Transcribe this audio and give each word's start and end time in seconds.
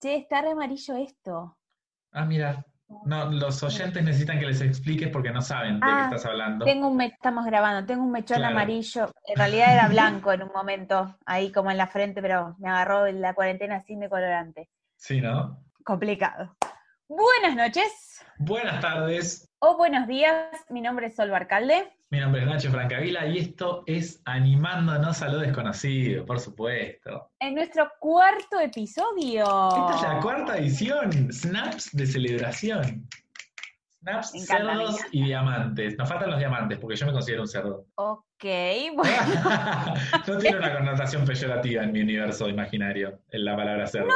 Che, 0.00 0.14
está 0.16 0.40
re 0.42 0.50
amarillo 0.52 0.94
esto. 0.96 1.56
Ah, 2.12 2.24
mira. 2.24 2.64
No, 3.04 3.26
los 3.30 3.62
oyentes 3.62 4.02
necesitan 4.02 4.38
que 4.38 4.46
les 4.46 4.62
expliques 4.62 5.10
porque 5.10 5.30
no 5.30 5.42
saben 5.42 5.74
de 5.74 5.80
qué 5.80 5.92
Ah, 5.92 6.02
estás 6.04 6.24
hablando. 6.24 6.64
Tengo 6.64 6.88
un 6.88 6.96
me- 6.96 7.06
estamos 7.06 7.44
grabando, 7.44 7.84
tengo 7.86 8.02
un 8.02 8.10
mechón 8.12 8.38
Claro. 8.38 8.54
amarillo. 8.54 9.10
En 9.26 9.36
realidad 9.36 9.74
era 9.74 9.88
blanco 9.88 10.32
en 10.32 10.42
un 10.44 10.50
momento, 10.54 11.18
ahí 11.26 11.52
como 11.52 11.70
en 11.70 11.76
la 11.76 11.86
frente, 11.88 12.22
pero 12.22 12.56
me 12.58 12.70
agarró 12.70 13.06
la 13.12 13.34
cuarentena 13.34 13.80
sin 13.82 14.00
decolorante. 14.00 14.70
Sí, 14.96 15.20
¿no? 15.20 15.62
Complicado. 15.84 16.56
Buenas 17.08 17.56
noches 17.56 18.24
Buenas 18.38 18.80
tardes. 18.80 19.46
o 19.58 19.76
buenos 19.76 20.06
días. 20.06 20.48
Mi 20.70 20.80
nombre 20.80 21.08
es 21.08 21.16
Sol 21.16 21.30
Barcalde. 21.30 21.92
Mi 22.10 22.20
nombre 22.20 22.40
es 22.40 22.48
Nacho 22.48 22.70
Francavila 22.70 23.26
y 23.26 23.36
esto 23.36 23.82
es 23.84 24.22
Animándonos 24.24 25.20
a 25.20 25.28
lo 25.28 25.40
Desconocido, 25.40 26.24
por 26.24 26.40
supuesto. 26.40 27.32
En 27.38 27.54
nuestro 27.54 27.86
cuarto 28.00 28.58
episodio. 28.58 29.42
Esta 29.42 29.94
es 29.94 30.02
la 30.02 30.20
cuarta 30.22 30.56
edición. 30.56 31.30
Snaps 31.30 31.94
de 31.94 32.06
celebración. 32.06 33.06
Snaps, 34.00 34.34
encanta, 34.34 34.74
cerdos 34.74 35.00
y 35.12 35.24
diamantes. 35.24 35.98
Nos 35.98 36.08
faltan 36.08 36.30
los 36.30 36.38
diamantes 36.38 36.78
porque 36.78 36.96
yo 36.96 37.04
me 37.04 37.12
considero 37.12 37.42
un 37.42 37.48
cerdo. 37.48 37.84
Ok, 38.40 38.44
bueno. 38.94 39.94
no 40.28 40.38
tiene 40.38 40.58
una 40.58 40.76
connotación 40.76 41.26
peyorativa 41.26 41.82
en 41.82 41.92
mi 41.92 42.00
universo 42.00 42.48
imaginario, 42.48 43.18
en 43.32 43.44
la 43.44 43.56
palabra 43.56 43.86
cerdo. 43.86 44.08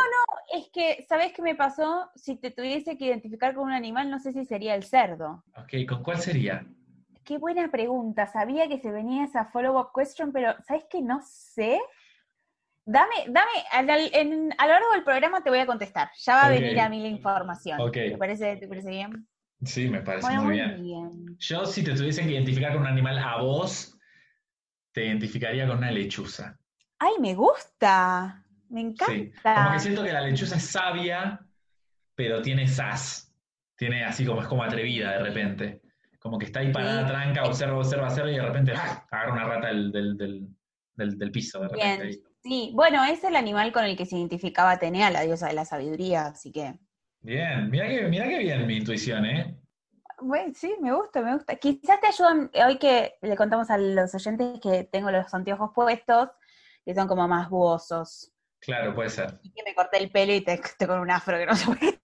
Es 0.55 0.71
que, 0.73 1.05
¿sabes 1.09 1.33
qué 1.35 1.43
me 1.43 1.57
pasó? 1.57 2.09
Si 2.15 2.37
te 2.37 2.53
tuviese 2.53 2.97
que 2.97 3.07
identificar 3.07 3.53
con 3.53 3.65
un 3.65 3.73
animal, 3.73 4.09
no 4.09 4.21
sé 4.21 4.33
si 4.33 4.45
sería 4.45 4.77
el 4.77 4.85
cerdo. 4.85 5.43
Ok, 5.57 5.87
¿con 5.89 6.05
cuál 6.05 6.19
sería? 6.19 6.65
Qué 7.25 7.39
buena 7.39 7.71
pregunta. 7.71 8.27
Sabía 8.27 8.69
que 8.69 8.79
se 8.81 8.91
venía 8.91 9.25
esa 9.25 9.47
follow-up 9.47 9.91
question, 9.95 10.33
pero 10.33 10.55
¿sabes 10.67 10.85
qué? 10.91 11.01
No 11.01 11.21
sé. 11.25 11.81
Dame, 12.85 13.15
dame, 13.29 13.51
en- 14.13 14.53
a 14.59 14.67
lo 14.67 14.73
largo 14.73 14.91
del 14.93 15.05
programa 15.05 15.43
te 15.43 15.51
voy 15.51 15.61
a 15.61 15.67
contestar. 15.67 16.11
Ya 16.25 16.35
va 16.35 16.47
a 16.47 16.51
venir 16.51 16.81
a 16.81 16.89
mí 16.89 17.01
la 17.01 17.09
información. 17.09 17.81
Ok. 17.81 17.93
¿Te 17.93 18.17
parece, 18.19 18.57
¿Te 18.57 18.67
parece 18.67 18.91
bien? 18.91 19.29
Sí, 19.65 19.89
me 19.89 20.01
parece 20.01 20.27
Bueno, 20.27 20.43
muy 20.43 20.55
bien. 20.57 20.83
bien. 20.83 21.37
Yo, 21.39 21.65
si 21.65 21.85
te 21.85 21.95
tuviesen 21.95 22.27
que 22.27 22.33
identificar 22.33 22.73
con 22.73 22.83
un 22.83 22.89
animal 22.89 23.19
a 23.19 23.41
vos, 23.41 23.97
te 24.91 25.07
identificaría 25.07 25.67
con 25.69 25.79
una 25.79 25.93
lechuza. 25.93 26.59
¡Ay, 26.99 27.13
me 27.21 27.35
gusta! 27.35 28.45
Me 28.69 28.81
encanta. 28.81 29.13
Sí. 29.13 29.33
Como 29.45 29.71
que 29.73 29.79
siento 29.79 30.03
que 30.03 30.13
la 30.13 30.21
lechuza 30.23 30.57
es 30.57 30.67
sabia, 30.67 31.39
pero 32.17 32.43
tiene 32.43 32.67
sas. 32.67 33.33
Tiene 33.77 34.05
así 34.05 34.27
como 34.27 34.41
es 34.43 34.49
como 34.49 34.65
atrevida 34.65 35.13
de 35.13 35.19
repente. 35.21 35.82
Como 36.23 36.39
que 36.39 36.47
está 36.47 36.61
ahí 36.61 36.73
parada, 36.73 37.03
Sí. 37.03 37.09
tranca, 37.09 37.45
observa, 37.45 37.79
observa, 37.79 38.07
observa 38.07 38.31
y 38.31 38.37
de 38.37 38.43
repente 38.43 38.73
¡ah! 38.77 39.05
agarra 39.11 39.33
una 39.33 39.45
rata 39.45 39.67
del, 39.67 39.91
del, 39.91 41.19
del, 41.19 41.33
piso. 41.33 41.61
De 41.61 41.69
repente. 41.69 42.07
Bien. 42.07 42.23
Sí, 42.43 42.71
bueno, 42.75 43.03
es 43.05 43.25
el 43.25 43.35
animal 43.35 43.73
con 43.73 43.85
el 43.85 43.97
que 43.97 44.07
se 44.07 44.17
identificaba 44.17 44.73
Atenea, 44.73 45.11
la 45.11 45.23
diosa 45.23 45.49
de 45.49 45.55
la 45.55 45.65
sabiduría, 45.65 46.27
así 46.27 46.53
que. 46.53 46.79
Bien, 47.21 47.69
mira 47.71 47.89
que, 47.89 48.03
mira 48.09 48.29
que 48.29 48.39
bien 48.39 48.67
mi 48.67 48.77
intuición, 48.77 49.25
¿eh? 49.27 49.59
Bueno, 50.21 50.53
sí, 50.55 50.75
me 50.81 50.93
gusta, 50.95 51.23
me 51.23 51.35
gusta. 51.35 51.57
Quizás 51.57 52.01
te 52.01 52.07
ayudan, 52.07 52.51
hoy 52.67 52.79
que 52.79 53.15
le 53.21 53.37
contamos 53.37 53.71
a 53.71 53.79
los 53.79 54.15
oyentes 54.15 54.61
que 54.61 54.85
tengo 54.85 55.11
los 55.11 55.33
anteojos 55.35 55.71
puestos, 55.75 56.29
que 56.85 56.95
son 56.95 57.09
como 57.09 57.27
más 57.27 57.51
buosos. 57.51 58.33
Claro, 58.61 58.95
puede 58.95 59.11
ser. 59.11 59.41
Y 59.43 59.53
que 59.53 59.63
me 59.65 59.75
corté 59.75 59.99
el 59.99 60.11
pelo 60.11 60.33
y 60.33 60.41
te, 60.41 60.61
te 60.79 60.87
con 60.87 61.01
un 61.01 61.11
afro 61.11 61.37
que 61.37 61.47
no 61.47 61.57
sé 61.57 61.67
por 61.67 61.79
qué. 61.79 62.01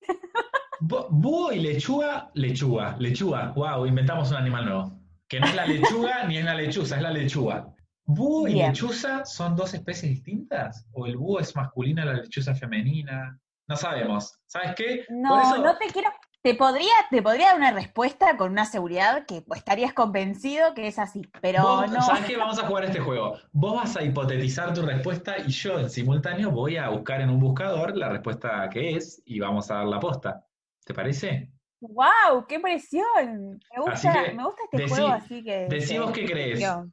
Búho 1.10 1.52
y 1.52 1.60
lechuga, 1.60 2.30
lechuga, 2.34 2.96
lechuga. 2.98 3.52
Wow, 3.54 3.86
inventamos 3.86 4.30
un 4.30 4.36
animal 4.38 4.64
nuevo. 4.64 4.92
Que 5.28 5.38
no 5.40 5.46
es 5.46 5.54
la 5.54 5.66
lechuga 5.66 6.24
ni 6.24 6.38
es 6.38 6.44
la 6.44 6.54
lechuza, 6.54 6.96
es 6.96 7.02
la 7.02 7.10
lechuga. 7.10 7.68
¿Búho 8.06 8.48
y 8.48 8.54
lechuza 8.54 9.24
son 9.26 9.54
dos 9.54 9.74
especies 9.74 10.10
distintas? 10.12 10.86
¿O 10.92 11.04
el 11.06 11.16
búho 11.18 11.40
es 11.40 11.54
masculina, 11.54 12.04
la 12.06 12.14
lechuza 12.14 12.54
femenina? 12.54 13.38
No 13.66 13.76
sabemos. 13.76 14.38
¿Sabes 14.46 14.74
qué? 14.76 15.04
Por 15.06 15.16
No, 15.18 15.40
eso- 15.42 15.62
no 15.62 15.76
te 15.76 15.88
quiero. 15.88 16.08
Te 16.40 16.54
podría, 16.54 16.92
te 17.10 17.20
podría 17.20 17.48
dar 17.48 17.56
una 17.56 17.72
respuesta 17.72 18.36
con 18.38 18.52
una 18.52 18.64
seguridad 18.64 19.26
que 19.26 19.44
estarías 19.54 19.92
convencido 19.92 20.72
que 20.72 20.86
es 20.86 20.98
así, 20.98 21.20
pero 21.42 21.62
vos- 21.62 21.90
no. 21.90 22.00
¿Sabes 22.00 22.24
qué? 22.26 22.36
Vamos 22.36 22.58
a 22.62 22.66
jugar 22.66 22.84
este 22.84 23.00
juego. 23.00 23.36
Vos 23.52 23.74
vas 23.74 23.96
a 23.96 24.04
hipotetizar 24.04 24.72
tu 24.72 24.82
respuesta 24.82 25.34
y 25.44 25.50
yo 25.50 25.78
en 25.80 25.90
simultáneo 25.90 26.50
voy 26.52 26.76
a 26.76 26.88
buscar 26.90 27.20
en 27.20 27.28
un 27.30 27.40
buscador 27.40 27.94
la 27.96 28.08
respuesta 28.08 28.70
que 28.72 28.94
es 28.96 29.20
y 29.26 29.40
vamos 29.40 29.68
a 29.70 29.74
dar 29.74 29.86
la 29.86 29.98
posta. 30.00 30.44
¿Te 30.88 30.94
parece? 30.94 31.52
¡Wow! 31.80 32.46
¡Qué 32.48 32.58
presión! 32.60 33.60
Me 33.76 33.82
gusta, 33.82 34.24
que, 34.24 34.32
me 34.32 34.42
gusta 34.42 34.62
este 34.64 34.84
decí- 34.84 34.88
juego, 34.88 35.08
así 35.08 35.44
que. 35.44 35.66
decimos 35.68 36.12
qué 36.12 36.24
crees. 36.24 36.60
Yo, 36.60 36.86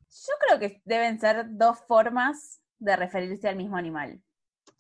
creo 0.45 0.59
que 0.59 0.81
deben 0.83 1.17
ser 1.17 1.45
dos 1.51 1.79
formas 1.87 2.61
de 2.77 2.93
referirse 2.97 3.47
al 3.47 3.55
mismo 3.55 3.77
animal. 3.77 4.19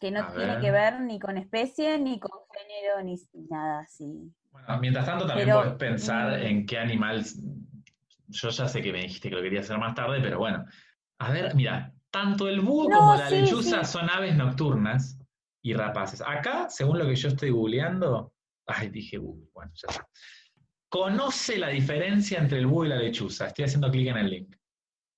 Que 0.01 0.11
no 0.11 0.19
A 0.19 0.33
tiene 0.33 0.51
ver. 0.55 0.59
que 0.59 0.71
ver 0.71 0.99
ni 0.99 1.17
con 1.17 1.37
especie, 1.37 1.97
ni 1.97 2.19
con 2.19 2.29
género, 2.51 3.01
ni 3.03 3.15
nada 3.49 3.79
así. 3.79 4.29
Bueno, 4.51 4.79
mientras 4.81 5.05
tanto 5.05 5.25
también 5.25 5.47
Pero, 5.47 5.59
puedes 5.61 5.75
pensar 5.75 6.39
mm. 6.39 6.43
en 6.43 6.65
qué 6.65 6.77
animal. 6.77 7.23
Yo 8.27 8.49
ya 8.49 8.67
sé 8.67 8.81
que 8.81 8.91
me 8.91 8.99
dijiste 9.03 9.29
que 9.29 9.35
lo 9.37 9.41
quería 9.41 9.61
hacer 9.61 9.77
más 9.77 9.95
tarde, 9.95 10.19
pero 10.21 10.39
bueno. 10.39 10.65
A 11.19 11.31
ver, 11.31 11.55
mira, 11.55 11.93
tanto 12.11 12.49
el 12.49 12.59
búho 12.59 12.89
No, 12.89 12.97
como 12.99 13.15
la 13.15 13.29
sí, 13.29 13.35
lechuza 13.39 13.85
sí. 13.85 13.93
son 13.93 14.09
aves 14.09 14.35
nocturnas 14.35 15.17
y 15.61 15.73
rapaces. 15.73 16.21
Acá, 16.21 16.69
según 16.69 16.99
lo 16.99 17.05
que 17.05 17.15
yo 17.15 17.29
estoy 17.29 17.51
googleando, 17.51 18.33
ay, 18.67 18.89
dije 18.89 19.17
búho, 19.17 19.49
bueno, 19.53 19.71
ya 19.75 19.87
está. 19.89 20.07
Conoce 20.89 21.57
la 21.57 21.69
diferencia 21.69 22.39
entre 22.39 22.59
el 22.59 22.67
búho 22.67 22.85
y 22.85 22.89
la 22.89 22.95
lechuza. 22.97 23.47
Estoy 23.47 23.65
haciendo 23.65 23.91
clic 23.91 24.07
en 24.09 24.17
el 24.17 24.29
link. 24.29 24.55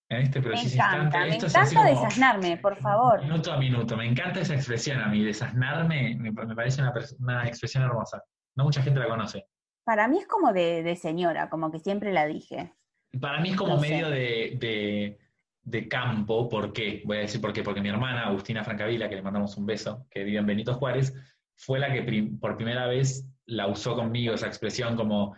En 0.09 0.21
este 0.21 0.39
Me 0.39 0.47
preciso 0.47 0.75
encanta, 0.75 0.97
instante. 1.03 1.19
me 1.19 1.29
Esto 1.35 1.45
es 1.47 1.55
así 1.55 1.75
encanta 1.75 1.89
desasnarme, 1.91 2.57
por 2.57 2.75
favor. 2.77 3.21
Minuto 3.21 3.51
a 3.51 3.57
minuto. 3.57 3.97
Me 3.97 4.07
encanta 4.07 4.39
esa 4.39 4.55
expresión 4.55 5.01
a 5.01 5.07
mí, 5.07 5.21
desasnarme, 5.23 6.15
me, 6.15 6.31
me 6.31 6.55
parece 6.55 6.81
una, 7.19 7.45
expresión 7.47 7.83
hermosa. 7.83 8.23
No 8.55 8.63
mucha 8.63 8.81
gente 8.81 8.99
la 8.99 9.07
conoce. 9.09 9.45
Para 9.83 10.07
mí 10.07 10.19
es 10.19 10.27
como 10.27 10.53
de, 10.53 10.81
de 10.83 10.95
señora, 10.95 11.49
como 11.49 11.71
que 11.71 11.79
siempre 11.79 12.13
la 12.13 12.25
dije. 12.25 12.73
Para 13.19 13.39
mí 13.41 13.49
es 13.49 13.55
como 13.57 13.75
No 13.75 13.81
medio 13.81 14.09
de, 14.09 14.57
de- 14.59 15.19
de 15.63 15.87
campo, 15.89 16.47
¿por 16.47 16.71
qué? 16.71 17.01
Voy 17.05 17.17
a 17.17 17.21
decir 17.21 17.41
por 17.41 17.51
qué, 17.51 17.61
porque 17.61 17.81
mi 17.81 17.89
hermana 17.89 18.27
Agustina 18.27 18.63
Francavila, 18.63 19.09
que 19.09 19.15
le 19.15 19.21
mandamos 19.21 19.57
un 19.57 19.65
beso, 19.65 20.07
que 20.09 20.23
vive 20.23 20.37
en 20.39 20.45
Benito 20.45 20.73
Juárez, 20.75 21.13
fue 21.57 21.79
la 21.79 21.91
que 21.91 22.03
prim- 22.03 22.39
por 22.39 22.55
primera 22.55 22.87
vez 22.87 23.27
la 23.47 23.67
usó 23.67 23.95
conmigo, 23.95 24.33
esa 24.35 24.47
expresión 24.47 24.95
como, 24.95 25.35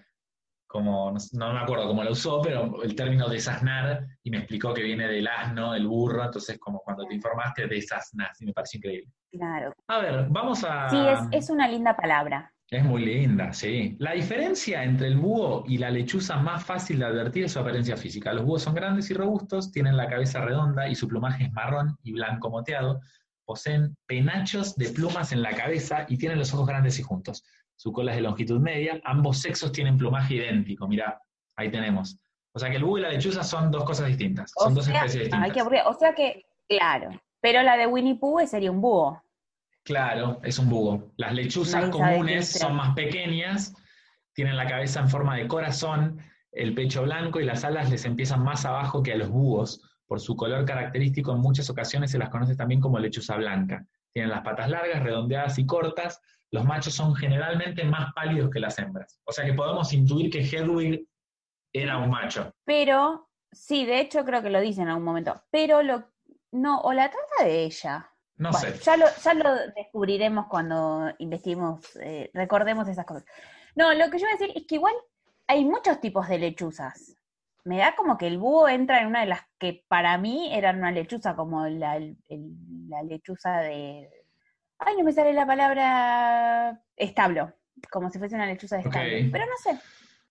como 0.68 1.14
no, 1.34 1.54
me 1.54 1.60
acuerdo 1.60 1.88
cómo 1.88 2.04
la 2.04 2.12
usó, 2.12 2.42
pero 2.42 2.84
el 2.84 2.94
término 2.96 3.28
desasnar, 3.30 4.06
y 4.24 4.30
me 4.30 4.38
explicó 4.38 4.74
que 4.74 4.84
viene 4.84 5.08
del 5.08 5.28
asno, 5.28 5.74
del 5.74 5.88
burro, 5.88 6.24
entonces 6.24 6.60
como 6.60 6.80
cuando 6.80 7.06
te 7.06 7.16
informaste, 7.16 7.68
desasnas, 7.68 8.40
y 8.42 8.46
me 8.46 8.54
pareció 8.54 8.78
increíble. 8.78 9.12
Claro. 9.32 9.74
A 9.88 10.00
ver, 10.00 10.28
vamos 10.30 10.64
a... 10.68 10.90
Sí, 10.90 10.98
es, 11.08 11.44
es 11.44 11.50
una 11.50 11.68
linda 11.68 11.96
palabra. 11.96 12.54
Es 12.72 12.84
muy 12.84 13.04
linda, 13.04 13.52
sí. 13.52 13.96
La 13.98 14.12
diferencia 14.12 14.84
entre 14.84 15.08
el 15.08 15.18
búho 15.18 15.64
y 15.68 15.80
la 15.80 15.90
lechuza 15.90 16.38
más 16.38 16.64
fácil 16.64 17.00
de 17.00 17.06
advertir 17.06 17.46
es 17.46 17.54
su 17.54 17.60
apariencia 17.60 17.98
física. 17.98 18.32
Los 18.32 18.46
búhos 18.46 18.62
son 18.62 18.76
grandes 18.76 19.10
y 19.10 19.16
robustos, 19.16 19.72
tienen 19.72 19.98
la 19.98 20.08
cabeza 20.08 20.42
redonda 20.42 20.88
y 20.88 20.94
su 20.94 21.08
plumaje 21.08 21.46
es 21.46 21.52
marrón 21.52 21.98
y 22.04 22.12
blanco 22.12 22.52
moteado. 22.52 23.02
Poseen 23.50 23.98
penachos 24.06 24.76
de 24.76 24.90
plumas 24.90 25.32
en 25.32 25.42
la 25.42 25.56
cabeza 25.56 26.06
y 26.08 26.20
tienen 26.20 26.38
los 26.38 26.54
ojos 26.54 26.68
grandes 26.68 27.00
y 27.00 27.02
juntos. 27.02 27.44
Su 27.76 27.92
cola 27.92 28.12
es 28.12 28.18
de 28.18 28.22
longitud 28.22 28.60
media. 28.60 29.02
Ambos 29.04 29.40
sexos 29.40 29.72
tienen 29.72 29.98
plumaje 29.98 30.36
idéntico. 30.36 30.88
Mirá, 30.88 31.20
ahí 31.56 31.72
tenemos. 31.72 32.20
O 32.54 32.60
sea 32.60 32.70
que 32.70 32.76
el 32.76 32.84
búho 32.84 33.00
y 33.00 33.02
la 33.02 33.10
lechuza 33.10 33.42
son 33.42 33.72
dos 33.72 33.86
cosas 33.86 34.06
distintas. 34.06 34.52
O 34.56 34.66
Son 34.66 34.76
dos 34.76 34.88
especies 34.88 35.14
distintas. 35.14 35.42
Ay, 35.42 35.52
qué 35.52 35.62
aburrido. 35.62 35.90
O 35.90 35.96
sea 35.96 36.14
que, 36.14 36.46
claro. 36.68 37.10
Pero 37.42 37.64
la 37.64 37.76
de 37.76 37.88
Winnie 37.88 38.20
Pooh 38.20 38.46
sería 38.46 38.70
un 38.70 38.82
búho. 38.82 39.20
Claro, 39.82 40.40
es 40.44 40.60
un 40.60 40.70
búho. 40.70 41.12
Las 41.18 41.34
lechuzas 41.34 41.90
comunes 41.90 42.52
son 42.52 42.76
más 42.76 42.94
pequeñas, 42.94 43.74
tienen 44.34 44.58
la 44.58 44.68
cabeza 44.68 45.00
en 45.00 45.10
forma 45.10 45.36
de 45.38 45.48
corazón, 45.48 46.22
el 46.52 46.76
pecho 46.76 47.02
blanco 47.02 47.40
y 47.40 47.46
las 47.46 47.64
alas 47.64 47.90
les 47.90 48.06
empiezan 48.06 48.44
más 48.44 48.64
abajo 48.66 49.02
que 49.02 49.14
a 49.14 49.18
los 49.18 49.30
búhos. 49.30 49.89
Por 50.10 50.20
su 50.20 50.36
color 50.36 50.66
característico, 50.66 51.32
en 51.34 51.38
muchas 51.40 51.70
ocasiones 51.70 52.10
se 52.10 52.18
las 52.18 52.30
conoce 52.30 52.56
también 52.56 52.82
como 52.82 52.98
lechuza 52.98 53.36
blanca. 53.38 53.86
Tienen 54.12 54.32
las 54.32 54.42
patas 54.42 54.68
largas, 54.68 55.04
redondeadas 55.04 55.60
y 55.60 55.68
cortas. 55.68 56.20
Los 56.50 56.66
machos 56.66 56.96
son 56.96 57.14
generalmente 57.16 57.84
más 57.84 58.12
pálidos 58.16 58.50
que 58.50 58.60
las 58.60 58.80
hembras. 58.80 59.22
O 59.26 59.32
sea 59.32 59.46
que 59.46 59.54
podemos 59.54 59.94
intuir 59.94 60.32
que 60.32 60.40
Hedwig 60.40 61.08
era 61.72 62.00
un 62.00 62.10
macho. 62.10 62.52
Pero, 62.66 63.30
sí, 63.52 63.86
de 63.86 64.00
hecho 64.00 64.26
creo 64.26 64.42
que 64.42 64.50
lo 64.50 64.60
dice 64.60 64.82
en 64.82 64.88
algún 64.88 65.04
momento. 65.04 65.44
Pero 65.52 65.84
lo, 65.84 66.10
no, 66.52 66.80
o 66.82 66.92
la 66.92 67.12
trata 67.12 67.44
de 67.48 67.66
ella. 67.66 68.10
No 68.38 68.50
Bueno, 68.50 68.68
sé. 68.68 68.80
ya 68.84 68.98
lo, 68.98 69.06
ya 69.24 69.34
lo 69.36 69.54
descubriremos 69.76 70.48
cuando 70.48 71.12
investiguemos, 71.20 71.86
eh, 71.98 72.32
recordemos 72.34 72.88
esas 72.88 73.06
cosas. 73.06 73.26
No, 73.76 73.94
lo 73.94 74.10
que 74.10 74.18
yo 74.18 74.26
voy 74.26 74.34
a 74.34 74.38
decir 74.40 74.58
es 74.58 74.66
que 74.66 74.76
igual 74.76 74.96
hay 75.46 75.66
muchos 75.66 76.00
tipos 76.00 76.28
de 76.28 76.40
lechuzas. 76.40 77.16
Me 77.66 77.78
da 77.78 77.96
como 77.96 78.18
que 78.18 78.28
el 78.28 78.38
búho 78.38 78.68
entra 78.70 79.02
en 79.02 79.08
una 79.08 79.22
de 79.22 79.26
las 79.28 79.42
que 79.58 79.84
para 79.88 80.18
mí 80.18 80.50
eran 80.54 80.78
una 80.78 80.92
lechuza, 80.92 81.36
como 81.36 81.66
la, 81.68 81.98
el- 81.98 82.18
la 82.88 83.04
lechuza 83.04 83.58
de... 83.60 84.10
Ay, 84.80 84.96
no 84.98 85.04
me 85.04 85.12
sale 85.12 85.34
la 85.34 85.46
palabra 85.46 86.82
establo, 86.96 87.54
como 87.92 88.10
si 88.10 88.18
fuese 88.18 88.36
una 88.36 88.46
lechuza 88.46 88.78
de 88.78 88.84
establo. 88.84 89.10
Pero 89.32 89.46
no 89.46 89.58
sé, 89.62 89.80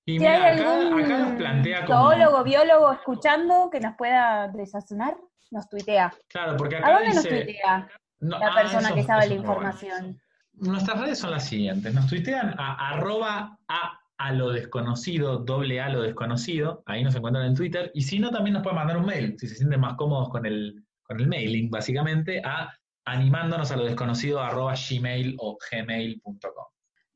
Y 0.06 0.12
si 0.14 0.18
mira, 0.20 0.42
hay 0.44 0.58
algún 0.58 1.04
acá 1.04 1.36
plantea 1.36 1.84
como... 1.84 1.98
zoólogo, 2.10 2.44
biólogo 2.44 2.92
escuchando 2.92 3.68
que 3.70 3.80
nos 3.80 3.94
pueda 3.96 4.48
desazonar, 4.48 5.16
nos 5.50 5.68
tuitea. 5.68 6.12
Claro, 6.28 6.56
porque 6.56 6.76
¿A 6.76 6.78
acá 6.78 6.92
dónde 6.92 7.14
nos 7.14 7.28
tuitea 7.28 7.88
No, 8.20 8.38
la 8.38 8.46
ah, 8.48 8.54
persona 8.54 8.86
eso- 8.88 8.94
que 8.94 9.02
sabe 9.02 9.20
la 9.26 9.34
bueno. 9.34 9.40
información? 9.42 10.20
Nuestras 10.54 10.98
redes 11.00 11.18
son 11.18 11.30
las 11.30 11.44
siguientes. 11.44 11.94
Nos 11.94 12.08
tuitean 12.08 12.54
a 12.58 12.94
arroba 12.94 13.58
a, 13.68 14.00
a 14.18 14.32
lo 14.32 14.50
desconocido, 14.50 15.38
doble 15.38 15.80
a 15.80 15.88
lo 15.88 16.02
desconocido. 16.02 16.82
Ahí 16.86 17.04
nos 17.04 17.14
encuentran 17.14 17.46
en 17.46 17.54
Twitter. 17.54 17.90
Y 17.94 18.02
si 18.02 18.18
no, 18.18 18.30
también 18.30 18.54
nos 18.54 18.62
pueden 18.62 18.76
mandar 18.76 18.98
un 18.98 19.06
mail, 19.06 19.38
si 19.38 19.46
se 19.46 19.54
sienten 19.54 19.80
más 19.80 19.94
cómodos 19.94 20.28
con 20.28 20.44
el, 20.44 20.84
con 21.02 21.20
el 21.20 21.28
mailing, 21.28 21.70
básicamente, 21.70 22.42
a 22.44 22.72
animándonos 23.04 23.70
a 23.70 23.76
lo 23.76 23.84
desconocido 23.84 24.40
arroba 24.40 24.74
gmail 24.74 25.36
o 25.38 25.56
gmail.com. 25.70 26.66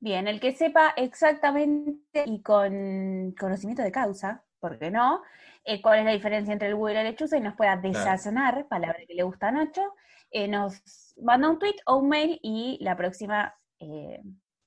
Bien, 0.01 0.27
el 0.27 0.41
que 0.41 0.53
sepa 0.53 0.95
exactamente 0.97 2.25
y 2.27 2.41
con 2.41 3.35
conocimiento 3.39 3.83
de 3.83 3.93
causa, 3.93 4.45
¿por 4.59 4.79
qué 4.79 4.91
no? 4.91 5.23
Eh, 5.65 5.81
cuál 5.81 6.01
es 6.01 6.05
la 6.05 6.13
diferencia 6.13 6.53
entre 6.53 6.69
el 6.69 6.75
búho 6.75 6.91
y 6.91 6.95
la 6.95 7.05
lechuza 7.05 7.37
y 7.37 7.41
nos 7.41 7.55
pueda 7.55 7.77
desazonar, 7.77 8.67
palabra 8.69 8.99
que 9.07 9.15
le 9.15 9.23
gusta 9.23 9.49
a 9.49 9.53
Nacho, 9.53 9.95
eh, 10.31 10.49
nos 10.49 11.15
manda 11.23 11.49
un 11.51 11.59
tweet 11.59 11.77
o 11.87 11.97
un 11.99 12.09
mail 12.09 12.41
y 12.43 12.79
la 12.81 12.97
próxima 12.97 13.55
eh, 13.79 14.21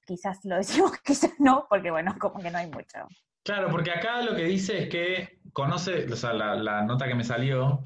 quizás 0.06 0.40
lo 0.44 0.58
decimos, 0.58 0.92
quizás 1.06 1.32
no, 1.40 1.66
porque 1.70 1.92
bueno, 1.92 2.16
como 2.20 2.40
que 2.40 2.52
no 2.52 2.58
hay 2.58 2.68
mucho. 2.68 3.08
Claro, 3.44 3.70
porque 3.70 3.92
acá 3.92 4.22
lo 4.22 4.36
que 4.36 4.44
dice 4.44 4.84
es 4.84 4.90
que 4.90 5.40
conoce, 5.54 6.12
o 6.12 6.16
sea, 6.16 6.34
la, 6.34 6.84
nota 6.84 7.08
que 7.08 7.14
me 7.14 7.24
salió, 7.24 7.84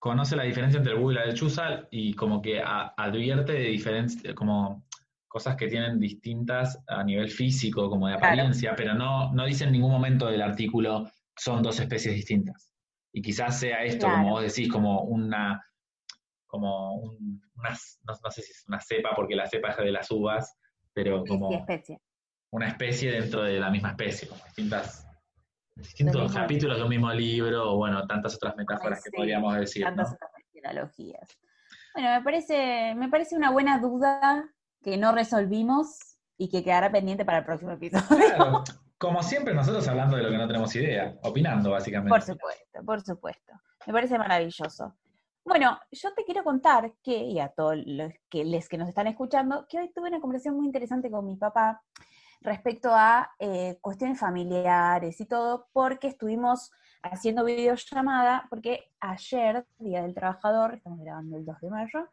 conoce 0.00 0.34
la 0.34 0.42
diferencia 0.42 0.78
entre 0.78 0.94
el 0.94 0.98
búho 0.98 1.12
y 1.12 1.14
la 1.14 1.26
lechuza 1.26 1.86
y 1.90 2.14
como 2.14 2.42
que 2.42 2.60
advierte 2.60 3.52
de 3.52 3.68
diferencia, 3.68 4.34
como 4.34 4.84
cosas 5.28 5.54
que 5.56 5.68
tienen 5.68 6.00
distintas 6.00 6.82
a 6.88 7.04
nivel 7.04 7.30
físico, 7.30 7.88
como 7.88 8.08
de 8.08 8.14
apariencia, 8.14 8.74
pero 8.76 8.94
no, 8.94 9.32
no 9.32 9.46
dice 9.46 9.64
en 9.64 9.72
ningún 9.72 9.92
momento 9.92 10.26
del 10.26 10.42
artículo 10.42 11.08
son 11.36 11.62
dos 11.62 11.80
especies 11.80 12.14
distintas. 12.14 12.74
Y 13.14 13.22
quizás 13.22 13.60
sea 13.60 13.84
esto, 13.84 14.08
como 14.08 14.30
vos 14.30 14.42
decís, 14.42 14.70
como 14.70 15.02
una, 15.02 15.64
como 16.52 16.96
una, 16.96 17.70
no, 17.70 18.30
sé 18.30 18.42
si 18.42 18.52
es 18.52 18.64
una 18.68 18.78
cepa, 18.78 19.14
porque 19.16 19.34
la 19.34 19.46
cepa 19.46 19.70
es 19.70 19.76
de 19.78 19.90
las 19.90 20.10
uvas, 20.10 20.58
pero 20.92 21.24
como 21.24 21.48
una 22.50 22.68
especie 22.68 23.10
dentro 23.10 23.42
de 23.42 23.58
la 23.58 23.70
misma 23.70 23.92
especie, 23.92 24.28
como 24.28 24.44
distintas, 24.44 25.08
distintos 25.74 26.34
capítulos 26.34 26.76
de 26.76 26.82
un 26.82 26.90
mismo 26.90 27.10
libro, 27.10 27.72
o 27.72 27.76
bueno, 27.78 28.06
tantas 28.06 28.34
otras 28.34 28.54
metáforas 28.56 29.02
que 29.02 29.10
podríamos 29.10 29.56
decir. 29.56 29.82
Tantas 29.82 30.12
otras 30.12 30.30
analogías. 30.62 31.26
Bueno, 31.94 32.10
me 32.10 32.22
parece, 32.22 32.94
me 32.96 33.08
parece 33.08 33.34
una 33.34 33.50
buena 33.50 33.78
duda 33.78 34.44
que 34.82 34.98
no 34.98 35.12
resolvimos 35.12 36.18
y 36.36 36.50
que 36.50 36.62
quedará 36.62 36.92
pendiente 36.92 37.24
para 37.24 37.38
el 37.38 37.44
próximo 37.46 37.72
episodio. 37.72 38.06
Claro, 38.06 38.62
como 38.98 39.22
siempre 39.22 39.54
nosotros 39.54 39.88
hablando 39.88 40.18
de 40.18 40.22
lo 40.22 40.30
que 40.30 40.36
no 40.36 40.46
tenemos 40.46 40.76
idea, 40.76 41.16
opinando 41.22 41.70
básicamente. 41.70 42.10
Por 42.10 42.20
supuesto, 42.20 42.84
por 42.84 43.00
supuesto. 43.00 43.52
Me 43.86 43.94
parece 43.94 44.18
maravilloso. 44.18 44.94
Bueno, 45.44 45.76
yo 45.90 46.14
te 46.14 46.24
quiero 46.24 46.44
contar 46.44 46.94
que, 47.02 47.16
y 47.16 47.40
a 47.40 47.48
todos 47.48 47.76
los 47.84 48.12
que, 48.30 48.44
les 48.44 48.68
que 48.68 48.78
nos 48.78 48.88
están 48.88 49.08
escuchando, 49.08 49.66
que 49.68 49.78
hoy 49.78 49.92
tuve 49.92 50.08
una 50.08 50.20
conversación 50.20 50.56
muy 50.56 50.66
interesante 50.66 51.10
con 51.10 51.26
mi 51.26 51.36
papá 51.36 51.82
respecto 52.40 52.90
a 52.92 53.30
eh, 53.38 53.78
cuestiones 53.80 54.20
familiares 54.20 55.20
y 55.20 55.26
todo, 55.26 55.68
porque 55.72 56.06
estuvimos 56.06 56.70
haciendo 57.02 57.44
videollamada, 57.44 58.46
porque 58.50 58.92
ayer, 59.00 59.66
Día 59.78 60.02
del 60.02 60.14
Trabajador, 60.14 60.74
estamos 60.74 61.00
grabando 61.00 61.36
el 61.36 61.44
2 61.44 61.60
de 61.60 61.70
mayo, 61.70 62.08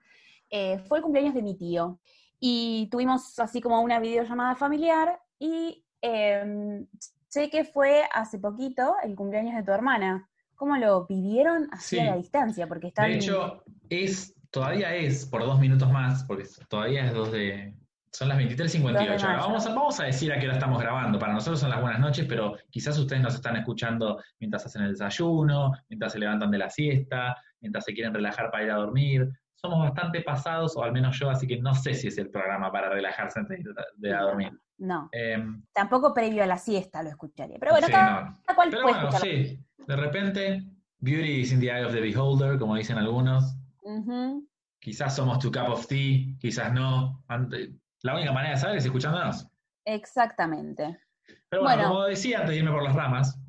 eh, 0.50 0.80
fue 0.80 0.98
el 0.98 1.04
cumpleaños 1.04 1.36
de 1.36 1.44
mi 1.44 1.56
tío 1.56 2.00
y 2.40 2.88
tuvimos 2.90 3.38
así 3.40 3.62
como 3.62 3.82
una 3.82 4.00
videollamada 4.00 4.56
familiar 4.56 5.22
y 5.38 5.86
em, 6.02 6.88
sé 7.28 7.50
que 7.50 7.64
fue 7.64 8.04
hace 8.12 8.40
poquito 8.40 8.96
el 9.04 9.16
cumpleaños 9.16 9.56
de 9.56 9.64
tu 9.64 9.72
hermana. 9.72 10.29
¿Cómo 10.60 10.76
lo 10.76 11.08
vivieron 11.08 11.70
así 11.72 11.98
a 12.00 12.06
la 12.06 12.18
distancia? 12.18 12.68
Porque. 12.68 12.92
De 12.94 13.16
hecho, 13.16 13.64
es, 13.90 14.36
todavía 14.52 14.94
es 14.94 15.26
por 15.26 15.42
dos 15.42 15.58
minutos 15.58 15.90
más, 15.90 16.26
porque 16.26 16.44
todavía 16.68 17.06
es 17.06 17.14
dos 17.14 17.32
de... 17.32 17.74
Son 18.12 18.28
las 18.28 18.38
23.58. 18.40 19.22
Vamos 19.38 19.66
a, 19.66 19.70
vamos 19.70 20.00
a 20.02 20.04
decir 20.04 20.34
a 20.34 20.40
qué 20.40 20.48
hora 20.48 20.56
estamos 20.56 20.82
grabando. 20.82 21.18
Para 21.18 21.32
nosotros 21.32 21.62
son 21.62 21.70
las 21.70 21.80
buenas 21.80 22.02
noches, 22.02 22.26
pero 22.28 22.58
quizás 22.70 22.98
ustedes 22.98 23.22
nos 23.22 23.36
están 23.36 23.56
escuchando 23.56 24.22
mientras 24.40 24.66
hacen 24.66 24.82
el 24.82 24.92
desayuno, 24.92 25.72
mientras 25.88 26.12
se 26.12 26.20
levantan 26.20 26.52
de 26.52 26.58
la 26.58 26.70
siesta, 26.70 27.38
mientras 27.62 27.86
se 27.86 27.94
quieren 27.94 28.14
relajar 28.14 28.52
para 28.52 28.66
ir 28.66 28.72
a 28.72 28.76
dormir 28.76 29.30
somos 29.62 29.80
bastante 29.80 30.22
pasados, 30.22 30.78
o 30.78 30.84
al 30.84 30.94
menos 30.94 31.20
yo, 31.20 31.30
así 31.30 31.46
que 31.46 31.58
no 31.58 31.76
sé 31.76 31.94
si 31.94 32.08
es 32.08 32.18
el 32.18 32.30
programa 32.30 32.72
para 32.72 32.90
relajarse 32.90 33.40
antes 33.40 33.60
de, 33.98 34.10
dormir. 34.10 34.52
No. 34.80 35.10
Em, 35.12 35.64
Tampoco 35.74 36.14
previo 36.14 36.44
a 36.44 36.48
la 36.48 36.58
siesta 36.58 37.04
lo 37.04 37.10
escucharía. 37.10 37.58
Pero 37.60 37.74
bueno, 37.74 37.88
cada, 37.90 38.40
cual 38.56 38.70
Pero 38.70 38.84
bueno, 38.84 39.12
sí. 39.12 39.64
De 39.78 39.96
repente, 39.96 40.64
beauty 41.00 41.42
is 41.42 41.52
in 41.52 41.60
the 41.60 41.68
eye 41.68 41.84
of 41.84 41.94
the 41.94 42.02
beholder, 42.02 42.58
como 42.58 42.76
dicen 42.76 42.98
algunos. 42.98 43.56
Quizás 44.80 45.16
somos 45.16 45.40
tu 45.40 45.52
cup 45.52 45.70
of 45.70 45.88
tea, 45.88 46.36
quizás 46.40 46.74
no. 46.74 47.24
La 48.02 48.16
única 48.16 48.32
manera 48.32 48.56
de 48.56 48.62
saber 48.62 48.78
es 48.78 48.86
escuchándonos. 48.86 49.48
Exactamente. 49.86 51.00
Pero 51.50 51.64
bueno, 51.64 51.90
como 51.90 52.04
decía 52.06 52.40
antes 52.40 52.52
de 52.52 52.58
irme 52.58 52.72
por 52.72 52.84
las 52.84 52.96
ramas, 52.96 53.40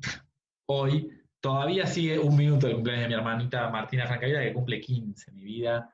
hoy 0.67 1.09
todavía 1.39 1.85
sigue 1.87 2.19
un 2.19 2.35
minuto 2.35 2.67
el 2.67 2.75
cumpleaños 2.75 3.03
de 3.03 3.07
mi 3.09 3.13
hermanita 3.15 3.69
Martina 3.69 4.07
Francavida, 4.07 4.41
que 4.41 4.53
cumple 4.53 4.81
15, 4.81 5.31
mi 5.31 5.43
vida. 5.43 5.93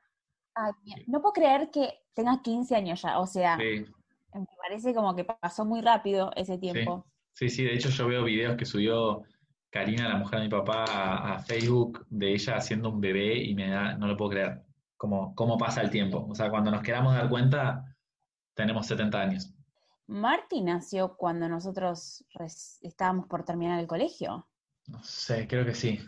No 1.06 1.20
puedo 1.20 1.34
creer 1.34 1.70
que 1.70 2.00
tenga 2.14 2.42
15 2.42 2.74
años 2.74 3.02
ya, 3.02 3.18
o 3.20 3.26
sea, 3.26 3.56
me 4.40 4.56
parece 4.60 4.94
como 4.94 5.14
que 5.14 5.24
pasó 5.24 5.64
muy 5.64 5.80
rápido 5.80 6.30
ese 6.36 6.58
tiempo. 6.58 7.06
Sí. 7.32 7.48
sí, 7.48 7.64
de 7.64 7.74
hecho 7.74 7.88
yo 7.90 8.08
veo 8.08 8.24
videos 8.24 8.56
que 8.56 8.64
subió 8.64 9.22
Karina, 9.70 10.08
la 10.08 10.16
mujer 10.16 10.40
de 10.40 10.44
mi 10.46 10.50
papá, 10.50 10.84
a, 11.34 11.38
Facebook 11.40 12.06
de 12.08 12.32
ella 12.32 12.56
haciendo 12.56 12.90
un 12.90 13.00
bebé 13.00 13.36
y 13.36 13.54
me 13.54 13.70
da, 13.70 13.94
no 13.96 14.06
lo 14.06 14.16
puedo 14.16 14.30
creer, 14.30 14.62
como, 14.96 15.34
cómo 15.34 15.58
pasa 15.58 15.82
el 15.82 15.90
tiempo. 15.90 16.26
O 16.28 16.34
sea, 16.34 16.50
cuando 16.50 16.70
nos 16.70 16.82
queramos 16.82 17.14
dar 17.14 17.28
cuenta, 17.28 17.84
tenemos 18.54 18.86
70 18.86 19.20
años. 19.20 19.54
Marty 20.06 20.62
nació 20.62 21.16
cuando 21.16 21.48
nosotros 21.48 22.24
estábamos 22.80 23.26
por 23.26 23.44
terminar 23.44 23.78
el 23.78 23.86
colegio. 23.86 24.48
No 24.86 25.02
sé, 25.02 25.46
creo 25.46 25.66
que 25.66 25.74
sí. 25.74 26.00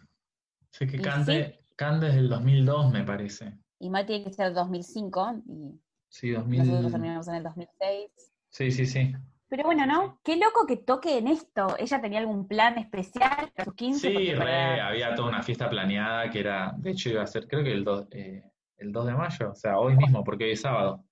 Sé 0.71 0.87
que 0.87 1.01
Cande, 1.01 1.65
Cande 1.77 2.09
es 2.09 2.15
del 2.15 2.31
2002, 2.31 2.93
me 2.93 3.05
parece. 3.05 3.59
Y 3.79 3.91
Mati 3.91 4.07
tiene 4.07 4.25
que 4.25 4.33
ser 4.33 4.49
el 4.49 4.55
2005. 4.55 5.43
Y 5.47 5.81
sí, 6.11 6.31
2000... 6.31 6.67
Nosotros 6.67 6.93
terminamos 6.93 7.29
en 7.29 7.35
el 7.37 7.43
2006. 7.45 8.11
Sí, 8.51 8.71
sí, 8.71 8.85
sí. 8.85 9.15
Pero 9.49 9.65
bueno, 9.65 9.85
¿no? 9.85 10.21
Qué 10.23 10.37
loco 10.37 10.65
que 10.67 10.77
toque 10.77 11.19
en 11.19 11.27
esto. 11.27 11.75
¿Ella 11.79 12.01
tenía 12.01 12.21
algún 12.21 12.47
plan 12.47 12.79
especial 12.79 13.51
para 13.55 13.65
sus 13.65 13.75
15? 13.75 14.09
Sí, 14.09 14.31
había 14.31 15.15
toda 15.17 15.29
una 15.29 15.43
fiesta 15.43 15.69
planeada 15.69 16.31
que 16.31 16.39
era, 16.39 16.73
de 16.77 16.91
hecho 16.93 17.11
iba 17.11 17.23
a 17.23 17.27
ser, 17.27 17.49
creo 17.49 17.65
que 17.65 17.73
el 17.73 17.83
2, 17.83 18.09
eh, 18.13 18.45
el 18.77 18.93
2 18.93 19.07
de 19.07 19.15
mayo, 19.15 19.51
o 19.51 19.55
sea, 19.55 19.79
hoy 19.79 19.97
mismo, 19.97 20.23
porque 20.23 20.45
hoy 20.45 20.53
es 20.53 20.61
sábado. 20.61 21.05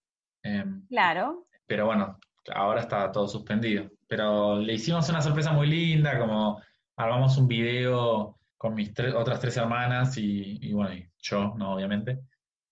Em, 0.45 0.87
claro. 0.87 1.49
Pero 1.67 1.87
bueno, 1.87 2.17
ahora 2.55 2.83
está 2.83 3.11
todo 3.11 3.27
suspendido. 3.27 3.91
Pero 4.07 4.61
le 4.61 4.75
hicimos 4.75 5.09
una 5.09 5.21
sorpresa 5.21 5.53
muy 5.53 5.67
linda, 5.67 6.17
como 6.19 6.61
armamos 6.97 7.37
un 7.39 7.49
video 7.49 8.39
con 8.57 8.75
mis 8.75 8.93
otras 9.17 9.41
tres 9.41 9.57
hermanas 9.57 10.17
y, 10.17 10.73
bueno, 10.73 10.95
y 10.95 11.09
yo, 11.19 11.55
¿no? 11.57 11.75
Obviamente 11.75 12.21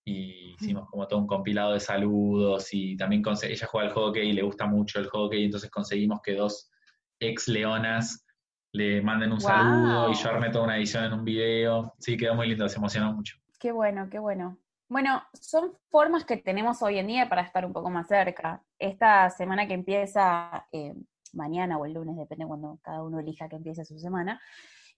y 0.06 0.54
hicimos 0.54 0.88
como 0.88 1.06
todo 1.08 1.18
un 1.18 1.26
compilado 1.26 1.72
de 1.72 1.80
saludos 1.80 2.72
y 2.72 2.96
también 2.96 3.22
ella 3.42 3.66
juega 3.66 3.88
al 3.88 3.92
hockey 3.92 4.28
y 4.28 4.32
le 4.32 4.42
gusta 4.42 4.66
mucho 4.66 5.00
el 5.00 5.08
hockey, 5.08 5.44
entonces 5.44 5.68
conseguimos 5.68 6.20
que 6.22 6.34
dos 6.34 6.70
ex 7.18 7.48
leonas 7.48 8.24
le 8.72 9.02
manden 9.02 9.32
un 9.32 9.40
saludo 9.40 10.10
y 10.10 10.14
yo 10.14 10.28
armé 10.28 10.50
toda 10.50 10.64
una 10.64 10.76
edición 10.76 11.04
en 11.04 11.12
un 11.12 11.24
video. 11.24 11.94
Sí, 11.98 12.16
quedó 12.16 12.34
muy 12.34 12.46
lindo, 12.46 12.68
se 12.68 12.76
emocionó 12.76 13.12
mucho. 13.14 13.36
Qué 13.58 13.72
bueno, 13.72 14.08
qué 14.10 14.18
bueno. 14.18 14.58
Bueno, 14.88 15.22
son 15.32 15.72
formas 15.90 16.24
que 16.24 16.36
tenemos 16.36 16.82
hoy 16.82 16.98
en 16.98 17.08
día 17.08 17.28
para 17.28 17.42
estar 17.42 17.64
un 17.64 17.72
poco 17.72 17.90
más 17.90 18.06
cerca. 18.06 18.62
Esta 18.78 19.28
semana 19.30 19.66
que 19.66 19.74
empieza 19.74 20.68
eh, 20.70 20.94
mañana 21.32 21.78
o 21.78 21.86
el 21.86 21.94
lunes, 21.94 22.16
depende 22.16 22.46
cuando 22.46 22.78
cada 22.82 23.02
uno 23.02 23.18
elija 23.18 23.48
que 23.48 23.56
empiece 23.56 23.84
su 23.84 23.98
semana, 23.98 24.40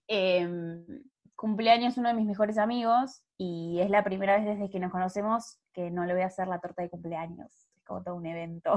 eh, 0.07 0.85
cumpleaños 1.39 1.97
uno 1.97 2.09
de 2.09 2.15
mis 2.15 2.25
mejores 2.25 2.57
amigos 2.57 3.23
y 3.37 3.79
es 3.79 3.89
la 3.89 4.03
primera 4.03 4.35
vez 4.35 4.45
desde 4.45 4.69
que 4.69 4.77
nos 4.77 4.91
conocemos 4.91 5.57
que 5.71 5.89
no 5.89 6.03
le 6.03 6.13
voy 6.13 6.23
a 6.23 6.25
hacer 6.25 6.49
la 6.49 6.59
torta 6.59 6.81
de 6.81 6.89
cumpleaños. 6.89 7.47
Es 7.77 7.83
como 7.85 8.03
todo 8.03 8.15
un 8.15 8.25
evento. 8.25 8.75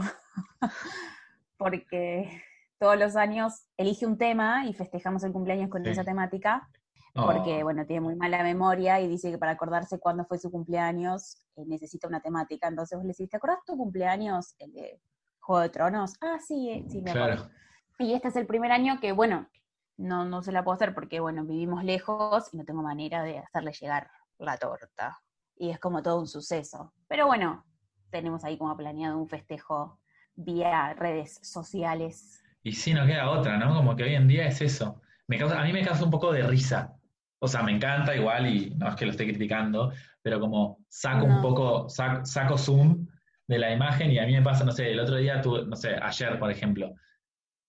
Porque 1.59 2.41
todos 2.79 2.97
los 2.97 3.17
años 3.17 3.67
elige 3.77 4.07
un 4.07 4.17
tema 4.17 4.65
y 4.67 4.75
festejamos 4.75 5.25
el 5.25 5.33
cumpleaños 5.33 5.71
con 5.71 5.85
esa 5.87 6.05
temática. 6.05 6.69
Porque, 7.15 7.63
bueno, 7.63 7.85
tiene 7.85 8.01
muy 8.01 8.15
mala 8.15 8.43
memoria 8.43 9.01
y 9.01 9.09
dice 9.09 9.33
que 9.33 9.39
para 9.39 9.53
acordarse 9.53 9.99
cuándo 9.99 10.25
fue 10.25 10.39
su 10.39 10.51
cumpleaños 10.51 11.45
eh, 11.57 11.65
necesita 11.67 12.07
una 12.07 12.21
temática. 12.21 12.69
Entonces 12.69 12.97
vos 12.97 13.05
le 13.05 13.13
decís, 13.13 13.29
¿te 13.29 13.37
acordás 13.37 13.59
tu 13.67 13.77
cumpleaños? 13.77 14.55
El 14.59 14.73
de 14.73 15.01
Juego 15.41 15.63
de 15.63 15.69
Tronos. 15.69 16.15
Ah, 16.21 16.39
sí, 16.39 16.71
eh, 16.71 16.85
sí, 16.89 17.03
me 17.03 17.11
acuerdo. 17.11 17.51
Y 17.99 18.15
este 18.15 18.29
es 18.29 18.37
el 18.37 18.47
primer 18.47 18.73
año 18.73 18.99
que, 19.01 19.13
bueno, 19.13 19.49
no, 19.97 20.25
no 20.25 20.43
se 20.43 20.53
la 20.53 20.65
puedo 20.65 20.75
hacer 20.75 20.95
porque, 20.95 21.21
bueno, 21.21 21.45
vivimos 21.45 21.85
lejos 21.85 22.53
y 22.53 22.57
no 22.57 22.65
tengo 22.65 22.83
manera 22.83 23.23
de 23.23 23.39
hacerle 23.39 23.73
llegar 23.73 24.11
la 24.39 24.57
torta. 24.57 25.19
Y 25.57 25.71
es 25.71 25.79
como 25.79 26.03
todo 26.03 26.21
un 26.21 26.27
suceso. 26.27 26.93
Pero 27.09 27.27
bueno, 27.27 27.65
tenemos 28.11 28.45
ahí 28.45 28.59
como 28.59 28.77
planeado 28.77 29.19
un 29.19 29.29
festejo 29.29 30.01
vía 30.35 30.95
redes 30.95 31.39
sociales. 31.43 32.43
Y 32.63 32.73
sí, 32.73 32.95
no 32.95 33.07
queda 33.07 33.31
otra, 33.31 33.59
¿no? 33.59 33.75
Como 33.75 33.97
que 33.97 34.05
hoy 34.05 34.15
en 34.15 34.29
día 34.29 34.47
es 34.47 34.61
eso. 34.61 35.01
Me 35.27 35.39
causa, 35.39 35.61
a 35.61 35.65
mí 35.65 35.73
me 35.73 35.85
causa 35.85 36.05
un 36.05 36.11
poco 36.11 36.33
de 36.33 36.43
risa. 36.43 36.95
O 37.39 37.49
sea, 37.49 37.63
me 37.63 37.73
encanta 37.73 38.15
igual 38.15 38.47
y 38.47 38.71
no 38.77 38.89
es 38.89 38.95
que 38.95 39.05
lo 39.05 39.11
esté 39.11 39.25
criticando, 39.25 39.93
pero 40.23 40.39
como 40.39 40.79
saco 40.89 41.25
un 41.27 41.43
poco, 41.43 41.89
saco, 41.89 42.57
Zoom 42.57 43.09
de 43.49 43.59
la 43.59 43.73
imagen 43.73 44.13
y 44.13 44.19
a 44.21 44.27
mí 44.27 44.33
me 44.33 44.43
pasa, 44.43 44.65
no 44.65 44.71
sé, 44.71 44.93
el 44.93 45.01
otro 45.01 45.17
día, 45.17 45.43
tú, 45.43 45.67
no 45.67 45.75
sé, 45.75 45.97
ayer, 46.01 46.39
por 46.39 46.53
ejemplo, 46.53 46.95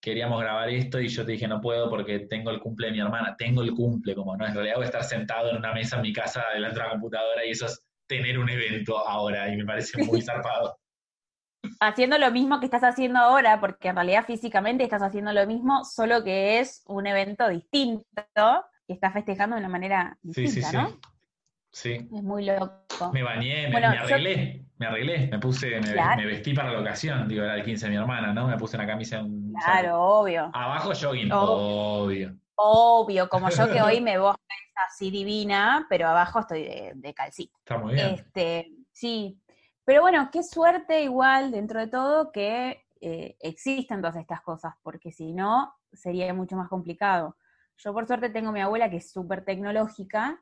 queríamos 0.04 0.42
grabar 0.42 0.68
esto 0.70 1.00
y 1.00 1.08
yo 1.08 1.26
te 1.26 1.32
dije 1.32 1.48
no 1.48 1.62
puedo 1.62 1.90
porque 1.90 2.20
tengo 2.20 2.52
el 2.52 2.60
cumple 2.60 2.88
de 2.88 2.92
mi 2.94 3.00
hermana, 3.00 3.36
tengo 3.38 3.62
el 3.62 3.72
cumple, 3.72 4.14
como 4.14 4.36
no, 4.36 4.46
en 4.46 4.54
realidad 4.54 4.76
voy 4.76 4.84
a 4.84 4.88
estar 4.88 5.04
sentado 5.06 5.50
en 5.50 5.56
una 5.56 5.72
mesa 5.74 5.96
en 5.96 6.02
mi 6.02 6.12
casa 6.12 6.44
delante 6.54 6.78
de 6.80 6.86
la 6.86 6.92
computadora 6.92 7.46
y 7.46 7.52
eso 7.52 7.68
es 7.68 7.82
tener 8.06 8.38
un 8.38 8.50
evento 8.50 8.98
ahora 9.08 9.48
y 9.52 9.56
me 9.56 9.64
parece 9.66 10.04
muy 10.04 10.22
zarpado. 10.22 10.78
Haciendo 11.80 12.18
lo 12.18 12.30
mismo 12.32 12.60
que 12.60 12.66
estás 12.66 12.84
haciendo 12.84 13.20
ahora, 13.20 13.62
porque 13.62 13.88
en 13.88 13.96
realidad 13.96 14.26
físicamente 14.26 14.84
estás 14.84 15.02
haciendo 15.02 15.32
lo 15.32 15.48
mismo, 15.48 15.86
solo 15.86 16.22
que 16.22 16.60
es 16.60 16.84
un 16.88 17.08
evento 17.08 17.48
distinto 17.48 18.04
y 18.86 18.94
estás 18.94 19.14
festejando 19.14 19.56
de 19.56 19.62
una 19.62 19.70
manera 19.70 20.18
distinta, 20.22 20.52
sí, 20.52 20.62
sí, 20.62 20.76
¿no? 20.76 20.90
Sí. 20.90 20.98
Sí. 21.72 21.92
Es 22.14 22.24
muy 22.24 22.44
loco. 22.46 23.12
Me 23.14 23.24
bañé, 23.24 23.68
me, 23.68 23.72
Bueno, 23.72 23.90
me 23.92 23.96
yo- 23.96 24.02
arreglé, 24.04 24.66
me 24.84 24.90
arreglé, 24.90 25.28
me 25.32 25.40
puse, 25.40 25.80
me, 25.80 25.94
Claro. 25.94 26.18
me 26.18 26.26
vestí 26.28 26.54
para 26.54 26.72
la 26.72 26.82
ocasión, 26.82 27.28
digo, 27.28 27.44
era 27.44 27.56
el 27.56 27.64
15 27.64 27.86
de 27.86 27.92
mi 27.92 27.98
hermana, 27.98 28.34
¿no? 28.34 28.48
Me 28.48 28.58
puse 28.58 28.76
una 28.76 28.86
camisa, 28.86 29.22
un. 29.22 29.54
Claro, 29.64 30.02
obvio. 30.02 30.52
Abajo 30.54 30.92
jogging, 30.94 31.32
obvio. 31.32 32.36
Obvio, 32.56 33.30
como 33.30 33.50
yo 33.50 33.72
que 33.72 33.82
hoy 33.82 34.02
me 34.02 34.18
voy 34.18 34.34
así 34.88 35.10
divina, 35.10 35.86
pero 35.90 36.08
abajo 36.08 36.40
estoy 36.40 36.64
de, 36.64 36.92
de 36.96 37.14
calcita. 37.14 37.58
Está 37.60 37.78
muy 37.78 37.94
bien. 37.94 38.16
Este, 38.16 38.72
sí. 38.92 39.40
Pero 39.86 40.02
bueno, 40.02 40.30
qué 40.32 40.44
suerte 40.44 41.04
igual 41.04 41.52
dentro 41.52 41.80
de 41.80 41.88
todo 41.88 42.32
que 42.32 42.86
eh, 43.02 43.36
existen 43.40 44.02
todas 44.02 44.16
estas 44.16 44.42
cosas, 44.42 44.74
porque 44.82 45.12
si 45.12 45.34
no, 45.34 45.74
sería 45.92 46.34
mucho 46.34 46.56
más 46.56 46.70
complicado. 46.70 47.38
Yo 47.78 47.94
por 47.94 48.08
suerte 48.08 48.30
tengo 48.30 48.50
a 48.50 48.54
mi 48.54 48.62
abuela 48.62 48.90
que 48.90 48.98
es 48.98 49.12
súper 49.12 49.44
tecnológica 49.44 50.42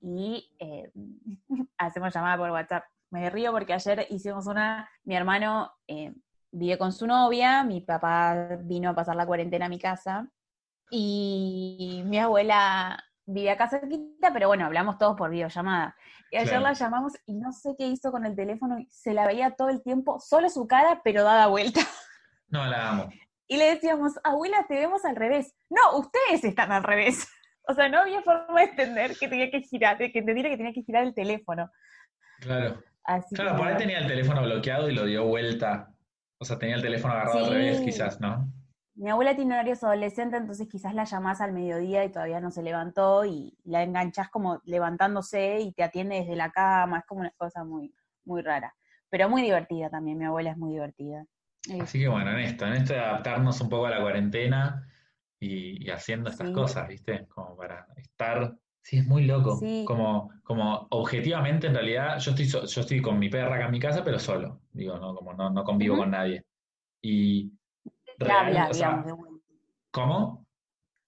y 0.00 0.52
eh, 0.58 0.92
hacemos 1.78 2.14
llamada 2.14 2.36
por 2.36 2.50
WhatsApp. 2.50 2.84
Me 3.10 3.30
río 3.30 3.52
porque 3.52 3.72
ayer 3.72 4.06
hicimos 4.10 4.46
una, 4.46 4.88
mi 5.04 5.14
hermano 5.16 5.72
eh, 5.86 6.12
vive 6.50 6.78
con 6.78 6.92
su 6.92 7.06
novia, 7.06 7.62
mi 7.64 7.80
papá 7.80 8.56
vino 8.62 8.90
a 8.90 8.94
pasar 8.94 9.16
la 9.16 9.26
cuarentena 9.26 9.66
a 9.66 9.68
mi 9.70 9.78
casa 9.78 10.28
y 10.90 12.02
mi 12.06 12.18
abuela 12.18 13.02
vive 13.26 13.50
acá 13.50 13.68
cerquita, 13.68 14.32
pero 14.32 14.48
bueno, 14.48 14.64
hablamos 14.66 14.98
todos 14.98 15.16
por 15.16 15.30
videollamada. 15.30 15.96
Y 16.30 16.36
ayer 16.36 16.48
Claro. 16.50 16.64
la 16.64 16.72
llamamos 16.72 17.12
y 17.26 17.34
no 17.34 17.52
sé 17.52 17.74
qué 17.76 17.86
hizo 17.86 18.10
con 18.12 18.24
el 18.24 18.36
teléfono, 18.36 18.76
se 18.88 19.12
la 19.14 19.26
veía 19.26 19.50
todo 19.52 19.68
el 19.68 19.82
tiempo, 19.82 20.20
solo 20.20 20.48
su 20.48 20.66
cara, 20.66 21.00
pero 21.04 21.22
dada 21.24 21.46
vuelta. 21.48 21.80
No, 22.48 22.64
la 22.64 22.90
amo. 22.90 23.08
Y 23.48 23.56
le 23.56 23.74
decíamos, 23.74 24.12
abuela, 24.22 24.64
te 24.68 24.76
vemos 24.76 25.04
al 25.04 25.16
revés. 25.16 25.52
No, 25.68 25.98
ustedes 25.98 26.44
están 26.44 26.70
al 26.72 26.84
revés. 26.84 27.26
O 27.68 27.74
sea, 27.74 27.88
no 27.88 27.98
había 27.98 28.22
forma 28.22 28.60
de 28.60 28.66
entender 28.68 29.18
que 29.18 29.26
tenía 29.26 29.50
que 29.50 29.60
girar, 29.62 29.98
de 29.98 30.12
que 30.12 30.20
entendiera 30.20 30.48
que 30.48 30.56
tenía 30.56 30.72
que 30.72 30.84
girar 30.84 31.02
el 31.02 31.12
teléfono. 31.12 31.68
Claro. 32.38 32.80
Así 33.06 33.34
Claro, 33.34 33.52
que, 33.52 33.58
por 33.58 33.68
ahí 33.68 33.76
tenía 33.76 33.98
el 34.00 34.06
teléfono 34.06 34.42
bloqueado 34.42 34.90
y 34.90 34.94
lo 34.94 35.04
dio 35.04 35.24
vuelta. 35.26 35.94
O 36.38 36.44
sea, 36.44 36.58
tenía 36.58 36.74
el 36.76 36.82
teléfono 36.82 37.14
agarrado 37.14 37.38
al 37.46 37.50
revés, 37.50 37.78
Sí. 37.78 37.84
quizás, 37.86 38.20
¿no? 38.20 38.52
Mi 38.94 39.10
abuela 39.10 39.36
tiene 39.36 39.52
horarios 39.54 39.84
adolescentes, 39.84 40.40
entonces 40.40 40.68
quizás 40.68 40.94
la 40.94 41.04
llamás 41.04 41.40
al 41.42 41.52
mediodía 41.52 42.04
y 42.04 42.10
todavía 42.10 42.40
no 42.40 42.50
se 42.50 42.62
levantó 42.62 43.24
y 43.26 43.56
la 43.64 43.82
enganchás 43.82 44.30
como 44.30 44.60
levantándose 44.64 45.60
y 45.60 45.72
te 45.72 45.84
atiende 45.84 46.16
desde 46.16 46.34
la 46.34 46.50
cama, 46.50 47.00
es 47.00 47.04
como 47.04 47.20
una 47.20 47.30
cosa 47.36 47.62
muy, 47.62 47.94
muy 48.24 48.40
rara. 48.42 48.74
Pero 49.10 49.28
muy 49.28 49.42
divertida 49.42 49.90
también, 49.90 50.16
mi 50.18 50.24
abuela 50.24 50.50
es 50.50 50.56
muy 50.56 50.72
divertida. 50.72 51.26
Así 51.80 51.98
que 52.00 52.08
bueno, 52.08 52.30
en 52.32 52.38
esto, 52.40 52.66
en 52.66 52.72
esto 52.72 52.94
de 52.94 53.00
adaptarnos 53.00 53.60
un 53.60 53.68
poco 53.68 53.86
a 53.86 53.90
la 53.90 54.00
cuarentena 54.00 54.88
y, 55.38 55.84
y 55.86 55.90
haciendo 55.90 56.30
estas 56.30 56.48
Sí. 56.48 56.54
cosas, 56.54 56.88
¿viste? 56.88 57.26
Como 57.28 57.54
para 57.56 57.86
estar. 57.98 58.56
Sí, 58.86 58.98
es 58.98 59.06
muy 59.08 59.24
loco. 59.24 59.56
Sí. 59.56 59.82
Como, 59.84 60.30
como 60.44 60.86
objetivamente, 60.90 61.66
en 61.66 61.74
realidad, 61.74 62.20
yo 62.20 62.30
estoy, 62.30 62.44
so- 62.44 62.64
yo 62.66 62.80
estoy 62.82 63.02
con 63.02 63.18
mi 63.18 63.28
perra 63.28 63.56
acá 63.56 63.64
en 63.64 63.72
mi 63.72 63.80
casa, 63.80 64.04
pero 64.04 64.20
solo. 64.20 64.60
Digo, 64.72 64.96
¿no? 64.96 65.12
Como 65.12 65.34
no, 65.34 65.50
no 65.50 65.64
convivo 65.64 65.96
con 65.96 66.12
nadie. 66.12 66.44
Y. 67.02 67.50
real, 68.16 68.46
habla, 68.46 68.68
o 68.70 68.74
sea, 68.74 69.02
digamos. 69.02 69.28
¿Cómo? 69.90 70.46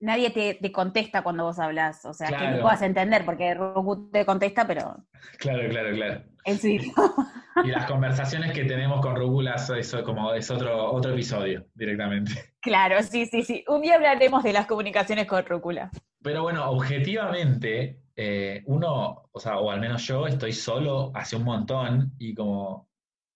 Nadie 0.00 0.30
te, 0.30 0.54
te 0.54 0.72
contesta 0.72 1.22
cuando 1.22 1.44
vos 1.44 1.60
hablas, 1.60 2.04
o 2.04 2.12
sea, 2.12 2.26
que 2.26 2.34
Claro. 2.34 2.56
me 2.56 2.62
puedas 2.62 2.82
entender, 2.82 3.24
porque 3.24 3.54
Roku 3.54 4.10
te 4.10 4.26
contesta, 4.26 4.66
pero 4.66 4.96
Claro, 5.38 5.68
claro, 5.68 5.94
claro. 5.94 6.24
En 6.48 6.58
su 6.58 6.68
idioma. 6.68 7.38
Y 7.64 7.68
las 7.68 7.86
conversaciones 7.86 8.52
que 8.52 8.64
tenemos 8.64 9.00
con 9.00 9.16
Rúgulas, 9.16 9.68
eso 9.70 10.02
como 10.04 10.32
es 10.32 10.50
otro, 10.50 10.92
otro 10.92 11.12
episodio 11.12 11.66
directamente. 11.74 12.32
Claro, 12.60 13.02
sí, 13.02 13.26
sí, 13.26 13.42
sí. 13.42 13.64
Un 13.68 13.82
día 13.82 13.96
hablaremos 13.96 14.42
de 14.42 14.52
las 14.52 14.66
comunicaciones 14.66 15.26
con 15.26 15.44
Rúcula. 15.44 15.90
Pero 16.22 16.42
bueno, 16.42 16.70
objetivamente, 16.70 18.02
eh, 18.16 18.62
uno, 18.66 19.28
o 19.30 19.40
sea, 19.40 19.58
o 19.58 19.70
al 19.70 19.80
menos 19.80 20.06
yo, 20.06 20.26
estoy 20.26 20.52
solo 20.52 21.10
hace 21.14 21.36
un 21.36 21.44
montón 21.44 22.12
y 22.18 22.34
como, 22.34 22.88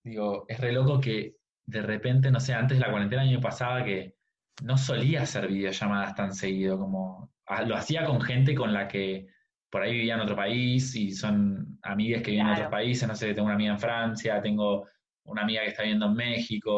digo, 0.04 0.45
es 0.49 0.61
re 0.61 0.73
loco 0.73 1.00
que 1.00 1.37
de 1.66 1.83
repente, 1.83 2.31
no 2.31 2.40
sé, 2.40 2.54
antes 2.54 2.78
de 2.78 2.85
la 2.85 2.90
cuarentena 2.90 3.23
a 3.23 3.25
mí 3.25 3.35
me 3.35 3.40
pasaba 3.40 3.85
que 3.85 4.16
no 4.62 4.76
solía 4.76 5.23
hacer 5.23 5.49
videollamadas 5.49 6.14
tan 6.14 6.35
seguido, 6.35 6.78
como 6.78 7.33
ah, 7.47 7.62
lo 7.62 7.76
hacía 7.76 8.04
con 8.04 8.21
gente 8.21 8.54
con 8.54 8.73
la 8.73 8.88
que 8.88 9.28
por 9.72 9.82
ahí 9.82 9.92
vivía 9.92 10.14
en 10.16 10.20
otro 10.20 10.36
país 10.36 10.94
y 10.94 11.12
son 11.12 11.78
amigas 11.82 12.22
que 12.22 12.32
viven 12.32 12.46
en 12.46 12.52
otros 12.52 12.68
países, 12.68 13.08
no 13.08 13.16
sé, 13.16 13.32
tengo 13.32 13.46
una 13.46 13.54
amiga 13.54 13.72
en 13.72 13.80
Francia, 13.80 14.40
tengo 14.42 14.86
una 15.24 15.42
amiga 15.42 15.62
que 15.62 15.68
está 15.68 15.82
viviendo 15.82 16.06
en 16.06 16.14
México, 16.14 16.70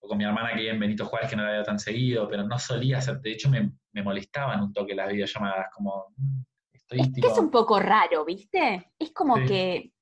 o 0.00 0.08
con 0.08 0.16
mi 0.18 0.24
hermana 0.24 0.50
que 0.50 0.60
vive 0.60 0.70
en 0.70 0.78
Benito 0.78 1.04
Juárez 1.04 1.28
que 1.30 1.34
no 1.36 1.44
la 1.44 1.50
veo 1.50 1.64
tan 1.64 1.80
seguido, 1.80 2.28
pero 2.28 2.44
no 2.44 2.58
solía 2.60 2.98
hacer, 2.98 3.18
de 3.20 3.32
hecho 3.32 3.50
me, 3.50 3.72
me 3.92 4.02
molestaban 4.04 4.62
un 4.62 4.72
toque 4.72 4.94
las 4.94 5.10
videollamadas, 5.10 5.66
como 5.74 6.12
mm, 6.16 6.42
estoy 6.72 7.00
Es 7.00 7.08
que 7.12 7.26
es 7.26 7.38
un 7.38 7.50
poco 7.50 7.80
raro, 7.80 8.24
¿viste? 8.24 8.92
Es 9.00 9.10
como 9.12 9.36
Sí. 9.38 9.46
que, 9.48 9.92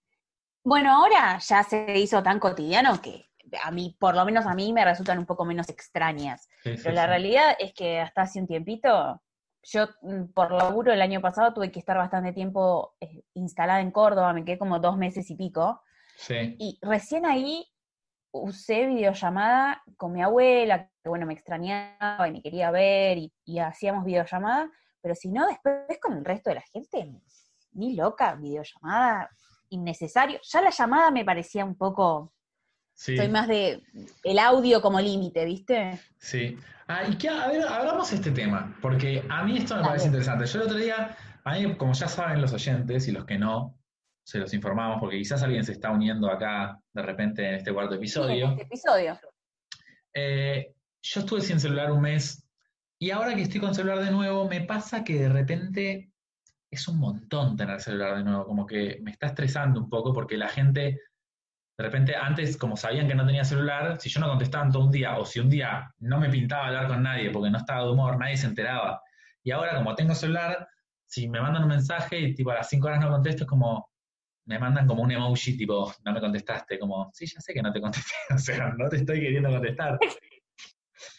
bueno, 0.63 0.93
ahora 0.93 1.39
ya 1.39 1.63
se 1.63 1.99
hizo 1.99 2.23
tan 2.23 2.39
cotidiano 2.39 3.01
que 3.01 3.31
a 3.63 3.71
mí, 3.71 3.97
por 3.99 4.15
lo 4.15 4.25
menos 4.27 4.47
a 4.47 4.55
mí, 4.55 4.73
me 4.75 4.85
resultan 4.85 5.19
un 5.19 5.27
poco 5.27 5.45
menos 5.47 5.69
extrañas. 5.71 6.49
sí, 6.63 6.77
sí, 6.77 6.83
Pero 6.85 6.95
la 6.97 7.07
realidad 7.07 7.57
es 7.59 7.73
que 7.73 7.99
hasta 7.99 8.23
hace 8.23 8.41
un 8.41 8.47
tiempito, 8.47 9.23
yo 9.63 9.89
mm, 10.03 10.33
por 10.35 10.53
laburo 10.53 10.93
el 10.93 11.03
año 11.03 11.21
pasado 11.21 11.53
tuve 11.53 11.71
que 11.71 11.79
estar 11.79 11.97
bastante 11.97 12.33
tiempo 12.33 12.95
eh, 13.01 13.25
instalada 13.35 13.81
en 13.81 13.91
Córdoba, 13.91 14.33
me 14.33 14.45
quedé 14.45 14.59
como 14.59 14.79
dos 14.79 14.97
meses 14.97 15.31
y 15.31 15.37
pico, 15.37 15.83
Sí, 16.17 16.57
y 16.59 16.79
recién 16.83 17.25
ahí 17.25 17.67
usé 18.33 18.87
videollamada 18.87 19.83
con 19.97 20.13
mi 20.13 20.23
abuela, 20.23 20.91
que 21.03 21.09
bueno, 21.09 21.27
me 21.27 21.33
extrañaba 21.33 22.29
y 22.29 22.33
me 22.33 22.43
quería 22.43 22.71
ver, 22.71 23.19
y, 23.19 23.33
y 23.45 23.59
hacíamos 23.59 24.05
videollamada, 24.05 24.71
pero 25.01 25.15
si 25.15 25.31
no, 25.31 25.47
después 25.47 25.99
con 26.01 26.19
el 26.19 26.25
resto 26.25 26.51
de 26.51 26.57
la 26.57 26.65
gente, 26.73 27.11
ni 27.73 27.95
loca, 27.95 28.35
videollamada, 28.35 29.31
innecesario. 29.71 30.41
Ya 30.43 30.61
la 30.61 30.71
llamada 30.71 31.11
me 31.11 31.25
parecía 31.25 31.65
un 31.65 31.77
poco, 31.77 32.33
sí, 33.01 33.17
soy 33.17 33.29
más 33.29 33.49
de 33.49 33.83
el 34.25 34.39
audio 34.39 34.81
como 34.83 35.01
límite, 35.01 35.45
¿viste? 35.45 35.99
sí. 36.19 36.57
Ah, 36.93 37.05
y 37.09 37.17
que, 37.17 37.29
a 37.29 37.47
ver, 37.47 37.63
hablamos 37.69 38.11
de 38.11 38.17
este 38.17 38.33
tema, 38.33 38.77
porque 38.83 39.25
a 39.29 39.45
mí 39.45 39.59
esto 39.59 39.77
me 39.77 39.83
parece 39.83 40.07
interesante. 40.07 40.45
Yo 40.47 40.59
el 40.59 40.67
otro 40.67 40.77
día, 40.77 41.17
a 41.45 41.55
mí, 41.55 41.77
como 41.77 41.93
ya 41.93 42.09
saben 42.09 42.41
los 42.41 42.53
oyentes 42.53 43.07
y 43.07 43.13
los 43.13 43.25
que 43.25 43.39
no, 43.39 43.79
se 44.25 44.39
los 44.39 44.53
informamos, 44.55 44.99
porque 44.99 45.17
quizás 45.17 45.41
alguien 45.45 45.63
se 45.63 45.71
está 45.71 45.93
uniendo 45.93 46.29
acá 46.29 46.81
de 46.93 47.03
repente 47.03 47.47
en 47.49 47.55
este 47.55 47.73
cuarto 47.73 47.93
Sí, 47.93 47.99
en 47.99 48.01
episodio. 48.03 48.49
este 48.51 48.63
episodio. 48.65 49.21
Eh, 50.15 50.75
yo 51.01 51.21
estuve 51.21 51.41
sin 51.43 51.61
celular 51.61 51.93
un 51.93 52.01
mes 52.01 52.45
y 52.99 53.13
ahora 53.13 53.37
que 53.37 53.43
estoy 53.43 53.61
con 53.61 53.73
celular 53.73 54.05
de 54.05 54.11
nuevo, 54.11 54.49
me 54.49 54.63
pasa 54.63 55.05
que 55.05 55.15
de 55.15 55.29
repente 55.29 56.11
es 56.71 56.89
un 56.89 56.99
montón 56.99 57.57
tener 57.57 57.81
celular 57.81 58.17
de 58.17 58.25
nuevo, 58.25 58.45
como 58.47 58.67
que 58.67 58.99
me 59.03 59.13
está 59.13 59.29
estresando 59.29 59.79
un 59.81 59.89
poco 59.89 60.13
porque 60.13 60.37
la 60.37 60.49
gente, 60.49 61.01
de 61.81 61.87
repente 61.87 62.15
antes, 62.15 62.59
como 62.59 62.77
sabían 62.77 63.09
que 63.09 63.15
no 63.15 63.25
tenía 63.25 63.43
celular, 63.43 63.99
si 63.99 64.11
yo 64.11 64.21
no 64.21 64.29
contestaba 64.29 64.67
en 64.67 64.71
todo 64.71 64.85
un 64.85 64.91
día 64.91 65.17
o 65.17 65.25
si 65.25 65.41
un 65.41 65.49
día 65.49 65.91
no 66.01 66.21
me 66.21 66.29
pintaba 66.29 66.67
hablar 66.67 66.89
con 66.89 67.03
nadie 67.03 67.31
porque 67.31 67.49
no 67.49 67.57
estaba 67.57 67.85
de 67.85 67.93
humor, 67.93 68.19
nadie 68.19 68.37
se 68.37 68.49
enteraba. 68.49 69.01
Y 69.43 69.51
ahora 69.51 69.77
como 69.77 69.95
tengo 69.95 70.15
celular, 70.15 70.69
si 71.07 71.27
me 71.27 71.41
mandan 71.41 71.63
un 71.63 71.71
mensaje 71.71 72.21
y 72.21 72.35
tipo 72.35 72.51
a 72.51 72.57
las 72.57 72.69
5 72.69 72.87
horas 72.87 73.01
no 73.01 73.09
contesto, 73.09 73.45
es 73.45 73.49
como, 73.49 73.89
me 74.45 74.59
mandan 74.59 74.87
como 74.87 75.03
un 75.03 75.11
emoji 75.11 75.57
tipo, 75.57 75.91
no 76.05 76.13
me 76.13 76.21
contestaste, 76.21 76.79
como, 76.79 77.11
sí, 77.15 77.25
ya 77.25 77.41
sé 77.41 77.55
que 77.55 77.63
no 77.63 77.73
te 77.73 77.81
contesté, 77.81 78.13
o 78.35 78.39
sea, 78.39 78.75
no 78.77 78.87
te 78.91 78.97
estoy 78.97 79.21
queriendo 79.21 79.49
contestar. 79.49 79.99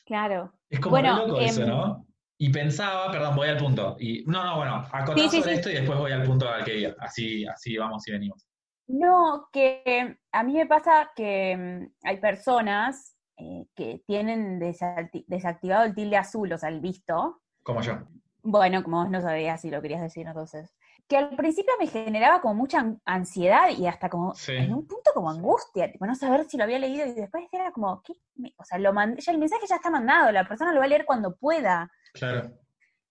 Claro. 0.05 0.53
Es 0.69 0.79
como 0.79 0.91
Bueno, 0.91 1.21
re 1.21 1.27
loco 1.27 1.39
eso, 1.39 1.61
em, 1.61 1.69
¿no? 1.69 2.05
Y 2.37 2.49
pensaba, 2.49 3.11
perdón, 3.11 3.35
voy 3.35 3.47
al 3.47 3.57
punto. 3.57 3.95
Y, 3.99 4.23
no, 4.25 4.43
no, 4.43 4.57
bueno, 4.57 4.85
acotar 4.91 5.17
Sí, 5.17 5.29
sí, 5.29 5.37
sobre 5.37 5.53
sí. 5.53 5.57
esto 5.57 5.69
y 5.71 5.73
después 5.73 5.97
voy 5.97 6.11
al 6.11 6.23
punto 6.23 6.49
al 6.49 6.63
que 6.63 6.79
iba. 6.79 6.93
Así, 6.99 7.45
así 7.47 7.77
vamos 7.77 8.05
y 8.07 8.11
venimos. 8.11 8.50
No, 8.91 9.47
que 9.51 10.17
a 10.31 10.43
mí 10.43 10.53
me 10.53 10.65
pasa 10.65 11.11
que 11.15 11.55
mm, 11.57 12.07
hay 12.07 12.17
personas 12.17 13.15
eh, 13.37 13.65
que 13.75 14.03
tienen 14.05 14.59
desacti- 14.59 15.25
desactivado 15.27 15.85
el 15.85 15.95
tilde 15.95 16.17
azul, 16.17 16.51
o 16.51 16.57
sea, 16.57 16.69
el 16.69 16.81
visto. 16.81 17.41
Como 17.63 17.81
yo. 17.81 17.99
Bueno, 18.43 18.83
como 18.83 18.97
vos 19.01 19.09
no 19.09 19.21
sabías 19.21 19.61
si 19.61 19.69
lo 19.69 19.81
querías 19.81 20.01
decir 20.01 20.27
entonces. 20.27 20.73
Que 21.07 21.15
al 21.17 21.35
principio 21.35 21.73
me 21.79 21.87
generaba 21.87 22.41
como 22.41 22.55
mucha 22.55 22.79
an- 22.79 23.01
ansiedad 23.05 23.69
y 23.69 23.85
hasta 23.87 24.09
como, 24.09 24.33
Sí. 24.35 24.53
en 24.53 24.73
un 24.73 24.85
punto 24.87 25.11
como 25.13 25.29
angustia, 25.29 25.91
tipo 25.91 26.05
no 26.05 26.15
saber 26.15 26.45
si 26.49 26.57
lo 26.57 26.63
había 26.63 26.79
leído 26.79 27.05
y 27.05 27.13
después 27.13 27.45
era 27.51 27.71
como, 27.71 28.01
¿qué? 28.03 28.13
O 28.57 28.63
sea, 28.65 28.77
lo 28.77 28.93
mandé, 28.93 29.21
ya 29.21 29.31
el 29.31 29.37
mensaje 29.37 29.65
ya 29.67 29.75
está 29.75 29.89
mandado, 29.89 30.31
la 30.31 30.47
persona 30.47 30.71
lo 30.73 30.79
va 30.79 30.85
a 30.85 30.89
leer 30.89 31.05
cuando 31.05 31.35
pueda, 31.35 31.89
Claro. 32.13 32.51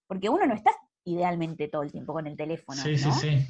porque 0.07 0.29
uno 0.29 0.47
no 0.47 0.55
está 0.55 0.73
idealmente 1.05 1.69
todo 1.69 1.83
el 1.83 1.93
tiempo 1.93 2.13
con 2.13 2.27
el 2.27 2.37
teléfono, 2.37 2.81
Sí, 2.81 2.97
sí, 2.99 3.11
sí. 3.13 3.47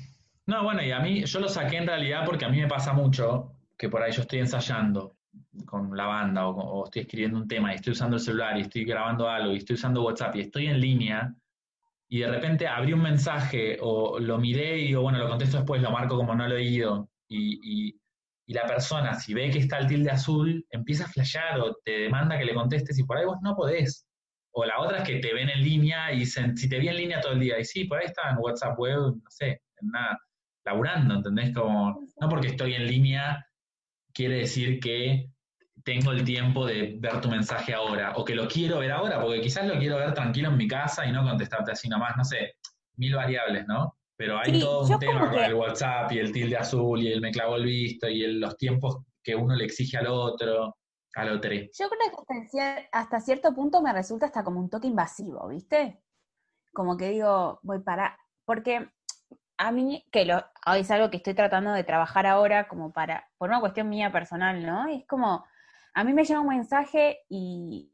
No, 0.50 0.64
bueno, 0.64 0.82
y 0.82 0.90
a 0.90 0.98
mí, 0.98 1.24
yo 1.24 1.38
lo 1.38 1.48
saqué 1.48 1.76
en 1.76 1.86
realidad 1.86 2.24
porque 2.26 2.44
a 2.44 2.48
mí 2.48 2.58
me 2.60 2.66
pasa 2.66 2.92
mucho 2.92 3.52
que 3.78 3.88
por 3.88 4.02
ahí 4.02 4.10
yo 4.10 4.22
estoy 4.22 4.40
ensayando 4.40 5.16
con 5.64 5.96
la 5.96 6.06
banda 6.06 6.48
o, 6.48 6.86
estoy 6.86 7.02
escribiendo 7.02 7.38
un 7.38 7.46
tema 7.46 7.70
y 7.70 7.76
estoy 7.76 7.92
usando 7.92 8.16
el 8.16 8.22
celular 8.22 8.58
y 8.58 8.62
estoy 8.62 8.84
grabando 8.84 9.28
algo 9.28 9.52
y 9.52 9.58
estoy 9.58 9.74
usando 9.74 10.02
WhatsApp 10.02 10.34
y 10.34 10.40
estoy 10.40 10.66
en 10.66 10.80
línea 10.80 11.32
y 12.08 12.18
de 12.18 12.26
repente 12.26 12.66
abrí 12.66 12.92
un 12.92 13.02
mensaje 13.02 13.78
o 13.80 14.18
lo 14.18 14.38
miré 14.38 14.76
y 14.78 14.86
digo, 14.88 15.02
bueno, 15.02 15.18
lo 15.18 15.28
contesto 15.28 15.58
después, 15.58 15.80
lo 15.82 15.92
marco 15.92 16.16
como 16.16 16.34
no 16.34 16.48
lo 16.48 16.56
he 16.56 16.62
oído 16.62 17.08
y, 17.28 17.60
y, 17.62 18.00
y 18.46 18.52
la 18.52 18.66
persona, 18.66 19.14
si 19.14 19.32
ve 19.34 19.50
que 19.50 19.60
está 19.60 19.78
el 19.78 19.86
tilde 19.86 20.10
azul, 20.10 20.66
empieza 20.70 21.04
a 21.04 21.08
flashear 21.10 21.60
o 21.60 21.76
te 21.84 21.92
demanda 21.92 22.36
que 22.36 22.44
le 22.44 22.54
contestes 22.54 22.98
y 22.98 23.04
por 23.04 23.18
ahí 23.18 23.24
vos 23.24 23.38
no 23.40 23.54
podés. 23.54 24.04
O 24.50 24.64
la 24.64 24.80
otra 24.80 24.98
es 24.98 25.08
que 25.08 25.20
te 25.20 25.32
ven 25.32 25.48
en 25.48 25.62
línea 25.62 26.12
y 26.12 26.18
dicen, 26.18 26.56
si 26.56 26.68
te 26.68 26.80
vi 26.80 26.88
en 26.88 26.96
línea 26.96 27.20
todo 27.20 27.34
el 27.34 27.38
día, 27.38 27.60
y 27.60 27.64
sí, 27.64 27.84
por 27.84 27.98
ahí 27.98 28.06
estaba 28.06 28.30
en 28.30 28.38
WhatsApp 28.40 28.76
web, 28.76 29.14
no 29.14 29.30
sé, 29.30 29.62
en 29.80 29.88
nada, 29.92 30.18
laburando, 30.70 31.14
¿entendés? 31.16 31.52
Como, 31.54 32.00
no 32.20 32.28
porque 32.28 32.48
estoy 32.48 32.74
en 32.74 32.86
línea 32.86 33.44
quiere 34.12 34.36
decir 34.38 34.80
que 34.80 35.30
tengo 35.84 36.12
el 36.12 36.24
tiempo 36.24 36.66
de 36.66 36.96
ver 36.98 37.20
tu 37.20 37.28
mensaje 37.28 37.72
ahora, 37.74 38.12
o 38.16 38.24
que 38.24 38.34
lo 38.34 38.46
quiero 38.48 38.78
ver 38.80 38.92
ahora, 38.92 39.20
porque 39.20 39.40
quizás 39.40 39.66
lo 39.66 39.78
quiero 39.78 39.96
ver 39.96 40.12
tranquilo 40.14 40.48
en 40.50 40.56
mi 40.56 40.68
casa 40.68 41.06
y 41.06 41.12
no 41.12 41.22
contestarte 41.24 41.72
así 41.72 41.88
nomás, 41.88 42.16
no 42.16 42.24
sé, 42.24 42.56
mil 42.96 43.14
variables, 43.14 43.66
¿no? 43.66 43.96
Pero 44.16 44.38
hay 44.38 44.52
Sí, 44.54 44.60
todo 44.60 44.86
un 44.86 44.98
tema 44.98 45.20
con 45.20 45.30
que- 45.38 45.46
el 45.46 45.54
WhatsApp 45.54 46.12
y 46.12 46.18
el 46.18 46.32
tilde 46.32 46.56
azul 46.56 47.00
y 47.02 47.10
el 47.12 47.20
me 47.22 47.30
clavo 47.30 47.56
el 47.56 47.64
visto 47.64 48.08
y 48.08 48.22
el- 48.22 48.38
los 48.40 48.56
tiempos 48.58 48.98
que 49.22 49.34
uno 49.34 49.54
le 49.56 49.64
exige 49.64 49.96
al 49.96 50.08
otro, 50.08 50.76
al 51.14 51.32
otro. 51.32 51.50
Yo 51.54 51.88
creo 51.88 52.26
que 52.52 52.88
hasta 52.92 53.20
cierto 53.20 53.54
punto 53.54 53.80
me 53.80 53.92
resulta 53.92 54.26
hasta 54.26 54.44
como 54.44 54.60
un 54.60 54.68
toque 54.68 54.86
invasivo, 54.88 55.48
¿viste? 55.48 56.02
Como 56.74 56.96
que 56.96 57.08
digo, 57.10 57.58
voy 57.62 57.80
para. 57.80 58.18
Porque 58.44 58.88
a 59.60 59.72
mí, 59.72 60.06
que 60.10 60.24
lo, 60.24 60.42
es 60.74 60.90
algo 60.90 61.10
que 61.10 61.18
estoy 61.18 61.34
tratando 61.34 61.72
de 61.72 61.84
trabajar 61.84 62.26
ahora, 62.26 62.66
como 62.66 62.92
para. 62.92 63.28
por 63.36 63.50
una 63.50 63.60
cuestión 63.60 63.90
mía 63.90 64.10
personal, 64.10 64.64
¿no? 64.64 64.88
Es 64.88 65.06
como. 65.06 65.44
A 65.92 66.02
mí 66.02 66.14
me 66.14 66.24
llega 66.24 66.40
un 66.40 66.48
mensaje 66.48 67.20
y 67.28 67.92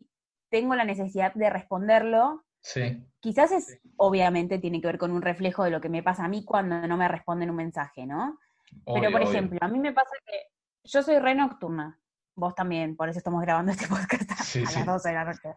tengo 0.49 0.77
la 0.77 0.85
necesidad 0.85 1.35
de 1.35 1.51
responderlo. 1.51 2.45
Sí, 2.61 3.05
Quizás 3.21 3.51
es, 3.51 3.81
obviamente, 3.97 4.59
tiene 4.59 4.81
que 4.81 4.87
ver 4.87 4.99
con 4.99 5.11
un 5.11 5.23
reflejo 5.23 5.65
de 5.65 5.71
lo 5.71 5.81
que 5.81 5.89
me 5.89 6.03
pasa 6.03 6.25
a 6.25 6.29
mí 6.29 6.45
cuando 6.45 6.87
no 6.87 6.97
me 6.97 7.09
responden 7.09 7.51
un 7.51 7.57
mensaje, 7.57 8.07
¿no? 8.07 8.39
Pero, 8.85 9.11
por 9.11 9.23
obvio. 9.23 9.31
ejemplo, 9.31 9.59
a 9.61 9.69
mí 9.69 9.79
me 9.81 9.93
pasa 9.93 10.15
que 10.25 10.53
yo 10.85 11.03
soy 11.03 11.19
re 11.19 11.35
nocturna. 11.35 11.99
Vos 12.37 12.55
también, 12.55 12.97
por 12.97 13.09
eso 13.09 13.19
estamos 13.19 13.43
grabando 13.43 13.73
este 13.73 13.89
podcast 13.89 14.31
a, 14.31 14.37
Sí, 14.37 14.61
a 14.61 14.71
las 14.71 14.87
12 14.87 15.09
de 15.09 15.15
la 15.15 15.25
noche. 15.25 15.57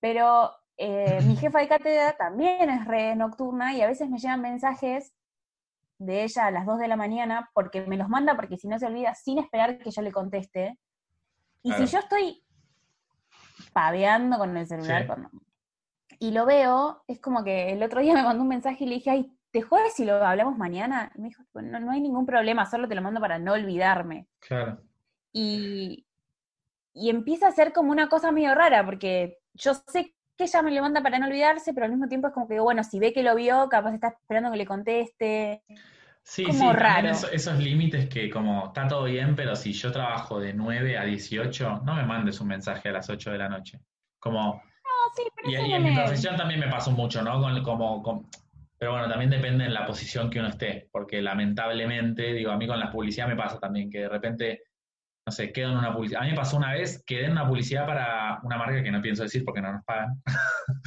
Pero 0.00 0.52
eh, 0.76 1.20
mi 1.26 1.36
jefa 1.36 1.60
de 1.60 1.68
cátedra 1.68 2.16
también 2.16 2.68
es 2.70 2.84
re 2.86 3.14
nocturna 3.16 3.74
y 3.74 3.82
a 3.82 3.86
veces 3.86 4.08
me 4.10 4.18
llegan 4.18 4.40
mensajes 4.40 5.14
de 5.98 6.24
ella 6.24 6.46
a 6.46 6.50
las 6.50 6.66
2 6.66 6.78
de 6.78 6.88
la 6.88 6.96
mañana 6.96 7.50
porque 7.54 7.82
me 7.86 7.96
los 7.96 8.08
manda 8.08 8.34
porque 8.36 8.56
si 8.58 8.66
no 8.68 8.78
se 8.78 8.86
olvida 8.86 9.14
sin 9.14 9.38
esperar 9.38 9.78
que 9.78 9.90
yo 9.90 10.02
le 10.02 10.10
conteste. 10.12 10.78
Y 11.62 11.68
Claro. 11.70 11.86
si 11.86 11.92
yo 11.92 11.98
estoy 12.00 12.44
paveando 13.72 14.38
con 14.38 14.56
el 14.56 14.66
celular 14.66 15.02
Sí. 15.02 15.06
cuando- 15.06 15.30
y 16.18 16.30
lo 16.30 16.46
veo, 16.46 17.02
es 17.06 17.20
como 17.20 17.42
que 17.44 17.72
el 17.72 17.82
otro 17.82 18.00
día 18.00 18.14
me 18.14 18.22
mandó 18.22 18.42
un 18.42 18.48
mensaje 18.48 18.84
y 18.84 18.86
le 18.88 18.94
dije, 18.96 19.10
ay, 19.10 19.36
¿te 19.50 19.62
jodes 19.62 19.94
si 19.94 20.04
lo 20.04 20.14
hablamos 20.24 20.56
mañana? 20.58 21.12
Y 21.14 21.20
me 21.20 21.28
dijo, 21.28 21.42
no, 21.54 21.80
no 21.80 21.90
hay 21.92 22.00
ningún 22.00 22.26
problema, 22.26 22.66
solo 22.66 22.88
te 22.88 22.94
lo 22.94 23.02
mando 23.02 23.20
para 23.20 23.38
no 23.38 23.52
olvidarme. 23.52 24.26
Claro. 24.40 24.80
Y, 25.32 26.06
y 26.92 27.10
empieza 27.10 27.48
a 27.48 27.52
ser 27.52 27.72
como 27.72 27.90
una 27.90 28.08
cosa 28.08 28.30
medio 28.32 28.54
rara, 28.54 28.84
porque 28.84 29.38
yo 29.54 29.74
sé 29.74 30.13
que 30.36 30.44
ella 30.44 30.62
me 30.62 30.70
lo 30.72 30.82
manda 30.82 31.02
para 31.02 31.18
no 31.18 31.26
olvidarse, 31.26 31.72
pero 31.74 31.86
al 31.86 31.92
mismo 31.92 32.08
tiempo 32.08 32.28
es 32.28 32.34
como 32.34 32.48
que, 32.48 32.58
bueno, 32.60 32.82
si 32.84 32.98
ve 32.98 33.12
que 33.12 33.22
lo 33.22 33.34
vio, 33.34 33.68
capaz 33.68 33.94
está 33.94 34.08
esperando 34.08 34.50
que 34.50 34.56
le 34.56 34.66
conteste. 34.66 35.62
Sí, 36.22 36.44
como 36.44 36.72
sí, 36.72 36.78
raro. 36.78 37.10
eso- 37.10 37.30
esos 37.30 37.58
límites 37.58 38.08
que 38.08 38.30
como 38.30 38.66
está 38.68 38.88
todo 38.88 39.04
bien, 39.04 39.36
pero 39.36 39.54
si 39.54 39.72
yo 39.72 39.92
trabajo 39.92 40.40
de 40.40 40.54
9 40.54 40.96
a 40.96 41.04
18, 41.04 41.80
no 41.84 41.94
me 41.94 42.04
mandes 42.04 42.40
un 42.40 42.48
mensaje 42.48 42.88
a 42.88 42.92
las 42.92 43.10
8 43.10 43.30
de 43.30 43.38
la 43.38 43.48
noche. 43.48 43.78
Como, 44.18 44.54
No, 44.54 45.14
sí, 45.14 45.22
pero 45.36 45.50
y, 45.50 45.70
y 45.70 45.72
en 45.74 45.82
mi 45.82 45.92
profesión 45.92 46.36
también 46.36 46.60
me 46.60 46.68
pasó 46.68 46.90
mucho, 46.92 47.22
¿no? 47.22 47.40
Con, 47.40 47.62
como, 47.62 48.02
con- 48.02 48.26
pero 48.78 48.92
bueno, 48.92 49.08
también 49.08 49.30
depende 49.30 49.64
en 49.66 49.74
la 49.74 49.86
posición 49.86 50.30
que 50.30 50.40
uno 50.40 50.48
esté, 50.48 50.88
porque 50.90 51.20
lamentablemente, 51.22 52.32
digo, 52.32 52.50
a 52.50 52.56
mí 52.56 52.66
con 52.66 52.78
la 52.80 52.90
publicidad 52.90 53.28
me 53.28 53.36
pasa 53.36 53.58
también, 53.60 53.90
que 53.90 54.00
de 54.00 54.08
repente, 54.08 54.62
no 55.26 55.32
sé, 55.32 55.52
quedo 55.52 55.70
en 55.72 55.78
una 55.78 55.92
publicidad. 55.94 56.20
A 56.20 56.24
mí 56.24 56.30
me 56.30 56.36
pasó 56.36 56.56
una 56.56 56.72
vez, 56.72 57.02
quedé 57.06 57.26
en 57.26 57.32
una 57.32 57.46
publicidad 57.48 57.86
para 57.86 58.40
una 58.42 58.58
marca 58.58 58.82
que 58.82 58.90
no 58.90 59.00
pienso 59.00 59.22
decir 59.22 59.44
porque 59.44 59.62
no 59.62 59.72
nos 59.72 59.84
pagan. 59.84 60.22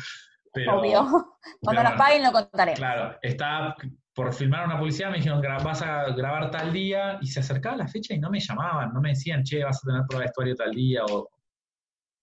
Pero- 0.54 0.80
Obvio. 0.80 1.02
Cuando 1.62 1.84
nos 1.84 1.92
bueno. 1.94 2.04
paguen 2.04 2.24
lo 2.24 2.32
contaré. 2.32 2.74
Claro, 2.74 3.18
estaba 3.22 3.76
por 4.14 4.34
filmar 4.34 4.66
una 4.66 4.78
publicidad, 4.80 5.10
me 5.12 5.18
dijeron, 5.18 5.42
"Gra- 5.42 5.62
vas 5.64 5.82
a 5.82 6.10
grabar 6.16 6.50
tal 6.52 6.74
día, 6.74 7.20
y 7.22 7.28
se 7.28 7.40
acercaba 7.40 7.78
la 7.78 7.88
fecha 7.88 8.14
y 8.16 8.20
no 8.20 8.30
me 8.32 8.40
llamaban, 8.40 8.92
no 8.94 9.00
me 9.02 9.10
decían, 9.10 9.44
che, 9.44 9.64
vas 9.64 9.78
a 9.84 9.88
tener 9.88 10.02
prueba 10.08 10.22
de 10.22 10.26
vestuario 10.28 10.56
tal 10.56 10.72
día, 10.72 11.04
o 11.06 11.30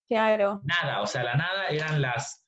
Claro. 0.08 0.60
nada, 0.64 1.00
o 1.02 1.06
sea, 1.06 1.22
la 1.22 1.36
nada 1.36 1.66
eran 1.68 2.02
las 2.02 2.44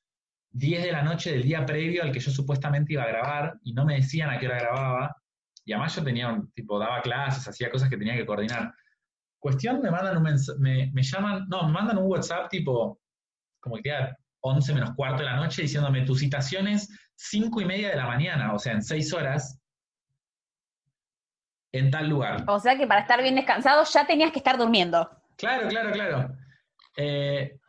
10 0.51 0.83
de 0.83 0.91
la 0.91 1.01
noche 1.01 1.31
del 1.31 1.43
día 1.43 1.65
previo 1.65 2.03
al 2.03 2.11
que 2.11 2.19
yo 2.19 2.29
supuestamente 2.31 2.93
iba 2.93 3.03
a 3.03 3.07
grabar, 3.07 3.53
y 3.63 3.73
no 3.73 3.85
me 3.85 3.95
decían 3.95 4.29
a 4.29 4.37
qué 4.37 4.47
hora 4.47 4.59
grababa, 4.59 5.15
y 5.63 5.71
además 5.71 5.95
yo 5.95 6.03
tenía 6.03 6.27
un, 6.29 6.51
tipo, 6.51 6.77
daba 6.77 7.01
clases, 7.01 7.47
hacía 7.47 7.69
cosas 7.69 7.89
que 7.89 7.97
tenía 7.97 8.15
que 8.15 8.25
coordinar. 8.25 8.73
Cuestión, 9.39 9.81
me 9.81 9.91
mandan 9.91 10.17
un 10.17 10.23
me, 10.59 10.91
me 10.93 11.03
llaman, 11.03 11.45
no, 11.47 11.63
me 11.67 11.73
mandan 11.73 11.97
un 11.97 12.05
WhatsApp 12.05 12.49
tipo, 12.49 12.99
como 13.59 13.75
que 13.77 13.83
queda 13.83 14.17
11 14.41 14.73
menos 14.73 14.91
cuarto 14.95 15.19
de 15.19 15.25
la 15.25 15.35
noche, 15.35 15.61
diciéndome, 15.61 16.01
tu 16.05 16.15
citación 16.15 16.67
es 16.67 16.89
5 17.15 17.61
y 17.61 17.65
media 17.65 17.89
de 17.89 17.95
la 17.95 18.07
mañana, 18.07 18.53
o 18.53 18.59
sea, 18.59 18.73
en 18.73 18.81
6 18.81 19.13
horas, 19.13 19.59
en 21.71 21.91
tal 21.91 22.09
lugar. 22.09 22.43
O 22.47 22.59
sea 22.59 22.77
que 22.77 22.87
para 22.87 23.01
estar 23.01 23.21
bien 23.21 23.35
descansado 23.35 23.83
ya 23.83 24.07
tenías 24.07 24.31
que 24.31 24.39
estar 24.39 24.57
durmiendo. 24.57 25.09
Claro, 25.37 25.67
claro, 25.67 25.91
claro. 25.91 26.35
Eh, 26.95 27.59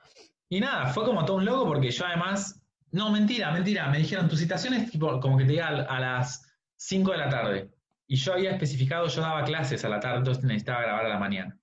y 0.49 0.61
nada, 0.61 0.87
fue 0.87 1.05
como 1.05 1.25
todo 1.25 1.37
un 1.37 1.45
loco 1.45 1.67
porque 1.67 1.91
yo 1.91 2.07
además, 2.07 2.63
no, 2.93 3.11
mentira, 3.11 3.51
mentira, 3.51 3.89
me 3.89 3.99
dijeron, 3.99 4.29
tu 4.29 4.37
citación 4.37 4.75
es 4.75 4.91
tipo, 4.91 5.21
como 5.21 5.37
que 5.37 5.45
te 5.45 5.53
diga 5.53 5.69
a, 5.69 5.97
a 5.97 6.01
las 6.01 6.51
5 6.77 7.13
de 7.13 7.19
la 7.19 7.29
tarde. 7.29 7.71
Y 8.09 8.17
yo 8.17 8.33
había 8.33 8.53
especificado, 8.53 9.07
yo 9.07 9.21
daba 9.21 9.45
clases 9.45 9.85
a 9.85 9.89
la 9.89 10.01
tarde, 10.01 10.19
entonces 10.19 10.45
necesitaba 10.45 10.83
grabar 10.83 11.07
a 11.07 11.09
la 11.11 11.19
mañana. 11.19 11.59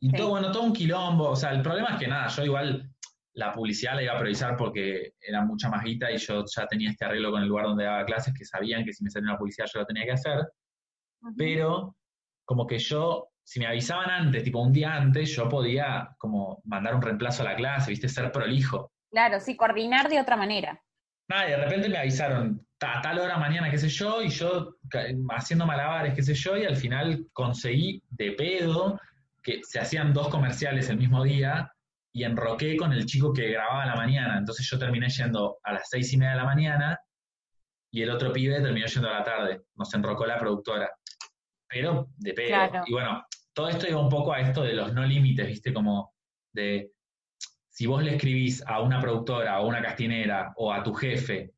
Y 0.00 0.10
Sí. 0.10 0.16
todo, 0.16 0.30
bueno, 0.30 0.52
todo 0.52 0.62
un 0.62 0.72
quilombo. 0.72 1.30
O 1.30 1.36
sea, 1.36 1.50
el 1.52 1.62
problema 1.62 1.90
es 1.94 1.96
que 1.98 2.08
nada, 2.08 2.28
yo 2.28 2.44
igual 2.44 2.90
la 3.34 3.52
publicidad 3.52 3.96
la 3.96 4.02
iba 4.04 4.12
a 4.12 4.18
priorizar 4.18 4.56
porque 4.56 5.14
era 5.20 5.44
mucha 5.44 5.68
más 5.68 5.82
guita 5.82 6.10
y 6.12 6.18
yo 6.18 6.44
ya 6.46 6.66
tenía 6.66 6.90
este 6.90 7.04
arreglo 7.04 7.32
con 7.32 7.42
el 7.42 7.48
lugar 7.48 7.66
donde 7.66 7.84
daba 7.84 8.04
clases 8.04 8.32
que 8.32 8.44
sabían 8.44 8.84
que 8.84 8.92
si 8.92 9.02
me 9.02 9.10
salía 9.10 9.30
una 9.30 9.38
publicidad 9.38 9.66
yo 9.72 9.80
lo 9.80 9.86
tenía 9.86 10.04
que 10.04 10.12
hacer 10.12 10.46
pero 11.36 11.96
como 12.44 12.66
que 12.66 12.78
yo, 12.78 13.30
si 13.42 13.58
me 13.60 13.66
avisaban 13.66 14.10
antes, 14.10 14.44
tipo 14.44 14.60
un 14.60 14.72
día 14.72 14.94
antes, 14.94 15.34
yo 15.34 15.48
podía 15.48 16.14
como 16.18 16.60
mandar 16.64 16.94
un 16.94 17.02
reemplazo 17.02 17.42
a 17.42 17.46
la 17.46 17.56
clase, 17.56 17.90
viste, 17.90 18.08
ser 18.08 18.30
prolijo. 18.30 18.92
Claro, 19.10 19.40
sí, 19.40 19.56
coordinar 19.56 20.08
de 20.08 20.20
otra 20.20 20.36
manera. 20.36 20.82
Nada, 21.28 21.46
y 21.46 21.50
de 21.52 21.56
repente 21.56 21.88
me 21.88 21.96
avisaron 21.96 22.66
a 22.84 23.00
tal 23.00 23.18
hora 23.18 23.38
mañana, 23.38 23.70
qué 23.70 23.78
sé 23.78 23.88
yo, 23.88 24.22
y 24.22 24.28
yo 24.28 24.76
haciendo 25.30 25.66
malabares, 25.66 26.14
qué 26.14 26.22
sé 26.22 26.34
yo, 26.34 26.56
y 26.56 26.64
al 26.64 26.76
final 26.76 27.26
conseguí 27.32 28.02
de 28.10 28.32
pedo 28.32 29.00
que 29.42 29.60
se 29.62 29.78
hacían 29.78 30.12
dos 30.12 30.28
comerciales 30.28 30.88
el 30.88 30.98
mismo 30.98 31.22
día 31.22 31.70
y 32.12 32.24
enroqué 32.24 32.76
con 32.76 32.92
el 32.92 33.06
chico 33.06 33.32
que 33.32 33.50
grababa 33.50 33.82
a 33.82 33.86
la 33.86 33.96
mañana. 33.96 34.38
Entonces 34.38 34.66
yo 34.70 34.78
terminé 34.78 35.08
yendo 35.08 35.58
a 35.62 35.72
las 35.72 35.88
seis 35.88 36.12
y 36.12 36.16
media 36.16 36.32
de 36.32 36.38
la 36.38 36.44
mañana 36.44 36.98
y 37.90 38.02
el 38.02 38.10
otro 38.10 38.32
pibe 38.32 38.60
terminó 38.60 38.86
yendo 38.86 39.08
a 39.08 39.18
la 39.18 39.24
tarde. 39.24 39.62
Nos 39.74 39.92
enrocó 39.94 40.24
la 40.26 40.38
productora. 40.38 40.90
Pero 41.68 42.08
de 42.16 42.32
pedo. 42.32 42.48
Claro. 42.48 42.82
Y 42.86 42.92
bueno, 42.92 43.24
todo 43.52 43.68
esto 43.68 43.88
iba 43.88 44.00
un 44.00 44.08
poco 44.08 44.32
a 44.32 44.40
esto 44.40 44.62
de 44.62 44.74
los 44.74 44.92
no 44.94 45.04
límites, 45.04 45.46
¿viste? 45.46 45.72
Como 45.72 46.14
de 46.52 46.92
si 47.68 47.86
vos 47.86 48.02
le 48.02 48.14
escribís 48.14 48.64
a 48.66 48.80
una 48.80 49.00
productora 49.00 49.60
o 49.60 49.66
una 49.66 49.82
castinera 49.82 50.52
o 50.56 50.72
a 50.72 50.82
tu 50.82 50.94
jefe 50.94 51.52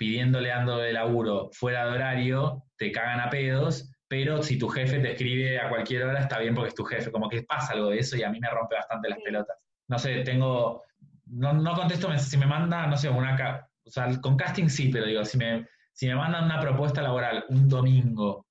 pidiéndole 0.00 0.50
ando 0.50 0.78
de 0.78 0.94
laburo 0.94 1.50
fuera 1.52 1.84
de 1.86 1.92
horario, 1.92 2.64
te 2.78 2.90
cagan 2.90 3.20
a 3.20 3.28
pedos, 3.28 3.92
pero 4.08 4.42
si 4.42 4.56
tu 4.58 4.66
jefe 4.70 4.98
te 4.98 5.10
escribe 5.12 5.60
a 5.60 5.68
cualquier 5.68 6.04
hora 6.04 6.20
está 6.20 6.38
bien 6.38 6.54
porque 6.54 6.70
es 6.70 6.74
tu 6.74 6.84
jefe, 6.84 7.12
como 7.12 7.28
que 7.28 7.42
pasa 7.42 7.74
algo 7.74 7.90
de 7.90 7.98
eso 7.98 8.16
y 8.16 8.22
a 8.22 8.30
mí 8.30 8.40
me 8.40 8.48
rompe 8.48 8.76
bastante 8.76 9.10
las 9.10 9.18
pelotas. 9.22 9.58
No 9.88 9.98
sé, 9.98 10.20
tengo, 10.22 10.84
no, 11.26 11.52
no 11.52 11.74
contesto, 11.74 12.16
si 12.18 12.38
me 12.38 12.46
manda, 12.46 12.86
no 12.86 12.96
sé, 12.96 13.10
una, 13.10 13.36
ca- 13.36 13.68
o 13.84 13.90
sea, 13.90 14.08
con 14.22 14.38
casting 14.38 14.68
sí, 14.68 14.88
pero 14.90 15.04
digo, 15.04 15.22
si 15.26 15.36
me, 15.36 15.66
si 15.92 16.06
me 16.08 16.14
mandan 16.14 16.46
una 16.46 16.58
propuesta 16.60 17.02
laboral 17.02 17.44
un 17.50 17.68
domingo 17.68 18.46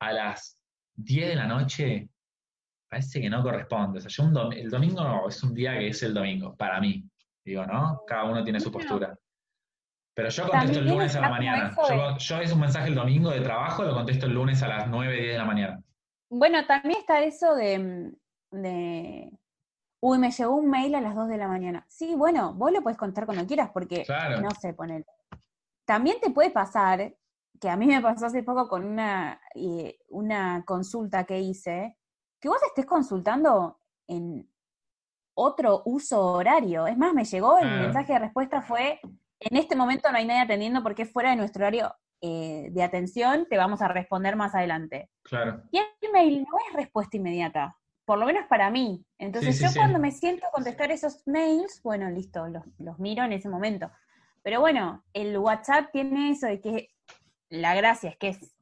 a 0.00 0.12
las 0.12 0.60
10 0.96 1.28
de 1.28 1.36
la 1.36 1.46
noche, 1.46 2.10
parece 2.90 3.22
que 3.22 3.30
no 3.30 3.42
corresponde. 3.42 4.00
O 4.00 4.02
sea, 4.02 4.10
yo 4.10 4.22
un 4.24 4.34
dom- 4.34 4.54
el 4.54 4.68
domingo 4.68 5.02
no, 5.02 5.28
es 5.30 5.42
un 5.42 5.54
día 5.54 5.78
que 5.78 5.88
es 5.88 6.02
el 6.02 6.12
domingo, 6.12 6.54
para 6.56 6.78
mí. 6.78 7.02
Digo, 7.42 7.64
¿no? 7.64 8.02
Cada 8.06 8.24
uno 8.24 8.44
tiene 8.44 8.60
su 8.60 8.70
postura. 8.70 9.18
Pero 10.14 10.28
yo 10.28 10.48
contesto 10.48 10.78
el 10.78 10.88
lunes 10.88 11.16
a 11.16 11.20
la 11.20 11.28
mañana. 11.28 11.74
Yo, 11.88 12.16
yo 12.16 12.40
es 12.40 12.52
un 12.52 12.60
mensaje 12.60 12.88
el 12.88 12.94
domingo 12.94 13.30
de 13.30 13.40
trabajo, 13.40 13.82
lo 13.82 13.94
contesto 13.94 14.26
el 14.26 14.32
lunes 14.32 14.62
a 14.62 14.68
las 14.68 14.86
9, 14.88 15.12
10 15.12 15.32
de 15.32 15.38
la 15.38 15.44
mañana. 15.44 15.82
Bueno, 16.30 16.64
también 16.66 17.00
está 17.00 17.22
eso 17.22 17.54
de, 17.54 18.12
de, 18.52 19.30
uy, 20.00 20.18
me 20.18 20.30
llegó 20.30 20.54
un 20.54 20.70
mail 20.70 20.94
a 20.94 21.00
las 21.00 21.14
2 21.16 21.28
de 21.28 21.36
la 21.36 21.48
mañana. 21.48 21.84
Sí, 21.88 22.14
bueno, 22.14 22.54
vos 22.54 22.70
lo 22.72 22.82
podés 22.82 22.96
contar 22.98 23.26
cuando 23.26 23.46
quieras, 23.46 23.70
porque, 23.72 24.04
Claro. 24.04 24.40
no 24.40 24.50
sé, 24.52 24.72
poner. 24.72 25.04
También 25.84 26.18
te 26.20 26.30
puede 26.30 26.50
pasar 26.50 27.14
que 27.60 27.68
a 27.68 27.76
mí 27.76 27.86
me 27.86 28.00
pasó 28.00 28.26
hace 28.26 28.42
poco 28.42 28.68
con 28.68 28.84
una, 28.84 29.40
eh, 29.54 29.98
una 30.08 30.62
consulta 30.64 31.24
que 31.24 31.40
hice, 31.40 31.96
que 32.40 32.48
vos 32.48 32.62
estés 32.62 32.86
consultando 32.86 33.78
en 34.06 34.48
otro 35.36 35.82
uso 35.86 36.22
horario. 36.24 36.86
Es 36.86 36.96
más, 36.96 37.14
me 37.14 37.24
llegó 37.24 37.58
el 37.58 37.68
mensaje 37.80 38.12
de 38.12 38.18
respuesta 38.20 38.62
fue, 38.62 39.00
en 39.50 39.56
este 39.56 39.76
momento 39.76 40.10
no 40.10 40.18
hay 40.18 40.26
nadie 40.26 40.42
atendiendo 40.42 40.82
porque 40.82 41.02
es 41.02 41.12
fuera 41.12 41.30
de 41.30 41.36
nuestro 41.36 41.62
horario 41.62 41.94
eh, 42.20 42.68
de 42.70 42.82
atención, 42.82 43.46
te 43.48 43.56
vamos 43.56 43.82
a 43.82 43.88
responder 43.88 44.36
más 44.36 44.54
adelante. 44.54 45.10
Claro. 45.22 45.62
Y 45.70 45.78
el 45.78 46.12
mail 46.12 46.42
no 46.42 46.58
es 46.68 46.74
respuesta 46.74 47.16
inmediata, 47.16 47.76
por 48.04 48.18
lo 48.18 48.26
menos 48.26 48.46
para 48.48 48.70
mí. 48.70 49.04
Entonces 49.18 49.60
yo 49.60 49.68
cuando 49.74 49.98
me 49.98 50.10
siento 50.10 50.46
a 50.46 50.50
contestar 50.50 50.90
esos 50.90 51.22
mails, 51.26 51.80
bueno, 51.82 52.10
listo, 52.10 52.46
los, 52.48 52.64
los 52.78 52.98
miro 52.98 53.24
en 53.24 53.32
ese 53.32 53.48
momento. 53.48 53.90
Pero 54.42 54.60
bueno, 54.60 55.04
el 55.12 55.36
WhatsApp 55.38 55.90
tiene 55.92 56.30
eso 56.30 56.46
de 56.46 56.60
que 56.60 56.90
la 57.50 57.74
gracia 57.74 58.10
es 58.10 58.16
que 58.16 58.28
es 58.28 58.54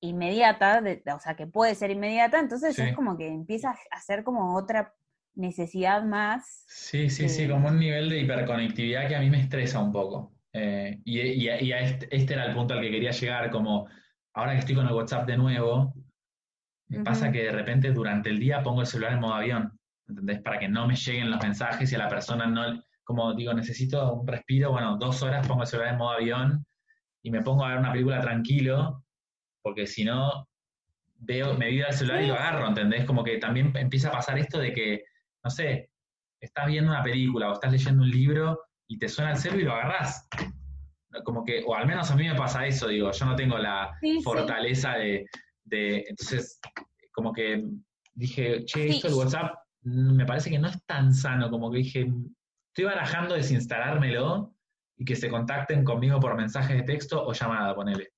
inmediata, 0.00 0.82
o 1.14 1.20
sea, 1.20 1.34
que 1.34 1.46
puede 1.46 1.74
ser 1.74 1.90
inmediata, 1.90 2.38
entonces 2.38 2.78
es 2.78 2.94
como 2.94 3.16
que 3.16 3.26
empieza 3.26 3.74
a 3.90 4.00
ser 4.00 4.22
como 4.22 4.56
otra 4.56 4.94
necesidad 5.38 6.02
más. 6.02 6.64
Sí, 6.66 7.08
sí, 7.08 7.28
sí, 7.28 7.48
como 7.48 7.68
un 7.68 7.78
nivel 7.78 8.08
de 8.08 8.20
hiperconectividad 8.20 9.08
que 9.08 9.16
a 9.16 9.20
mí 9.20 9.30
me 9.30 9.40
estresa 9.40 9.80
un 9.80 9.92
poco. 9.92 10.32
Eh, 10.52 11.00
y, 11.04 11.48
este, 11.48 12.14
este, 12.14 12.34
era 12.34 12.46
el 12.46 12.54
punto 12.54 12.74
al 12.74 12.80
que 12.80 12.90
quería 12.90 13.12
llegar, 13.12 13.50
como 13.50 13.88
ahora 14.34 14.52
que 14.52 14.58
estoy 14.58 14.74
con 14.74 14.86
el 14.86 14.92
WhatsApp 14.92 15.26
de 15.26 15.36
nuevo, 15.36 15.94
me 16.88 17.04
pasa 17.04 17.30
que 17.30 17.44
de 17.44 17.52
repente 17.52 17.92
durante 17.92 18.30
el 18.30 18.38
día 18.38 18.62
pongo 18.62 18.80
el 18.80 18.86
celular 18.86 19.12
en 19.12 19.20
modo 19.20 19.34
avión, 19.34 19.78
¿entendés? 20.08 20.40
Para 20.40 20.58
que 20.58 20.68
no 20.68 20.86
me 20.86 20.96
lleguen 20.96 21.30
los 21.30 21.42
mensajes 21.42 21.92
y 21.92 21.94
a 21.94 21.98
la 21.98 22.08
persona 22.08 22.46
no, 22.46 22.82
como 23.04 23.34
digo, 23.34 23.52
necesito 23.52 24.14
un 24.14 24.26
respiro, 24.26 24.72
bueno, 24.72 24.96
dos 24.96 25.22
horas 25.22 25.46
pongo 25.46 25.62
el 25.62 25.68
celular 25.68 25.92
en 25.92 25.98
modo 25.98 26.10
avión 26.12 26.66
y 27.22 27.30
me 27.30 27.42
pongo 27.42 27.64
a 27.64 27.68
ver 27.68 27.78
una 27.78 27.92
película 27.92 28.20
tranquilo, 28.20 29.04
porque 29.62 29.86
si 29.86 30.04
no, 30.04 30.48
veo, 31.18 31.54
me 31.54 31.68
vivo 31.68 31.86
el 31.88 31.94
celular 31.94 32.22
y 32.22 32.26
lo 32.26 32.34
agarro, 32.34 32.66
¿entendés? 32.66 33.04
Como 33.04 33.22
que 33.22 33.38
también 33.38 33.72
empieza 33.76 34.08
a 34.08 34.12
pasar 34.12 34.38
esto 34.38 34.58
de 34.58 34.72
que, 34.72 35.04
no 35.44 35.50
sé, 35.50 35.90
estás 36.40 36.66
viendo 36.66 36.90
una 36.90 37.02
película 37.02 37.50
o 37.50 37.54
estás 37.54 37.72
leyendo 37.72 38.02
un 38.02 38.10
libro 38.10 38.60
y 38.88 38.98
te 38.98 39.08
suena 39.08 39.32
el 39.32 39.38
celular 39.38 39.60
y 39.60 39.64
lo 39.64 39.72
agarrás. 39.74 40.28
Como 41.24 41.44
que, 41.44 41.62
o 41.66 41.74
al 41.74 41.86
menos 41.86 42.10
a 42.10 42.16
mí 42.16 42.28
me 42.28 42.34
pasa 42.34 42.66
eso, 42.66 42.88
digo, 42.88 43.10
yo 43.10 43.26
no 43.26 43.34
tengo 43.34 43.58
la 43.58 43.96
fortaleza 44.22 44.92
De, 44.92 45.26
de, 45.64 46.04
entonces, 46.08 46.60
como 47.12 47.32
que 47.32 47.64
dije, 48.14 48.64
che, 48.64 48.88
esto 48.88 49.08
del 49.08 49.16
WhatsApp 49.16 49.54
me 49.82 50.26
parece 50.26 50.50
que 50.50 50.58
no 50.58 50.68
es 50.68 50.84
tan 50.84 51.14
sano, 51.14 51.50
como 51.50 51.70
que 51.70 51.78
dije, 51.78 52.12
estoy 52.68 52.84
barajando 52.84 53.34
desinstalármelo 53.34 54.54
y 54.96 55.04
que 55.04 55.16
se 55.16 55.30
contacten 55.30 55.84
conmigo 55.84 56.20
por 56.20 56.36
mensaje 56.36 56.74
de 56.74 56.82
texto 56.82 57.24
o 57.24 57.32
llamada, 57.32 57.74
ponele. 57.74 58.08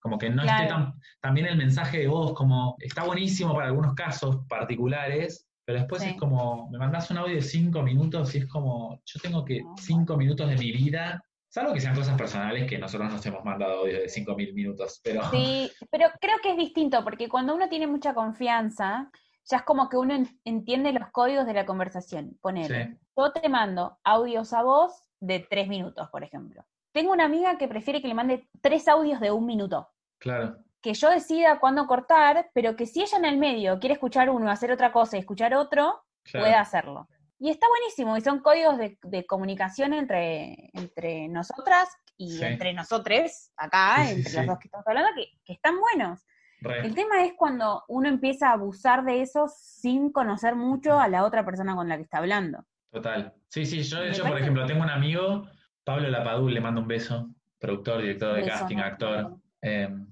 Como 0.00 0.16
que 0.16 0.30
no 0.30 0.42
esté 0.44 0.68
tan, 0.68 0.94
también 1.20 1.48
el 1.48 1.56
mensaje 1.56 1.98
de 1.98 2.06
voz, 2.06 2.32
como 2.34 2.76
está 2.78 3.04
buenísimo 3.04 3.52
para 3.52 3.66
algunos 3.66 3.94
casos 3.94 4.38
particulares, 4.48 5.47
pero 5.68 5.80
después 5.80 6.02
es 6.02 6.14
como, 6.14 6.70
me 6.70 6.78
mandas 6.78 7.10
un 7.10 7.18
audio 7.18 7.34
de 7.34 7.42
cinco 7.42 7.82
minutos 7.82 8.34
y 8.34 8.38
es 8.38 8.46
como, 8.46 9.02
yo 9.04 9.20
tengo 9.20 9.44
que 9.44 9.60
cinco 9.78 10.16
minutos 10.16 10.48
de 10.48 10.56
mi 10.56 10.72
vida, 10.72 11.22
salvo 11.46 11.74
que 11.74 11.80
sean 11.82 11.94
cosas 11.94 12.16
personales 12.16 12.66
que 12.66 12.78
nosotros 12.78 13.12
nos 13.12 13.26
hemos 13.26 13.44
mandado 13.44 13.80
audios 13.80 14.00
de 14.00 14.08
cinco 14.08 14.34
mil 14.34 14.54
minutos, 14.54 14.98
pero... 15.04 15.30
Sí, 15.30 15.70
pero 15.90 16.06
creo 16.22 16.38
que 16.42 16.52
es 16.52 16.56
distinto, 16.56 17.04
porque 17.04 17.28
cuando 17.28 17.54
uno 17.54 17.68
tiene 17.68 17.86
mucha 17.86 18.14
confianza, 18.14 19.10
ya 19.44 19.58
es 19.58 19.62
como 19.64 19.90
que 19.90 19.98
uno 19.98 20.14
entiende 20.46 20.90
los 20.94 21.10
códigos 21.10 21.44
de 21.44 21.52
la 21.52 21.66
conversación. 21.66 22.38
Poner, 22.40 22.96
yo 23.14 23.32
te 23.32 23.50
mando 23.50 23.98
audios 24.04 24.54
a 24.54 24.62
voz 24.62 24.94
de 25.20 25.46
tres 25.50 25.68
minutos, 25.68 26.08
por 26.10 26.24
ejemplo. 26.24 26.64
Tengo 26.92 27.12
una 27.12 27.26
amiga 27.26 27.58
que 27.58 27.68
prefiere 27.68 28.00
que 28.00 28.08
le 28.08 28.14
mande 28.14 28.48
tres 28.62 28.88
audios 28.88 29.20
de 29.20 29.32
un 29.32 29.44
minuto. 29.44 29.86
Claro. 30.16 30.64
Que 30.80 30.94
yo 30.94 31.10
decida 31.10 31.58
cuándo 31.58 31.86
cortar, 31.86 32.50
pero 32.54 32.76
que 32.76 32.86
si 32.86 33.02
ella 33.02 33.18
en 33.18 33.24
el 33.24 33.36
medio 33.36 33.78
quiere 33.78 33.94
escuchar 33.94 34.30
uno, 34.30 34.50
hacer 34.50 34.70
otra 34.70 34.92
cosa 34.92 35.16
y 35.16 35.20
escuchar 35.20 35.54
otro, 35.54 36.04
pueda 36.32 36.60
hacerlo. 36.60 37.08
Y 37.40 37.50
está 37.50 37.66
buenísimo, 37.68 38.16
y 38.16 38.20
son 38.20 38.40
códigos 38.40 38.78
de, 38.78 39.26
comunicación 39.26 39.92
entre, 39.92 40.70
entre 40.72 41.28
nosotras 41.28 41.88
y 42.16 42.42
entre 42.42 42.72
nosotros, 42.72 43.52
acá, 43.56 44.10
entre 44.10 44.32
los 44.32 44.46
dos 44.46 44.58
que 44.58 44.66
estamos 44.66 44.86
hablando, 44.86 45.10
que, 45.44 45.52
están 45.52 45.78
buenos. 45.78 46.26
El 46.60 46.94
tema 46.94 47.24
es 47.24 47.34
cuando 47.36 47.84
uno 47.86 48.08
empieza 48.08 48.48
a 48.48 48.54
abusar 48.54 49.04
de 49.04 49.22
eso 49.22 49.46
sin 49.48 50.10
conocer 50.10 50.56
mucho 50.56 50.98
a 50.98 51.06
la 51.06 51.24
otra 51.24 51.44
persona 51.44 51.76
con 51.76 51.88
la 51.88 51.96
que 51.96 52.02
está 52.02 52.18
hablando. 52.18 52.64
Total. 52.90 53.32
Sí, 53.48 53.64
sí, 53.64 53.82
yo 53.84 54.02
hecho, 54.02 54.24
por 54.24 54.38
ejemplo, 54.38 54.66
tengo 54.66 54.82
un 54.82 54.90
amigo, 54.90 55.46
Pablo 55.84 56.08
Lapadul, 56.08 56.52
le 56.52 56.60
mando 56.60 56.80
un 56.80 56.88
beso, 56.88 57.30
productor, 57.60 58.00
director 58.00 58.34
de 58.34 58.46
casting, 58.46 58.78
actor, 58.78 59.36
em, 59.60 60.06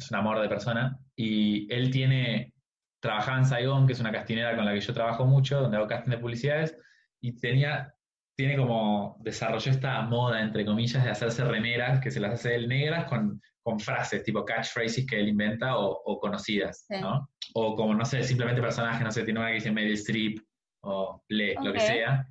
es 0.00 0.10
un 0.10 0.16
amor 0.16 0.40
de 0.40 0.48
persona, 0.48 0.98
y 1.16 1.72
él 1.72 1.90
tiene, 1.90 2.54
trabajaba 3.00 3.38
en 3.38 3.44
Saigon, 3.44 3.86
que 3.86 3.92
es 3.92 4.00
una 4.00 4.12
castinera 4.12 4.56
con 4.56 4.64
la 4.64 4.72
que 4.72 4.80
yo 4.80 4.94
trabajo 4.94 5.24
mucho, 5.24 5.60
donde 5.60 5.76
hago 5.76 5.86
casting 5.86 6.10
de 6.10 6.18
publicidades, 6.18 6.76
y 7.20 7.38
tenía, 7.38 7.94
tiene 8.36 8.56
como, 8.56 9.18
desarrolló 9.20 9.70
esta 9.70 10.02
moda, 10.02 10.40
entre 10.40 10.64
comillas, 10.64 11.04
de 11.04 11.10
hacerse 11.10 11.44
remeras, 11.44 12.00
que 12.00 12.10
se 12.10 12.20
las 12.20 12.34
hace 12.34 12.54
él 12.54 12.68
negras, 12.68 13.04
con, 13.04 13.40
con 13.62 13.78
frases, 13.78 14.22
tipo 14.22 14.44
catchphrases 14.44 15.06
que 15.06 15.20
él 15.20 15.28
inventa 15.28 15.76
o, 15.76 16.18
conocidas, 16.18 16.86
¿no? 16.88 17.28
O 17.54 17.76
como, 17.76 17.94
no 17.94 18.04
sé, 18.04 18.22
simplemente 18.22 18.62
personajes, 18.62 19.02
no 19.02 19.10
sé, 19.10 19.24
tiene 19.24 19.40
una 19.40 19.48
que 19.48 19.56
dice 19.56 19.70
Meryl 19.70 19.94
Streep, 19.94 20.40
o 20.82 21.22
lee, 21.28 21.54
lo 21.62 21.72
que 21.72 21.80
sea. 21.80 22.26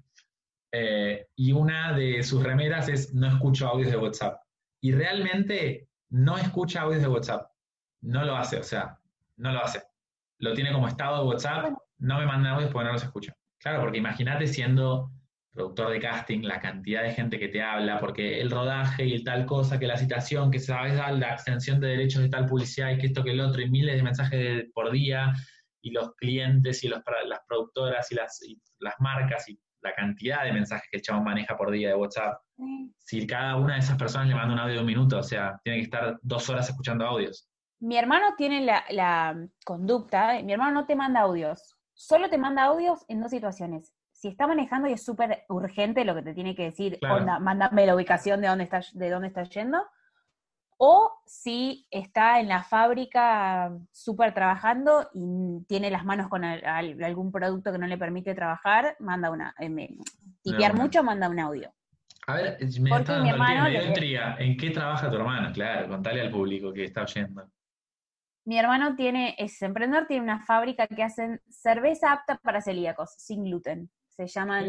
Eh, 0.72 1.28
y 1.36 1.52
una 1.52 1.94
de 1.94 2.24
sus 2.24 2.44
remeras 2.44 2.88
es 2.90 3.14
no 3.14 3.28
escucho 3.28 3.68
audios 3.68 3.92
de 3.92 3.98
WhatsApp. 3.98 4.42
Y 4.82 4.92
realmente 4.92 5.90
no 6.10 6.38
escucha 6.38 6.82
audios 6.82 7.02
de 7.02 7.08
WhatsApp. 7.08 7.50
No 8.02 8.24
lo 8.24 8.36
hace, 8.36 8.58
o 8.58 8.64
sea, 8.64 8.98
no 9.38 9.52
lo 9.52 9.64
hace. 9.64 9.82
Lo 10.40 10.54
tiene 10.54 10.72
como 10.72 10.88
estado 10.88 11.22
de 11.22 11.30
WhatsApp, 11.30 11.74
no 11.98 12.20
me 12.20 12.26
manda 12.26 12.52
audios 12.52 12.72
porque 12.72 12.86
no 12.86 12.94
los 12.94 13.04
escucho. 13.04 13.34
Claro, 13.60 13.82
porque 13.82 13.98
imagínate 13.98 14.48
siendo 14.48 15.12
productor 15.52 15.90
de 15.92 16.00
casting, 16.00 16.42
la 16.44 16.62
cantidad 16.62 17.04
de 17.04 17.12
gente 17.12 17.40
que 17.40 17.50
te 17.50 17.62
habla, 17.62 18.00
porque 18.00 18.40
el 18.40 18.50
rodaje 18.50 19.06
y 19.06 19.14
el 19.14 19.24
tal 19.24 19.46
cosa, 19.46 19.78
que 19.78 19.88
la 19.88 19.98
citación, 19.98 20.52
que 20.52 20.60
sabes 20.60 20.96
la 20.96 21.34
extensión 21.34 21.82
de 21.82 21.88
derechos 21.88 22.22
de 22.22 22.30
tal 22.30 22.46
publicidad 22.46 22.92
y 22.92 22.98
que 22.98 23.08
esto 23.08 23.24
que 23.24 23.32
el 23.32 23.42
otro, 23.42 23.62
y 23.62 23.70
miles 23.70 23.98
de 23.98 24.04
mensajes 24.04 24.66
por 24.74 24.92
día, 24.92 25.34
y 25.82 25.92
los 25.92 26.16
clientes 26.16 26.84
y 26.84 26.88
los, 26.88 27.02
las 27.28 27.40
productoras 27.48 28.12
y 28.12 28.16
las, 28.16 28.40
las 28.80 28.96
marcas 29.00 29.50
y 29.50 29.60
la 29.82 29.94
cantidad 29.94 30.44
de 30.44 30.52
mensajes 30.52 30.88
que 30.92 30.98
el 30.98 31.04
chabón 31.04 31.24
maneja 31.24 31.56
por 31.58 31.72
día 31.72 31.90
de 31.90 31.96
WhatsApp. 31.96 32.40
Si 32.98 33.26
cada 33.26 33.56
una 33.56 33.74
de 33.74 33.80
esas 33.80 33.98
personas 33.98 34.28
le 34.28 34.36
manda 34.36 34.54
un 34.54 34.60
audio 34.60 34.76
de 34.76 34.80
un 34.82 34.86
minuto, 34.86 35.20
o 35.20 35.24
sea, 35.24 35.60
tiene 35.64 35.80
que 35.80 35.86
estar 35.86 36.20
dos 36.22 36.50
horas 36.50 36.70
escuchando 36.70 37.06
audios. 37.06 37.49
Mi 37.80 37.98
hermano 37.98 38.36
tiene 38.38 38.62
la, 38.62 38.84
la 38.90 39.48
conducta, 39.66 40.42
mi 40.44 40.52
hermano 40.52 40.82
no 40.82 40.86
te 40.86 40.96
manda 40.96 41.22
audios, 41.22 41.78
solo 41.94 42.30
te 42.30 42.38
manda 42.38 42.64
audios 42.64 43.06
en 43.08 43.22
dos 43.22 43.32
situaciones. 43.32 43.94
Si 44.12 44.28
está 44.28 44.48
manejando 44.48 44.90
y 44.90 44.94
es 44.94 45.04
súper 45.04 45.46
urgente 45.48 46.04
lo 46.04 46.14
que 46.14 46.22
te 46.22 46.34
tiene 46.34 46.56
que 46.56 46.64
decir, 46.64 47.00
onda, 47.10 47.40
mándame 47.40 47.86
la 47.86 47.96
ubicación 47.96 48.42
de 48.42 48.48
dónde 48.48 48.66
estás, 48.66 48.94
de 48.94 49.10
dónde 49.10 49.30
estás 49.30 49.50
yendo, 49.50 49.82
o 50.82 51.22
si 51.26 51.86
está 51.92 52.40
en 52.40 52.48
la 52.48 52.64
fábrica 52.64 53.72
súper 53.92 54.34
trabajando 54.34 55.10
y 55.14 55.64
tiene 55.68 55.92
las 55.92 56.06
manos 56.06 56.30
con 56.30 56.46
algún 56.46 57.32
producto 57.34 57.72
que 57.72 57.78
no 57.78 57.86
le 57.86 57.98
permite 57.98 58.34
trabajar, 58.34 58.96
manda 59.00 59.30
una, 59.30 59.54
eh, 59.60 59.98
tipear 60.42 60.76
mucho, 60.76 61.04
manda 61.04 61.28
un 61.28 61.40
audio. 61.40 61.74
A 62.28 62.36
ver, 62.36 62.58
me, 62.80 62.98
está, 62.98 63.22
mi 63.22 63.30
hermano 63.30 63.68
¿En 63.68 64.56
qué 64.56 64.70
trabaja 64.70 65.10
tu 65.10 65.18
hermano? 65.18 65.52
Claro, 65.52 65.90
contale 65.90 66.22
al 66.22 66.30
público 66.30 66.72
que 66.72 66.86
está 66.86 67.04
oyendo. 67.04 67.50
Mi 68.50 68.58
hermano 68.58 68.96
tiene, 68.96 69.36
es 69.38 69.62
emprendedor, 69.62 70.08
tiene 70.08 70.24
una 70.24 70.44
fábrica 70.44 70.88
que 70.88 71.04
hacen 71.04 71.40
cerveza 71.52 72.12
apta 72.12 72.40
para 72.42 72.62
celíacos, 72.62 73.12
sin 73.16 73.44
gluten. 73.44 73.92
Se 74.08 74.26
llaman 74.26 74.64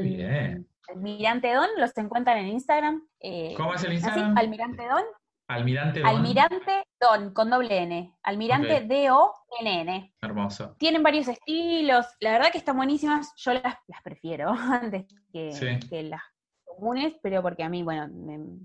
Almirante 0.86 1.54
Don, 1.54 1.66
los 1.78 1.96
encuentran 1.96 2.36
en 2.36 2.48
Instagram. 2.48 3.08
Eh, 3.20 3.54
¿Cómo 3.56 3.72
es 3.72 3.82
el 3.82 3.94
Instagram? 3.94 4.36
Almirante 4.36 4.86
Don, 4.86 5.02
Almirante 5.48 6.00
Don. 6.00 6.08
Almirante 6.10 6.84
Don, 7.00 7.32
con 7.32 7.48
doble 7.48 7.78
N. 7.78 8.14
Almirante 8.22 8.82
D-O-N-N. 8.82 10.14
Hermoso. 10.20 10.76
Tienen 10.78 11.02
varios 11.02 11.28
estilos. 11.28 12.04
La 12.20 12.32
verdad 12.32 12.52
que 12.52 12.58
están 12.58 12.76
buenísimas. 12.76 13.32
Yo 13.38 13.54
las, 13.54 13.76
prefiero 14.04 14.50
antes 14.70 15.06
que, 15.32 16.02
las 16.02 16.20
comunes, 16.66 17.14
pero 17.22 17.40
porque 17.40 17.62
a 17.62 17.70
mí, 17.70 17.82
bueno, 17.82 18.08
me, 18.08 18.58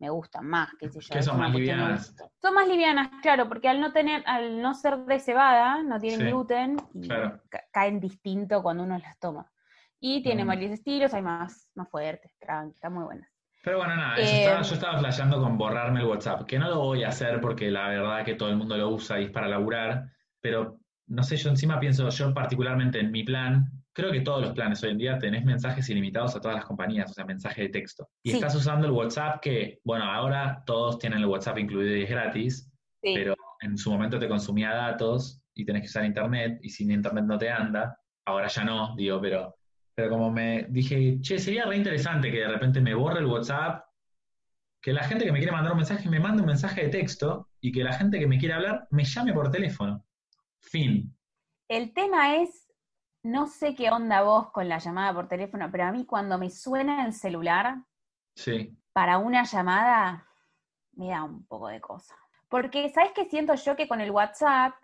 gustan 0.00 0.46
más, 0.46 0.68
qué 0.78 0.90
sé 0.90 1.00
yo. 1.00 1.14
Que 1.14 1.22
son 1.22 1.38
más 1.38 1.52
livianas. 1.52 2.14
Son 2.40 2.54
más 2.54 2.68
livianas, 2.68 3.08
claro, 3.22 3.48
porque 3.48 3.68
al 3.68 3.80
no 3.80 3.92
tener, 3.92 4.22
al 4.26 4.60
no 4.60 4.74
ser 4.74 4.98
de 4.98 5.18
cebada, 5.18 5.82
no 5.82 5.98
tienen 5.98 6.28
gluten 6.28 6.76
y 6.94 7.08
caen 7.72 8.00
distinto 8.00 8.62
cuando 8.62 8.84
uno 8.84 8.98
las 8.98 9.18
toma. 9.18 9.50
Y 9.98 10.22
tienen 10.22 10.46
mm. 10.46 10.48
varios 10.48 10.72
estilos, 10.72 11.14
hay 11.14 11.22
más, 11.22 11.70
más 11.74 11.88
fuertes, 11.88 12.30
están 12.40 12.92
muy 12.92 13.04
buenas. 13.04 13.28
Pero 13.66 13.78
bueno, 13.78 13.96
nada, 13.96 14.16
yo 14.16 14.74
estaba 14.74 14.96
eh, 14.96 14.98
flasheando 15.00 15.40
con 15.40 15.58
borrarme 15.58 16.00
el 16.00 16.06
WhatsApp, 16.06 16.46
que 16.46 16.56
no 16.56 16.68
lo 16.68 16.78
voy 16.78 17.02
a 17.02 17.08
hacer 17.08 17.40
porque 17.40 17.68
la 17.68 17.88
verdad 17.88 18.24
que 18.24 18.34
todo 18.34 18.48
el 18.50 18.56
mundo 18.56 18.76
lo 18.76 18.90
usa 18.90 19.20
y 19.20 19.24
es 19.24 19.30
para 19.30 19.48
laburar, 19.48 20.08
pero 20.40 20.78
no 21.08 21.22
sé, 21.24 21.36
yo 21.36 21.50
encima 21.50 21.80
pienso, 21.80 22.08
yo 22.10 22.32
particularmente 22.32 23.00
en 23.00 23.10
mi 23.10 23.24
plan, 23.24 23.68
creo 23.96 24.12
que 24.12 24.20
todos 24.20 24.42
los 24.42 24.52
planes 24.52 24.82
hoy 24.84 24.90
en 24.90 24.98
día 24.98 25.18
tenés 25.18 25.42
mensajes 25.42 25.88
ilimitados 25.88 26.36
a 26.36 26.40
todas 26.40 26.54
las 26.54 26.66
compañías, 26.66 27.10
o 27.10 27.14
sea, 27.14 27.24
mensaje 27.24 27.62
de 27.62 27.68
texto. 27.70 28.06
Y 28.22 28.32
estás 28.32 28.54
usando 28.54 28.86
el 28.86 28.92
WhatsApp 28.92 29.40
que, 29.40 29.80
bueno, 29.84 30.04
ahora 30.04 30.62
todos 30.66 30.98
tienen 30.98 31.20
el 31.20 31.24
WhatsApp 31.24 31.58
incluido 31.58 31.96
y 31.96 32.02
es 32.02 32.10
gratis, 32.10 32.70
pero 33.00 33.34
en 33.62 33.78
su 33.78 33.90
momento 33.90 34.18
te 34.18 34.28
consumía 34.28 34.74
datos 34.74 35.40
y 35.54 35.64
tenés 35.64 35.80
que 35.80 35.88
usar 35.88 36.04
internet, 36.04 36.58
y 36.60 36.68
sin 36.68 36.90
internet 36.90 37.24
no 37.24 37.38
te 37.38 37.48
anda, 37.48 37.98
ahora 38.26 38.48
ya 38.48 38.64
no, 38.64 38.94
digo, 38.96 39.18
pero, 39.18 39.56
pero 39.94 40.10
como 40.10 40.30
me 40.30 40.66
dije, 40.68 41.18
che, 41.22 41.38
sería 41.38 41.64
re 41.64 41.78
interesante 41.78 42.30
que 42.30 42.40
de 42.40 42.48
repente 42.48 42.82
me 42.82 42.92
borre 42.92 43.20
el 43.20 43.26
WhatsApp, 43.26 43.82
que 44.82 44.92
la 44.92 45.04
gente 45.04 45.24
que 45.24 45.32
me 45.32 45.38
quiere 45.38 45.52
mandar 45.52 45.72
un 45.72 45.78
mensaje 45.78 46.06
me 46.10 46.20
mande 46.20 46.42
un 46.42 46.48
mensaje 46.48 46.82
de 46.82 46.88
texto 46.90 47.48
y 47.62 47.72
que 47.72 47.82
la 47.82 47.94
gente 47.94 48.18
que 48.18 48.26
me 48.26 48.36
quiere 48.36 48.52
hablar 48.52 48.86
me 48.90 49.04
llame 49.04 49.32
por 49.32 49.50
teléfono. 49.50 50.04
Fin. 50.60 51.16
El 51.68 51.94
tema 51.94 52.36
es, 52.36 52.65
no 53.26 53.46
sé 53.46 53.74
qué 53.74 53.90
onda 53.90 54.22
vos 54.22 54.50
con 54.50 54.68
la 54.68 54.78
llamada 54.78 55.12
por 55.12 55.28
teléfono, 55.28 55.68
pero 55.70 55.84
a 55.84 55.92
mí 55.92 56.04
cuando 56.06 56.38
me 56.38 56.50
suena 56.50 57.04
el 57.04 57.12
celular 57.12 57.76
Sí. 58.34 58.76
para 58.92 59.18
una 59.18 59.44
llamada, 59.44 60.26
me 60.92 61.08
da 61.08 61.24
un 61.24 61.44
poco 61.46 61.68
de 61.68 61.80
cosa. 61.80 62.14
Porque, 62.48 62.88
¿sabes 62.90 63.12
qué 63.14 63.24
siento 63.26 63.54
yo 63.54 63.76
que 63.76 63.88
con 63.88 64.00
el 64.00 64.10
WhatsApp 64.10 64.74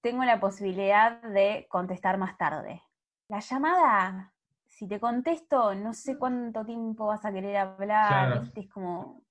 tengo 0.00 0.24
la 0.24 0.40
posibilidad 0.40 1.20
de 1.22 1.66
contestar 1.68 2.18
más 2.18 2.36
tarde? 2.38 2.82
La 3.28 3.40
llamada, 3.40 4.32
si 4.66 4.88
te 4.88 4.98
contesto, 4.98 5.74
no 5.74 5.92
sé 5.92 6.18
cuánto 6.18 6.64
tiempo 6.64 7.06
vas 7.06 7.24
a 7.24 7.32
querer 7.32 7.56
hablar. 7.56 8.50
Es 8.54 8.68
como, 8.68 9.22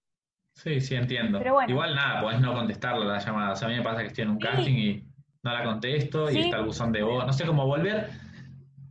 Sí, 0.56 0.80
sí, 0.82 0.94
entiendo. 0.96 1.40
Pero 1.40 1.54
bueno. 1.56 1.70
Igual 1.72 1.96
nada, 1.96 2.22
podés 2.22 2.40
no 2.40 2.54
contestarle 2.54 3.06
la 3.06 3.18
llamada. 3.18 3.54
O 3.54 3.56
sea, 3.56 3.68
a 3.68 3.72
mí 3.72 3.78
me 3.78 3.84
pasa 3.84 4.02
que 4.02 4.08
estoy 4.08 4.24
en 4.26 4.30
un 4.30 4.40
Sí. 4.40 4.48
casting 4.48 4.74
y 4.76 5.08
no 5.42 5.52
la 5.52 5.64
contesto 5.64 6.30
y 6.30 6.42
está 6.42 6.58
el 6.58 6.66
buzón 6.66 6.92
de 6.92 7.02
voz. 7.02 7.26
No 7.26 7.34
sé 7.34 7.46
cómo 7.46 7.66
volver. 7.66 8.12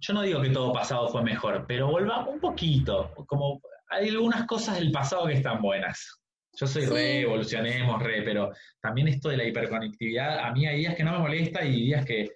Yo 0.03 0.15
no 0.15 0.23
digo 0.23 0.43
que 0.43 0.51
todo 0.51 0.73
pasado 0.73 1.09
fue 1.09 1.23
mejor, 1.23 1.65
pero 1.69 1.87
volvamos 1.87 2.35
un 2.35 2.41
poquito. 2.41 3.13
Como 3.27 3.61
hay 3.89 4.09
algunas 4.09 4.47
cosas 4.47 4.81
del 4.81 4.91
pasado 4.91 5.27
que 5.29 5.35
están 5.35 5.63
buenas. 5.63 6.21
Yo 6.59 6.67
soy 6.67 6.83
Sí. 6.83 6.91
re, 6.93 7.21
evolucionemos 7.21 8.03
re, 8.03 8.23
pero 8.23 8.51
también 8.81 9.07
esto 9.07 9.29
de 9.29 9.37
la 9.37 9.45
hiperconectividad, 9.45 10.41
a 10.41 10.51
mí 10.53 10.67
hay 10.67 10.79
días 10.81 10.97
que 10.97 11.05
no 11.05 11.13
me 11.13 11.19
molesta 11.21 11.65
y 11.65 11.71
días 11.71 12.05
que 12.05 12.31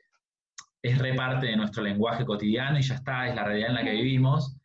es 0.81 0.99
re 0.99 1.15
parte 1.15 1.47
de 1.47 1.57
nuestro 1.57 1.83
lenguaje 1.83 2.25
cotidiano 2.25 2.79
y 2.79 2.83
ya 2.83 2.95
está, 2.95 3.29
es 3.29 3.35
la 3.35 3.43
realidad 3.43 3.71
en 3.71 3.75
la 3.75 3.85
que 3.85 3.91
vivimos, 3.91 4.57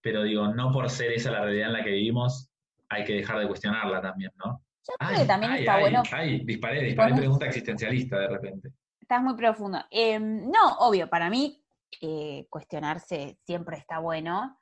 pero 0.00 0.22
digo, 0.22 0.48
no 0.48 0.72
por 0.72 0.88
ser 0.88 1.12
esa 1.12 1.30
la 1.30 1.42
realidad 1.42 1.68
en 1.68 1.72
la 1.74 1.84
que 1.84 1.90
vivimos, 1.90 2.48
hay 2.88 3.04
que 3.04 3.12
dejar 3.16 3.38
de 3.40 3.46
cuestionarla 3.46 4.00
también, 4.00 4.32
¿no? 4.42 4.62
yo 4.88 4.94
creo 4.98 5.20
que 5.20 5.26
también 5.26 5.52
está 5.52 5.74
ay, 5.74 5.80
bueno 5.82 6.02
ay, 6.10 6.40
disparé, 6.46 6.82
disparé 6.82 7.14
pregunta 7.14 7.44
existencialista 7.44 8.18
de 8.18 8.28
repente. 8.28 8.70
Estás 8.98 9.22
muy 9.22 9.34
profundo. 9.36 9.78
Eh, 9.90 10.18
no, 10.18 10.78
obvio, 10.78 11.10
para 11.10 11.28
mí 11.28 11.62
eh, 12.00 12.46
cuestionarse 12.50 13.38
siempre 13.44 13.76
está 13.76 13.98
bueno. 13.98 14.58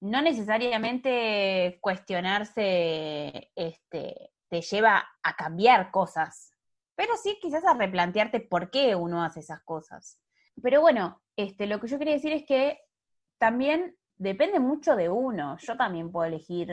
No 0.00 0.22
necesariamente 0.22 1.78
cuestionarse 1.80 3.50
este, 3.54 4.30
te 4.48 4.60
lleva 4.60 5.06
a 5.22 5.36
cambiar 5.36 5.90
cosas, 5.90 6.52
pero 6.94 7.16
sí 7.16 7.38
quizás 7.40 7.64
a 7.64 7.74
replantearte 7.74 8.40
por 8.40 8.70
qué 8.70 8.94
uno 8.94 9.24
hace 9.24 9.40
esas 9.40 9.62
cosas. 9.62 10.20
Pero 10.62 10.80
bueno, 10.80 11.22
este, 11.36 11.66
lo 11.66 11.80
que 11.80 11.88
yo 11.88 11.98
quería 11.98 12.14
decir 12.14 12.32
es 12.32 12.44
que 12.44 12.80
también 13.38 13.96
depende 14.16 14.60
mucho 14.60 14.96
de 14.96 15.08
uno. 15.08 15.56
Yo 15.58 15.76
también 15.76 16.10
puedo 16.10 16.26
elegir 16.26 16.68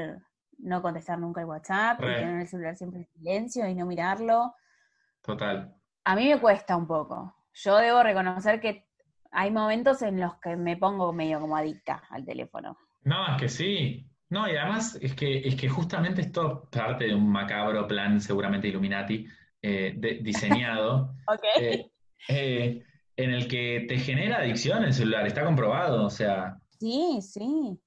no 0.59 0.81
contestar 0.81 1.19
nunca 1.19 1.41
el 1.41 1.47
WhatsApp 1.47 1.99
y 2.01 2.05
tener 2.05 2.41
el 2.41 2.47
celular 2.47 2.75
siempre 2.75 2.99
en 2.99 3.07
silencio 3.07 3.67
y 3.67 3.75
no 3.75 3.85
mirarlo. 3.85 4.55
Total. 5.21 5.75
A 6.05 6.15
mí 6.15 6.27
me 6.27 6.39
cuesta 6.39 6.75
un 6.75 6.87
poco. 6.87 7.35
Yo 7.53 7.77
debo 7.77 8.03
reconocer 8.03 8.59
que 8.59 8.87
hay 9.33 9.51
momentos 9.51 10.01
en 10.01 10.19
los 10.19 10.35
que 10.39 10.55
me 10.55 10.77
pongo 10.77 11.11
medio 11.13 11.39
como 11.39 11.55
adicta 11.57 12.03
al 12.09 12.23
teléfono. 12.25 12.77
No, 13.03 13.27
es 13.35 13.41
que 13.41 13.49
sí. 13.49 14.07
No, 14.29 14.47
y 14.47 14.55
además 14.55 14.97
es 15.01 15.13
que, 15.13 15.39
es 15.47 15.55
que 15.55 15.67
justamente 15.69 16.21
esto 16.21 16.67
parte 16.71 17.05
de 17.05 17.13
un 17.15 17.29
macabro 17.29 17.87
plan, 17.87 18.19
seguramente 18.21 18.67
Illuminati, 18.67 19.27
eh, 19.61 19.93
de- 19.97 20.19
diseñado, 20.21 21.13
Ok. 21.27 21.43
eh, 21.59 21.91
eh, 22.29 22.83
en 23.15 23.31
el 23.31 23.47
que 23.47 23.85
te 23.87 23.97
genera 23.97 24.37
adicción 24.37 24.83
el 24.83 24.93
celular, 24.93 25.27
está 25.27 25.43
comprobado. 25.45 26.05
O 26.05 26.09
sea, 26.09 26.57
Sí, 26.79 27.19
sí. 27.21 27.79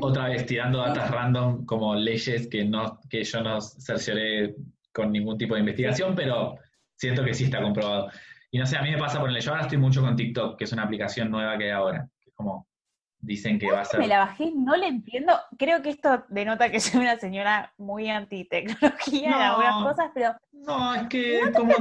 otra 0.00 0.28
vez 0.28 0.44
tirando 0.46 0.78
datas 0.78 1.10
random 1.10 1.64
como 1.64 1.94
leyes 1.94 2.48
que, 2.48 2.64
no, 2.64 3.00
que 3.08 3.24
yo 3.24 3.42
no 3.42 3.60
cercioré 3.60 4.54
con 4.92 5.10
ningún 5.10 5.36
tipo 5.38 5.54
de 5.54 5.60
investigación, 5.60 6.14
pero 6.14 6.56
siento 6.96 7.24
que 7.24 7.34
sí 7.34 7.44
está 7.44 7.60
comprobado. 7.62 8.10
Y 8.54 8.58
no 8.60 8.66
sé, 8.66 8.76
a 8.76 8.82
mí 8.82 8.90
me 8.92 8.98
pasa 8.98 9.18
ponerle, 9.18 9.40
yo 9.40 9.50
ahora 9.50 9.62
estoy 9.64 9.78
mucho 9.78 10.00
con 10.00 10.14
TikTok, 10.14 10.56
que 10.56 10.62
es 10.62 10.72
una 10.72 10.84
aplicación 10.84 11.28
nueva 11.28 11.58
que 11.58 11.64
hay 11.64 11.70
ahora, 11.70 12.08
que 12.20 12.30
es 12.30 12.34
como 12.36 12.68
dicen 13.18 13.58
que 13.58 13.68
va 13.72 13.80
a 13.80 13.84
ser... 13.84 13.98
Me 13.98 14.06
la 14.06 14.18
bajé, 14.18 14.52
no 14.54 14.76
le 14.76 14.86
entiendo. 14.86 15.32
Creo 15.58 15.82
que 15.82 15.90
esto 15.90 16.24
denota 16.28 16.70
que 16.70 16.78
soy 16.78 17.00
una 17.00 17.16
señora 17.18 17.72
muy 17.78 18.08
antitecnología 18.10 19.24
en 19.26 19.30
No. 19.30 19.42
algunas 19.42 19.82
cosas, 19.96 20.10
pero 20.14 20.36
No, 20.52 20.94
es 20.94 21.08
que 21.08 21.40
como... 21.56 21.74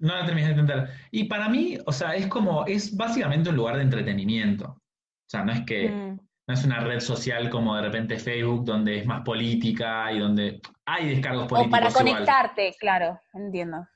No 0.00 0.14
la 0.14 0.26
terminé 0.26 0.48
de 0.48 0.52
entender. 0.60 0.90
Y 1.12 1.24
para 1.24 1.48
mí, 1.48 1.78
o 1.86 1.92
sea, 1.92 2.14
es 2.14 2.26
como, 2.26 2.66
es 2.66 2.94
básicamente 2.94 3.48
un 3.48 3.56
lugar 3.56 3.76
de 3.76 3.82
entretenimiento. 3.82 4.66
O 4.68 5.28
sea, 5.30 5.44
no 5.44 5.52
es 5.52 5.62
que... 5.64 5.88
mm, 5.88 6.18
No 6.48 6.54
es 6.54 6.64
una 6.66 6.80
red 6.80 7.00
social 7.00 7.48
como 7.48 7.74
de 7.76 7.82
repente 7.82 8.18
Facebook, 8.18 8.66
donde 8.66 8.98
es 8.98 9.06
más 9.06 9.22
política 9.22 10.12
y 10.12 10.18
donde 10.18 10.60
hay 10.84 11.08
descargos 11.08 11.44
o 11.44 11.48
políticos 11.48 11.70
para 11.78 11.88
igual. 11.90 12.04
conectarte, 12.04 12.74
claro, 12.78 13.18
entiendo. 13.32 13.86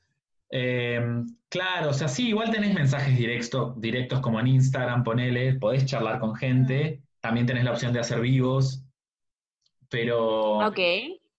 Eh, 0.50 1.00
claro, 1.48 1.90
o 1.90 1.92
sea, 1.92 2.08
sí, 2.08 2.28
igual 2.28 2.50
tenés 2.50 2.74
mensajes 2.74 3.16
directos, 3.16 3.80
directos 3.80 4.20
como 4.20 4.38
en 4.40 4.46
Instagram, 4.46 5.02
ponele, 5.04 5.54
podés 5.54 5.86
charlar 5.86 6.20
con 6.20 6.34
gente, 6.36 7.02
también 7.20 7.46
tenés 7.46 7.64
la 7.64 7.72
opción 7.72 7.92
de 7.92 8.00
hacer 8.00 8.20
vivos, 8.20 8.84
pero, 9.88 10.58
Ok. 10.66 10.78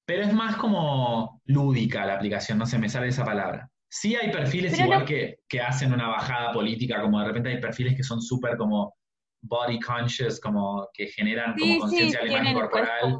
pero 0.05 0.23
es 0.23 0.33
más 0.33 0.55
como 0.57 1.41
lúdica 1.45 2.05
la 2.05 2.15
aplicación, 2.15 2.57
no 2.57 2.65
se 2.65 2.77
me 2.77 2.89
sale 2.89 3.07
esa 3.07 3.25
palabra. 3.25 3.69
Sí 3.89 4.15
hay 4.15 4.31
perfiles 4.31 4.73
Pero 4.73 4.83
igual 4.85 4.99
no- 5.01 5.05
que, 5.05 5.39
que 5.47 5.61
hacen 5.61 5.93
una 5.93 6.09
bajada 6.09 6.51
política, 6.51 7.01
como 7.01 7.19
de 7.19 7.27
repente 7.27 7.49
hay 7.49 7.61
perfiles 7.61 7.95
que 7.95 8.03
son 8.03 8.21
súper 8.21 8.57
como 8.57 8.93
body 9.41 9.79
conscious, 9.79 10.39
como 10.41 10.87
que 10.93 11.07
generan 11.07 11.53
como 11.53 11.65
Sí, 11.65 11.73
sí, 11.73 11.79
conciencia 11.79 12.19
de 12.19 12.25
la 12.25 12.31
imagen 12.33 12.53
tienen 12.53 12.69
pues, 12.69 12.85
corporal 12.85 13.17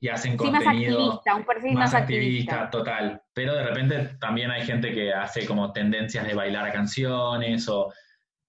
y 0.00 0.08
hacen 0.08 0.38
sí, 0.38 0.50
más 0.50 0.62
contenido 0.62 0.98
activista, 1.00 1.34
un 1.34 1.44
perfil 1.44 1.72
más 1.74 1.92
más, 1.92 2.02
activista, 2.02 2.54
activista. 2.54 2.70
total. 2.70 3.22
Pero 3.32 3.54
de 3.54 3.64
repente 3.64 4.16
también 4.20 4.50
hay 4.50 4.62
gente 4.64 4.92
que 4.92 5.12
hace 5.12 5.44
como 5.46 5.72
tendencias 5.72 6.26
de 6.26 6.34
bailar 6.34 6.66
a 6.66 6.72
canciones 6.72 7.68
o 7.68 7.92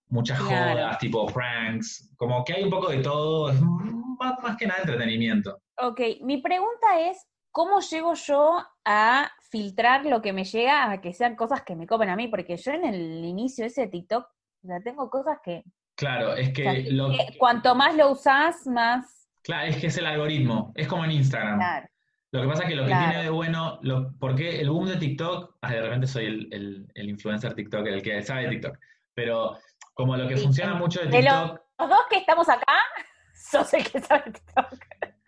muchas 0.10 0.40
Claro. 0.42 0.74
jodas, 0.80 1.00
tipo 1.00 1.26
pranks. 1.28 2.14
Como 2.18 2.44
que 2.44 2.54
hay 2.54 2.64
un 2.64 2.70
poco 2.70 2.90
de 2.90 3.00
todo, 3.00 3.50
es 3.52 3.60
más, 3.62 4.40
más 4.44 4.58
que 4.58 4.68
nada 4.68 4.82
entretenimiento. 4.82 5.60
Ok, 5.78 6.02
mi 6.22 6.38
pregunta 6.42 7.00
es, 7.10 7.26
¿cómo 7.52 7.80
llego 7.80 8.14
yo 8.14 8.64
a 8.86 9.32
filtrar 9.50 10.06
lo 10.06 10.22
que 10.22 10.34
me 10.34 10.44
llega 10.44 10.92
a 10.92 11.02
que 11.02 11.14
sean 11.14 11.36
cosas 11.36 11.64
que 11.64 11.76
me 11.76 11.88
copen 11.88 12.10
a 12.10 12.16
mí? 12.16 12.28
Porque 12.28 12.58
yo 12.58 12.72
en 12.72 12.86
el 12.86 13.26
inicio 13.26 13.66
ese 13.66 13.82
de 13.82 13.88
TikTok, 13.88 14.26
o 14.64 14.68
sea, 14.68 14.82
tengo 14.82 15.10
cosas 15.10 15.40
que, 15.44 15.64
Claro, 15.96 16.34
es 16.36 16.50
o 16.50 16.54
que, 16.54 16.64
sea, 16.64 16.94
lo, 16.94 17.10
cuanto 17.38 17.76
más 17.76 17.96
lo 17.96 18.12
usás, 18.12 18.66
más... 18.68 19.19
claro, 19.44 19.68
es 19.68 19.78
que 19.78 19.88
es 19.88 19.98
el 19.98 20.06
algoritmo, 20.06 20.72
es 20.76 20.88
como 20.88 21.06
en 21.06 21.12
Instagram. 21.12 21.58
Claro. 21.60 21.88
Lo 22.32 22.42
que 22.44 22.48
pasa 22.48 22.64
es 22.64 22.70
que 22.70 22.76
lo 22.76 22.84
que 22.84 22.90
Claro. 22.90 23.10
tiene 23.10 23.24
de 23.24 23.30
bueno, 23.32 23.80
lo, 23.82 24.14
porque 24.20 24.60
el 24.62 24.70
boom 24.70 24.88
de 24.88 24.98
TikTok, 24.98 25.58
ah, 25.62 25.72
de 25.72 25.82
repente 25.82 26.06
soy 26.08 26.26
el, 26.26 26.48
el- 26.52 26.88
el 26.94 27.10
influencer 27.10 27.54
TikToker, 27.56 27.94
el 27.94 28.02
que 28.04 28.22
sabe 28.22 28.44
de 28.44 28.50
TikTok, 28.50 28.78
pero 29.16 29.58
como 29.94 30.16
lo 30.16 30.28
que 30.28 30.38
Sí, 30.38 30.44
funciona 30.44 30.74
sí. 30.74 30.80
mucho 30.80 31.00
de 31.02 31.08
TikTok 31.08 31.60
Los 31.80 31.90
dos 31.90 32.00
que 32.10 32.18
estamos 32.18 32.48
acá, 32.50 32.74
sos 33.34 33.74
el 33.74 33.84
que 33.84 34.00
sabe 34.00 34.32
TikTok. 34.32 34.74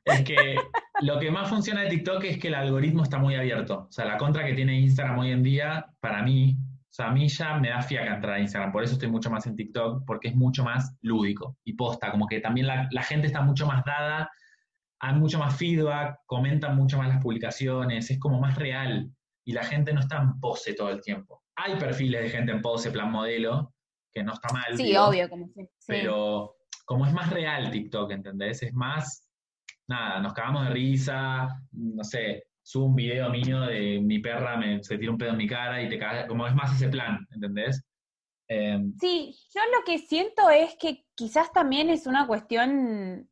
Es 0.05 0.21
que 0.23 0.55
lo 1.01 1.19
que 1.19 1.31
más 1.31 1.49
funciona 1.49 1.81
de 1.81 1.89
TikTok 1.89 2.23
es 2.25 2.37
que 2.37 2.47
el 2.49 2.55
algoritmo 2.55 3.03
está 3.03 3.17
muy 3.19 3.35
abierto. 3.35 3.85
O 3.87 3.91
sea, 3.91 4.05
la 4.05 4.17
contra 4.17 4.45
que 4.45 4.53
tiene 4.53 4.79
Instagram 4.79 5.19
hoy 5.19 5.31
en 5.31 5.43
día, 5.43 5.87
para 6.01 6.21
mí, 6.23 6.55
o 6.91 6.93
sea, 6.93 7.07
a 7.07 7.11
mí 7.13 7.29
ya 7.29 7.57
me 7.57 7.69
da 7.69 7.81
fiaca 7.81 8.15
entrar 8.15 8.33
a 8.33 8.39
Instagram. 8.41 8.73
Por 8.73 8.83
eso 8.83 8.93
estoy 8.93 9.09
mucho 9.09 9.29
más 9.29 9.47
en 9.47 9.55
TikTok, 9.55 10.03
porque 10.05 10.27
es 10.27 10.35
mucho 10.35 10.61
más 10.65 10.93
lúdico 11.01 11.57
y 11.63 11.71
posta. 11.71 12.11
Como 12.11 12.27
que 12.27 12.41
también 12.41 12.67
la, 12.67 12.89
la 12.91 13.01
gente 13.01 13.27
está 13.27 13.41
mucho 13.41 13.65
más 13.65 13.85
dada, 13.85 14.29
hay 14.99 15.15
mucho 15.15 15.39
más 15.39 15.55
feedback, 15.55 16.19
comentan 16.25 16.75
mucho 16.75 16.97
más 16.97 17.07
las 17.07 17.23
publicaciones, 17.23 18.11
es 18.11 18.19
como 18.19 18.41
más 18.41 18.57
real. 18.57 19.09
Y 19.45 19.53
la 19.53 19.63
gente 19.63 19.93
no 19.93 20.01
está 20.01 20.17
en 20.17 20.37
pose 20.41 20.73
todo 20.73 20.89
el 20.89 20.99
tiempo. 20.99 21.41
Hay 21.55 21.77
perfiles 21.77 22.23
de 22.23 22.29
gente 22.29 22.51
en 22.51 22.61
pose, 22.61 22.91
plan 22.91 23.09
modelo, 23.09 23.73
que 24.11 24.21
no 24.21 24.33
está 24.33 24.53
mal. 24.53 24.75
Sí, 24.75 24.83
digo, 24.83 25.05
obvio, 25.05 25.29
como 25.29 25.47
sí. 25.47 25.65
pero 25.87 26.57
como 26.83 27.05
es 27.05 27.13
más 27.13 27.29
real 27.29 27.71
TikTok, 27.71 28.11
¿entendés? 28.11 28.63
Es 28.63 28.73
más, 28.73 29.29
nada, 29.87 30.19
nos 30.19 30.33
cagamos 30.33 30.65
de 30.65 30.71
risa, 30.71 31.47
no 31.71 32.03
sé, 32.03 32.43
subo 32.71 32.85
un 32.85 32.95
video 32.95 33.29
mío 33.29 33.61
de 33.61 33.99
mi 34.01 34.19
perra 34.19 34.55
me, 34.57 34.81
se 34.83 34.97
tira 34.97 35.11
un 35.11 35.17
pedo 35.17 35.31
en 35.31 35.37
mi 35.37 35.47
cara 35.47 35.81
y 35.81 35.89
te 35.89 35.99
cagas, 35.99 36.25
como 36.27 36.47
es 36.47 36.55
más 36.55 36.73
ese 36.75 36.87
plan, 36.89 37.27
¿entendés? 37.31 37.83
Eh, 38.47 38.79
Sí, 38.99 39.35
yo 39.53 39.61
lo 39.77 39.83
que 39.85 39.97
siento 39.99 40.49
es 40.49 40.75
que 40.79 41.05
quizás 41.15 41.51
también 41.51 41.89
es 41.89 42.07
una 42.07 42.27
cuestión 42.27 43.29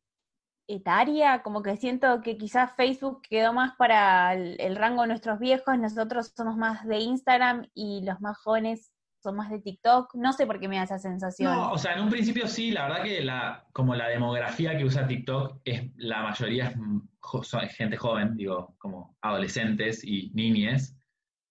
etaria, 0.68 1.42
como 1.42 1.62
que 1.62 1.76
siento 1.76 2.20
que 2.22 2.36
quizás 2.36 2.74
Facebook 2.76 3.22
quedó 3.28 3.52
más 3.52 3.74
para 3.76 4.34
el, 4.34 4.56
el 4.60 4.76
rango 4.76 5.02
de 5.02 5.08
nuestros 5.08 5.38
viejos, 5.38 5.78
nosotros 5.78 6.32
somos 6.36 6.56
más 6.56 6.86
de 6.86 6.98
Instagram 7.00 7.66
y 7.74 8.02
los 8.04 8.20
más 8.20 8.38
jóvenes 8.38 8.92
son 9.22 9.36
más 9.36 9.50
de 9.50 9.60
TikTok. 9.60 10.14
No 10.14 10.32
sé 10.32 10.46
por 10.46 10.60
qué 10.60 10.68
me 10.68 10.76
da 10.76 10.84
esa 10.84 10.98
sensación. 10.98 11.52
no, 11.54 11.72
o 11.72 11.78
sea, 11.78 11.94
en 11.94 12.02
un 12.04 12.08
principio 12.10 12.46
sí, 12.46 12.70
la 12.70 12.84
verdad 12.88 13.02
que 13.02 13.20
la, 13.22 13.66
como 13.72 13.94
la 13.94 14.08
demografía 14.08 14.76
que 14.78 14.84
usa 14.84 15.06
TikTok 15.06 15.60
es, 15.64 15.90
la 15.96 16.22
mayoría 16.22 16.68
es 16.68 16.76
mm, 16.76 17.00
jo- 17.20 17.42
gente 17.76 17.96
joven, 17.96 18.36
digo, 18.36 18.74
como 18.78 18.99
adolescentes 19.22 20.04
y 20.04 20.30
niñes, 20.34 20.96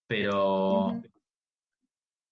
pero, 0.07 1.01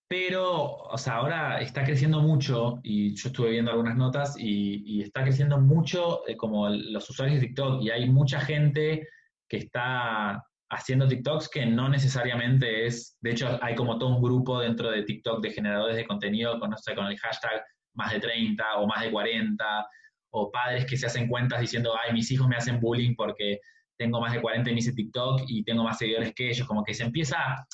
pero, 0.08 0.78
o 0.78 0.98
sea, 0.98 1.16
ahora 1.16 1.62
está 1.62 1.84
creciendo 1.84 2.22
mucho, 2.22 2.80
y 2.84 3.16
yo 3.16 3.30
estuve 3.30 3.52
viendo 3.52 3.72
algunas 3.72 3.96
notas, 3.96 4.36
y, 4.38 5.02
está 5.02 5.24
creciendo 5.24 5.60
mucho 5.60 6.28
eh, 6.28 6.36
como 6.36 6.70
los 6.70 7.10
usuarios 7.10 7.40
de 7.40 7.48
TikTok, 7.48 7.82
y 7.82 7.92
hay 7.92 8.10
mucha 8.10 8.40
gente 8.40 9.08
que 9.48 9.58
está 9.58 10.44
haciendo 10.70 11.08
TikToks 11.08 11.50
que 11.50 11.66
no 11.66 11.88
necesariamente 11.88 12.86
es, 12.86 13.18
de 13.22 13.32
hecho 13.32 13.58
hay 13.62 13.76
como 13.76 13.98
todo 13.98 14.16
un 14.16 14.22
grupo 14.22 14.60
dentro 14.60 14.92
de 14.92 15.04
TikTok 15.04 15.42
de 15.42 15.52
generadores 15.52 15.96
de 15.96 16.06
contenido 16.06 16.60
con, 16.60 16.72
no 16.72 16.78
sé, 16.78 16.94
con 16.94 17.06
el 17.06 17.18
hashtag 17.18 17.64
más 17.94 18.12
de 18.12 18.20
30 18.20 18.76
o 18.78 18.88
más 18.88 19.02
de 19.02 19.12
40, 19.12 19.88
o 20.32 20.52
padres 20.52 20.86
que 20.86 20.98
se 20.98 21.08
hacen 21.08 21.28
cuentas 21.28 21.62
diciendo, 21.62 21.94
ay, 22.04 22.14
mis 22.14 22.30
hijos 22.32 22.48
me 22.48 22.58
hacen 22.58 22.80
bullying 22.80 23.16
porque 23.16 23.60
tengo 23.98 24.22
más 24.22 24.34
de 24.34 24.42
40 24.42 24.70
y 24.70 24.74
me 24.74 24.80
hice 24.80 24.94
TikTok 24.94 25.44
y 25.48 25.64
tengo 25.64 25.84
más 25.84 25.98
seguidores 25.98 26.34
que 26.34 26.50
ellos, 26.50 26.68
como 26.68 26.84
que 26.84 26.94
se 26.94 27.04
empieza, 27.04 27.68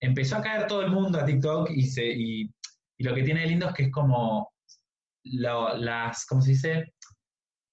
empezó 0.00 0.36
a 0.36 0.42
caer 0.42 0.66
todo 0.66 0.82
el 0.82 0.90
mundo 0.90 1.18
a 1.18 1.24
TikTok 1.24 1.70
y, 1.70 1.82
se, 1.82 2.06
y, 2.06 2.50
lo 2.98 3.14
que 3.14 3.22
tiene 3.22 3.40
de 3.40 3.46
lindo 3.46 3.68
es 3.68 3.74
que 3.74 3.84
es 3.84 3.90
como 3.90 4.52
las, 5.24 6.26
¿cómo 6.26 6.42
se 6.42 6.50
dice? 6.50 6.92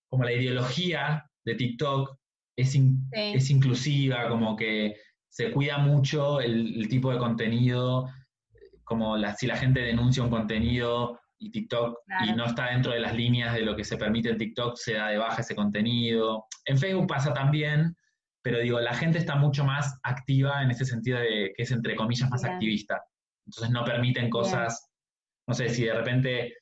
Como 0.09 0.23
la 0.23 0.31
ideología 0.31 1.29
de 1.43 1.55
TikTok 1.55 2.17
es, 2.55 2.77
es 3.11 3.49
inclusiva, 3.49 4.29
como 4.29 4.55
que 4.55 4.95
se 5.27 5.51
cuida 5.51 5.77
mucho 5.77 6.39
el, 6.39 6.87
tipo 6.87 7.11
de 7.11 7.19
contenido, 7.19 8.09
como 8.85 9.17
la, 9.17 9.35
si 9.35 9.47
la 9.47 9.57
gente 9.57 9.81
denuncia 9.81 10.23
un 10.23 10.29
contenido 10.29 11.19
y 11.39 11.51
TikTok 11.51 11.99
y 12.27 12.33
no 12.33 12.45
está 12.45 12.71
dentro 12.71 12.91
de 12.91 12.99
las 12.99 13.15
líneas 13.15 13.53
de 13.53 13.61
lo 13.61 13.75
que 13.75 13.83
se 13.83 13.97
permite 13.97 14.29
en 14.29 14.37
TikTok, 14.37 14.75
se 14.75 14.93
da 14.93 15.09
de 15.09 15.17
baja 15.17 15.41
ese 15.41 15.55
contenido. 15.55 16.45
En 16.65 16.77
Facebook 16.77 17.07
pasa 17.07 17.33
también, 17.33 17.95
pero 18.41 18.59
digo, 18.59 18.79
la 18.79 18.93
gente 18.93 19.17
está 19.17 19.35
mucho 19.35 19.63
más 19.63 19.99
activa 20.03 20.63
en 20.63 20.71
ese 20.71 20.85
sentido 20.85 21.19
de 21.19 21.53
que 21.55 21.63
es 21.63 21.71
entre 21.71 21.95
comillas 21.95 22.29
más 22.29 22.43
activista. 22.43 23.01
Entonces 23.45 23.71
no 23.71 23.85
permiten 23.85 24.29
cosas, 24.29 24.89
no 25.47 25.53
sé, 25.53 25.69
si 25.69 25.85
de 25.85 25.93
repente 25.93 26.53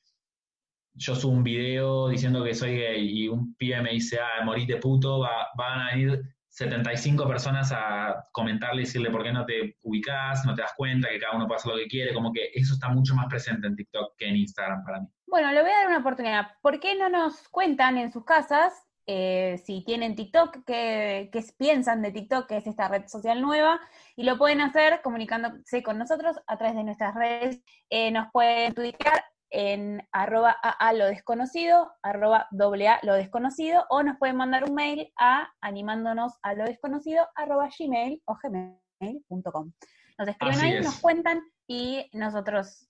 yo 0.94 1.14
subo 1.14 1.32
un 1.32 1.42
video 1.42 2.08
diciendo 2.08 2.42
que 2.44 2.54
soy 2.54 2.76
gay 2.76 3.22
y 3.22 3.28
un 3.28 3.54
pibe 3.56 3.82
me 3.82 3.92
dice, 3.92 4.18
ah, 4.18 4.44
morite 4.44 4.76
puto, 4.76 5.20
van 5.56 5.80
a 5.80 5.96
ir 5.96 6.22
75 6.56 7.28
personas 7.28 7.70
a 7.70 8.24
comentarle 8.32 8.80
y 8.80 8.84
decirle 8.86 9.10
por 9.10 9.22
qué 9.22 9.30
no 9.30 9.44
te 9.44 9.76
ubicas, 9.82 10.42
no 10.46 10.54
te 10.54 10.62
das 10.62 10.72
cuenta, 10.74 11.10
que 11.10 11.18
cada 11.18 11.36
uno 11.36 11.46
puede 11.46 11.58
hacer 11.58 11.72
lo 11.72 11.78
que 11.78 11.86
quiere, 11.86 12.14
como 12.14 12.32
que 12.32 12.50
eso 12.54 12.72
está 12.72 12.88
mucho 12.88 13.14
más 13.14 13.26
presente 13.26 13.66
en 13.66 13.76
TikTok 13.76 14.16
que 14.16 14.26
en 14.26 14.36
Instagram 14.36 14.82
para 14.82 15.00
mí. 15.00 15.06
Bueno, 15.26 15.52
le 15.52 15.60
voy 15.60 15.70
a 15.70 15.74
dar 15.74 15.88
una 15.88 15.98
oportunidad. 15.98 16.46
¿Por 16.62 16.80
qué 16.80 16.96
no 16.96 17.10
nos 17.10 17.46
cuentan 17.48 17.98
en 17.98 18.10
sus 18.10 18.24
casas 18.24 18.72
eh, 19.06 19.60
si 19.66 19.84
tienen 19.84 20.16
TikTok, 20.16 20.64
qué, 20.66 21.28
qué, 21.30 21.44
piensan 21.58 22.00
de 22.00 22.10
TikTok, 22.10 22.46
que 22.46 22.56
es 22.56 22.66
esta 22.66 22.88
red 22.88 23.06
social 23.06 23.42
nueva, 23.42 23.78
y 24.16 24.24
lo 24.24 24.38
pueden 24.38 24.62
hacer 24.62 25.02
comunicándose 25.02 25.82
con 25.82 25.98
nosotros 25.98 26.38
a 26.46 26.56
través 26.56 26.74
de 26.74 26.84
nuestras 26.84 27.14
redes. 27.14 27.60
Eh, 27.90 28.10
nos 28.10 28.32
pueden 28.32 28.72
tuitear 28.72 29.22
en 29.50 30.06
arroba 30.12 30.50
a 30.50 30.92
lo 30.92 31.06
desconocido, 31.06 31.92
arroba 32.02 32.46
doble 32.50 32.88
a 32.88 32.98
lo 33.02 33.14
desconocido, 33.14 33.84
o 33.90 34.02
nos 34.02 34.18
pueden 34.18 34.36
mandar 34.36 34.64
un 34.64 34.74
mail 34.74 35.12
a 35.18 35.48
animándonos 35.60 36.34
a 36.42 36.54
lo 36.54 36.64
desconocido, 36.64 37.26
arroba 37.34 37.68
gmail 37.78 38.22
o 38.26 38.36
gmail.com. 38.42 39.72
Nos 40.18 40.28
escriben 40.28 40.60
ahí, 40.60 40.80
nos 40.80 40.98
cuentan 40.98 41.40
y 41.68 42.08
nosotros 42.12 42.88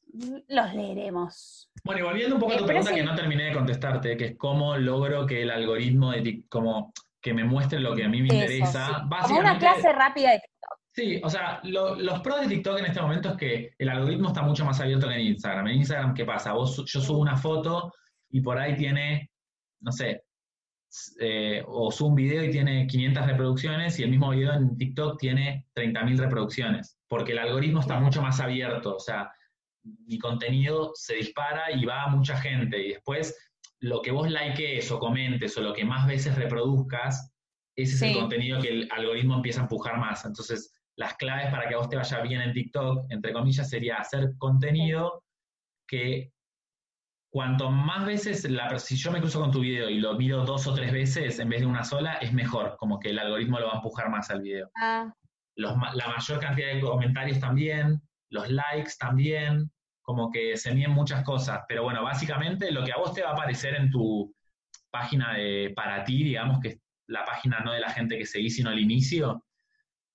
los 0.48 0.74
leeremos. 0.74 1.70
Bueno, 1.84 2.00
y 2.00 2.04
volviendo 2.04 2.36
un 2.36 2.40
poco 2.40 2.52
a 2.52 2.58
tu 2.58 2.64
eh, 2.64 2.66
pregunta 2.66 2.94
que 2.94 3.02
no 3.02 3.14
terminé 3.14 3.44
de 3.44 3.54
contestarte, 3.54 4.16
que 4.16 4.24
es 4.26 4.36
cómo 4.36 4.76
logro 4.76 5.26
que 5.26 5.42
el 5.42 5.50
algoritmo 5.50 6.12
de 6.12 6.44
como 6.48 6.92
que 7.20 7.34
me 7.34 7.44
muestre 7.44 7.80
lo 7.80 7.94
que 7.94 8.04
a 8.04 8.08
mí 8.08 8.22
me 8.22 8.28
interesa. 8.34 9.06
Como 9.22 9.40
una 9.40 9.58
clase 9.58 9.92
rápida 9.92 10.30
de 10.30 10.42
Sí, 10.96 11.20
o 11.22 11.28
sea, 11.28 11.60
los 11.62 12.20
pros 12.20 12.40
de 12.40 12.48
TikTok 12.48 12.78
en 12.78 12.86
este 12.86 13.02
momento 13.02 13.28
es 13.28 13.36
que 13.36 13.74
el 13.76 13.90
algoritmo 13.90 14.28
está 14.28 14.40
mucho 14.40 14.64
más 14.64 14.80
abierto 14.80 15.06
que 15.06 15.14
en 15.16 15.26
Instagram. 15.26 15.66
En 15.68 15.76
Instagram, 15.76 16.14
¿qué 16.14 16.24
pasa? 16.24 16.54
Vos, 16.54 16.82
yo 16.86 17.00
subo 17.02 17.18
una 17.18 17.36
foto 17.36 17.92
y 18.30 18.40
por 18.40 18.58
ahí 18.58 18.74
tiene, 18.76 19.30
no 19.82 19.92
sé, 19.92 20.22
eh, 21.20 21.62
o 21.66 21.92
subo 21.92 22.08
un 22.08 22.14
video 22.14 22.42
y 22.42 22.50
tiene 22.50 22.86
500 22.86 23.26
reproducciones 23.26 24.00
y 24.00 24.04
el 24.04 24.10
mismo 24.10 24.30
video 24.30 24.54
en 24.54 24.74
TikTok 24.74 25.18
tiene 25.18 25.66
30.000 25.74 26.16
reproducciones, 26.16 26.98
porque 27.08 27.32
el 27.32 27.40
algoritmo 27.40 27.80
está 27.80 28.00
mucho 28.00 28.22
más 28.22 28.40
abierto, 28.40 28.96
o 28.96 29.00
sea, 29.00 29.30
mi 29.82 30.18
contenido 30.18 30.92
se 30.94 31.16
dispara 31.16 31.72
y 31.72 31.84
va 31.84 32.04
a 32.04 32.08
mucha 32.08 32.38
gente 32.38 32.82
y 32.82 32.92
después 32.94 33.36
lo 33.80 34.00
que 34.00 34.12
vos 34.12 34.30
likees 34.30 34.90
o 34.90 34.98
comentes 34.98 35.58
o 35.58 35.60
lo 35.60 35.74
que 35.74 35.84
más 35.84 36.06
veces 36.06 36.36
reproduzcas, 36.36 37.34
ese 37.76 37.96
es 37.96 38.02
el 38.02 38.14
contenido 38.14 38.62
que 38.62 38.70
el 38.70 38.88
algoritmo 38.90 39.34
empieza 39.34 39.60
a 39.60 39.64
empujar 39.64 39.98
más. 39.98 40.24
Entonces, 40.24 40.72
las 40.96 41.14
claves 41.14 41.50
para 41.50 41.68
que 41.68 41.74
a 41.74 41.78
vos 41.78 41.88
te 41.88 41.96
vaya 41.96 42.20
bien 42.20 42.40
en 42.40 42.52
TikTok, 42.52 43.06
entre 43.10 43.32
comillas, 43.32 43.68
sería 43.68 43.96
hacer 43.96 44.32
contenido 44.38 45.24
que 45.86 46.32
cuanto 47.30 47.70
más 47.70 48.06
veces, 48.06 48.48
la, 48.48 48.78
si 48.78 48.96
yo 48.96 49.12
me 49.12 49.20
cruzo 49.20 49.40
con 49.40 49.50
tu 49.50 49.60
video 49.60 49.90
y 49.90 50.00
lo 50.00 50.14
miro 50.14 50.44
dos 50.44 50.66
o 50.66 50.74
tres 50.74 50.90
veces 50.90 51.38
en 51.38 51.50
vez 51.50 51.60
de 51.60 51.66
una 51.66 51.84
sola, 51.84 52.14
es 52.14 52.32
mejor, 52.32 52.76
como 52.78 52.98
que 52.98 53.10
el 53.10 53.18
algoritmo 53.18 53.60
lo 53.60 53.66
va 53.66 53.72
a 53.74 53.76
empujar 53.76 54.08
más 54.10 54.30
al 54.30 54.40
video. 54.40 54.70
Ah. 54.76 55.12
la 55.56 56.08
mayor 56.08 56.40
cantidad 56.40 56.74
de 56.74 56.80
comentarios 56.80 57.38
también, 57.40 58.00
los 58.30 58.48
likes 58.50 58.92
también, 58.98 59.70
como 60.06 60.30
que 60.30 60.56
se 60.56 60.72
miden 60.72 60.92
muchas 60.92 61.24
cosas, 61.24 61.62
pero 61.68 61.82
bueno, 61.82 62.04
básicamente 62.04 62.70
lo 62.70 62.84
que 62.84 62.92
a 62.92 62.96
vos 62.96 63.12
te 63.12 63.22
va 63.22 63.30
a 63.30 63.32
aparecer 63.32 63.74
en 63.74 63.90
tu 63.90 64.32
página 64.90 65.34
de 65.34 65.72
para 65.74 66.04
ti, 66.04 66.22
digamos 66.22 66.60
que 66.60 66.68
es 66.68 66.80
la 67.08 67.24
página 67.24 67.60
no 67.60 67.72
de 67.72 67.80
la 67.80 67.90
gente 67.90 68.16
que 68.16 68.24
seguís, 68.24 68.56
sino 68.56 68.70
el 68.70 68.78
inicio, 68.78 69.44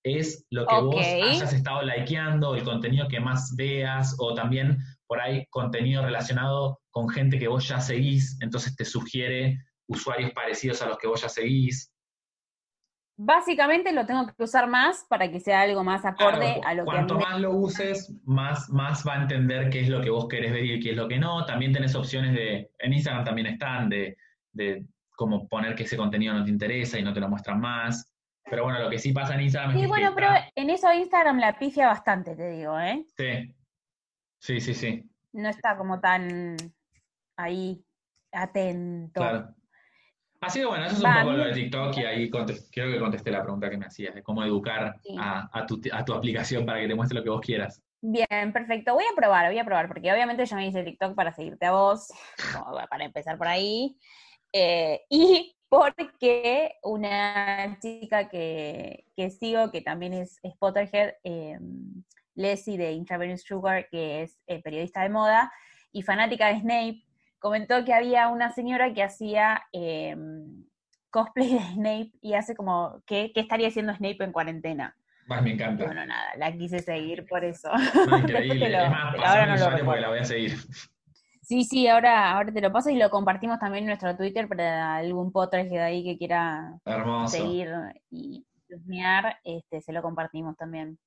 es 0.02 0.46
lo 0.50 0.66
que 0.66 0.80
vos 0.80 0.96
hayas 0.96 1.52
estado 1.52 1.82
likeando, 1.82 2.54
el 2.54 2.64
contenido 2.64 3.06
que 3.08 3.20
más 3.20 3.54
veas, 3.56 4.16
o 4.18 4.34
también 4.34 4.78
por 5.06 5.20
ahí 5.20 5.46
contenido 5.50 6.02
relacionado 6.02 6.80
con 6.90 7.08
gente 7.08 7.38
que 7.38 7.48
vos 7.48 7.68
ya 7.68 7.80
seguís, 7.80 8.38
entonces 8.40 8.74
te 8.76 8.84
sugiere 8.84 9.58
usuarios 9.86 10.32
parecidos 10.32 10.82
a 10.82 10.86
los 10.86 10.98
que 10.98 11.06
vos 11.06 11.20
ya 11.20 11.28
seguís. 11.28 11.92
Básicamente 13.16 13.92
lo 13.92 14.06
tengo 14.06 14.26
que 14.26 14.42
usar 14.42 14.68
más 14.68 15.04
para 15.08 15.30
que 15.30 15.38
sea 15.38 15.60
algo 15.60 15.84
más 15.84 16.04
acorde 16.04 16.60
a 16.64 16.74
lo 16.74 16.84
que... 16.84 16.90
Cuanto 16.90 17.18
más 17.18 17.40
lo 17.40 17.52
uses, 17.52 18.12
más, 18.24 18.68
más 18.70 19.06
va 19.06 19.14
a 19.14 19.22
entender 19.22 19.70
qué 19.70 19.80
es 19.80 19.88
lo 19.88 20.00
que 20.00 20.10
vos 20.10 20.26
querés 20.28 20.52
ver 20.52 20.64
y 20.64 20.80
qué 20.80 20.90
es 20.90 20.96
lo 20.96 21.06
que 21.06 21.18
no. 21.18 21.44
También 21.44 21.72
tenés 21.72 21.94
opciones 21.94 22.32
de, 22.32 22.70
en 22.78 22.92
Instagram 22.92 23.24
también 23.24 23.46
están, 23.48 23.88
de, 23.90 24.16
de 24.52 24.86
como 25.14 25.46
poner 25.46 25.74
que 25.74 25.84
ese 25.84 25.96
contenido 25.96 26.34
no 26.34 26.42
te 26.42 26.50
interesa 26.50 26.98
y 26.98 27.02
no 27.02 27.12
te 27.12 27.20
lo 27.20 27.28
muestran 27.28 27.60
más. 27.60 28.11
Pero 28.44 28.64
bueno, 28.64 28.80
lo 28.80 28.90
que 28.90 28.98
sí 28.98 29.12
pasa 29.12 29.34
en 29.34 29.42
Instagram 29.42 29.78
sí, 29.78 29.86
bueno, 29.86 30.12
pero 30.14 30.28
en 30.54 30.70
eso 30.70 30.92
Instagram 30.92 31.38
la 31.38 31.58
pifia 31.58 31.86
bastante, 31.86 32.34
te 32.34 32.50
digo, 32.50 32.78
¿eh? 32.78 33.04
Sí. 33.16 33.54
Sí, 34.38 34.60
sí, 34.60 34.74
sí. 34.74 35.10
No 35.32 35.48
está 35.48 35.76
como 35.76 36.00
tan 36.00 36.56
ahí 37.36 37.84
atento. 38.32 39.20
Claro. 39.20 39.54
Así 40.40 40.58
que 40.58 40.66
bueno, 40.66 40.84
eso 40.84 40.96
es 40.96 41.04
un 41.04 41.14
poco 41.14 41.36
lo 41.36 41.44
de 41.44 41.52
TikTok 41.52 41.96
y 41.98 42.04
ahí 42.04 42.28
creo 42.28 42.44
que 42.90 42.98
contesté 42.98 43.30
la 43.30 43.42
pregunta 43.42 43.70
que 43.70 43.76
me 43.76 43.86
hacías, 43.86 44.12
de 44.12 44.24
cómo 44.24 44.42
educar 44.42 44.96
a, 45.16 45.66
tu, 45.66 45.80
a 45.92 46.04
tu 46.04 46.12
aplicación 46.12 46.66
para 46.66 46.80
que 46.80 46.88
te 46.88 46.96
muestre 46.96 47.16
lo 47.16 47.22
que 47.22 47.30
vos 47.30 47.40
quieras. 47.40 47.80
Bien, 48.00 48.52
perfecto. 48.52 48.94
Voy 48.94 49.04
a 49.04 49.14
probar, 49.14 49.46
voy 49.46 49.58
a 49.60 49.64
probar, 49.64 49.86
porque 49.86 50.12
obviamente 50.12 50.44
yo 50.44 50.56
me 50.56 50.66
hice 50.66 50.82
TikTok 50.82 51.14
para 51.14 51.32
seguirte 51.32 51.66
a 51.66 51.70
vos, 51.70 52.08
para 52.90 53.04
empezar 53.04 53.38
por 53.38 53.46
ahí. 53.46 53.96
Eh, 54.52 55.02
y 55.08 55.54
porque 55.72 56.74
una 56.82 57.78
chica 57.80 58.28
que, 58.28 59.06
sigo, 59.40 59.70
que 59.70 59.80
también 59.80 60.12
es, 60.12 60.38
Potterhead, 60.58 61.14
eh, 61.24 61.58
Leslie 62.34 62.76
de 62.76 62.92
Intravenous 62.92 63.40
Sugar, 63.42 63.88
que 63.88 64.20
es 64.20 64.38
eh, 64.48 64.60
periodista 64.60 65.00
de 65.00 65.08
moda 65.08 65.50
y 65.90 66.02
fanática 66.02 66.48
de 66.48 66.60
Snape, 66.60 67.04
comentó 67.38 67.86
que 67.86 67.94
había 67.94 68.28
una 68.28 68.52
señora 68.52 68.92
que 68.92 69.02
hacía 69.02 69.62
eh, 69.72 70.14
cosplay 71.08 71.54
de 71.54 71.60
Snape 71.60 72.10
y 72.20 72.34
hace 72.34 72.54
como, 72.54 73.02
¿qué, 73.06 73.32
estaría 73.34 73.68
haciendo 73.68 73.94
Snape 73.94 74.24
en 74.24 74.32
cuarentena? 74.32 74.94
Más 75.24 75.42
me 75.42 75.54
encanta. 75.54 75.86
Bueno, 75.86 76.04
nada, 76.04 76.36
la 76.36 76.52
quise 76.52 76.80
seguir 76.80 77.24
por 77.24 77.46
eso. 77.46 77.70
increíble. 78.18 78.76
ahora 79.24 79.46
no 79.46 79.70
lo 79.70 79.84
porque 79.86 80.00
la 80.02 80.08
voy 80.10 80.18
a 80.18 80.24
seguir. 80.24 80.52
Sí, 81.42 81.64
sí, 81.64 81.88
ahora, 81.88 82.32
ahora 82.32 82.52
te 82.52 82.60
lo 82.60 82.70
paso 82.70 82.88
y 82.88 82.96
lo 82.96 83.10
compartimos 83.10 83.58
también 83.58 83.82
en 83.82 83.88
nuestro 83.88 84.16
Twitter 84.16 84.48
para 84.48 84.96
algún 84.96 85.32
potre 85.32 85.64
de 85.64 85.80
ahí 85.80 86.04
que 86.04 86.16
quiera 86.16 86.78
seguir 87.26 87.68
y 88.10 88.46
chusmear, 88.68 89.38
este, 89.42 89.80
se 89.80 89.92
lo 89.92 90.02
compartimos 90.02 90.56
también. 90.56 90.98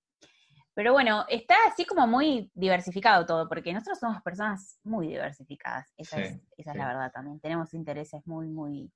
Pero 0.73 0.91
bueno, 0.91 1.23
está 1.29 1.55
así 1.71 1.85
como 1.85 2.05
muy 2.05 2.51
diversificado 2.53 3.25
todo, 3.25 3.47
porque 3.47 3.71
nosotros 3.71 3.97
somos 3.97 4.21
personas 4.21 4.77
muy 4.83 5.07
diversificadas, 5.07 5.93
esa, 5.95 6.19
es, 6.19 6.37
esa 6.57 6.71
es 6.71 6.77
la 6.77 6.87
verdad 6.87 7.11
también. 7.13 7.39
Tenemos 7.39 7.73
intereses 7.73 8.21
muy, 8.27 8.49
muy 8.49 8.91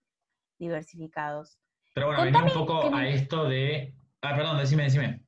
diversificados. 0.60 1.58
Pero 1.96 2.08
bueno, 2.08 2.24
venimos 2.24 2.54
un 2.54 2.66
poco 2.66 2.94
a 2.94 3.08
esto 3.08 3.46
de... 3.48 3.96
Ah, 4.22 4.36
perdón, 4.36 4.58
decime, 4.58 4.84
decime. 4.84 5.24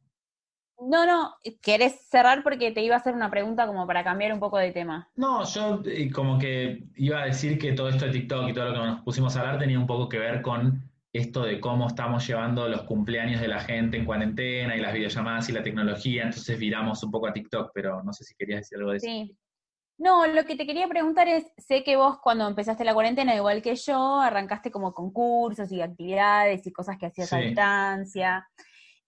No, 0.81 1.05
no, 1.05 1.35
¿querés 1.61 2.07
cerrar 2.09 2.41
porque 2.41 2.71
te 2.71 2.81
iba 2.81 2.95
a 2.95 2.99
hacer 2.99 3.13
una 3.13 3.29
pregunta 3.29 3.67
como 3.67 3.85
para 3.85 4.03
cambiar 4.03 4.33
un 4.33 4.39
poco 4.39 4.57
de 4.57 4.71
tema? 4.71 5.09
No, 5.15 5.43
yo 5.45 5.81
eh, 5.85 6.11
como 6.11 6.39
que 6.39 6.85
iba 6.95 7.21
a 7.21 7.25
decir 7.25 7.59
que 7.59 7.73
todo 7.73 7.89
esto 7.89 8.05
de 8.05 8.11
TikTok 8.11 8.49
y 8.49 8.53
todo 8.53 8.65
lo 8.65 8.73
que 8.73 8.79
nos 8.79 9.01
pusimos 9.01 9.35
a 9.35 9.41
hablar 9.41 9.59
tenía 9.59 9.77
un 9.77 9.85
poco 9.85 10.09
que 10.09 10.17
ver 10.17 10.41
con 10.41 10.89
esto 11.13 11.43
de 11.43 11.59
cómo 11.59 11.87
estamos 11.87 12.25
llevando 12.25 12.67
los 12.67 12.83
cumpleaños 12.83 13.41
de 13.41 13.47
la 13.47 13.59
gente 13.59 13.97
en 13.97 14.05
cuarentena 14.05 14.75
y 14.75 14.79
las 14.79 14.93
videollamadas 14.93 15.49
y 15.49 15.51
la 15.51 15.61
tecnología, 15.61 16.23
entonces 16.23 16.57
viramos 16.57 17.03
un 17.03 17.11
poco 17.11 17.27
a 17.27 17.33
TikTok, 17.33 17.71
pero 17.73 18.01
no 18.01 18.11
sé 18.11 18.23
si 18.23 18.33
querías 18.35 18.61
decir 18.61 18.79
algo 18.79 18.91
de 18.91 18.97
eso. 18.97 19.05
Sí. 19.05 19.37
No, 19.97 20.25
lo 20.25 20.45
que 20.45 20.55
te 20.55 20.65
quería 20.65 20.87
preguntar 20.87 21.27
es, 21.27 21.45
sé 21.57 21.83
que 21.83 21.95
vos 21.95 22.17
cuando 22.23 22.47
empezaste 22.47 22.83
la 22.83 22.95
cuarentena, 22.95 23.35
igual 23.35 23.61
que 23.61 23.75
yo, 23.75 24.19
arrancaste 24.19 24.71
como 24.71 24.95
concursos 24.95 25.71
y 25.71 25.79
actividades 25.79 26.65
y 26.65 26.71
cosas 26.71 26.97
que 26.97 27.05
hacías 27.05 27.31
a 27.33 27.37
distancia. 27.37 28.47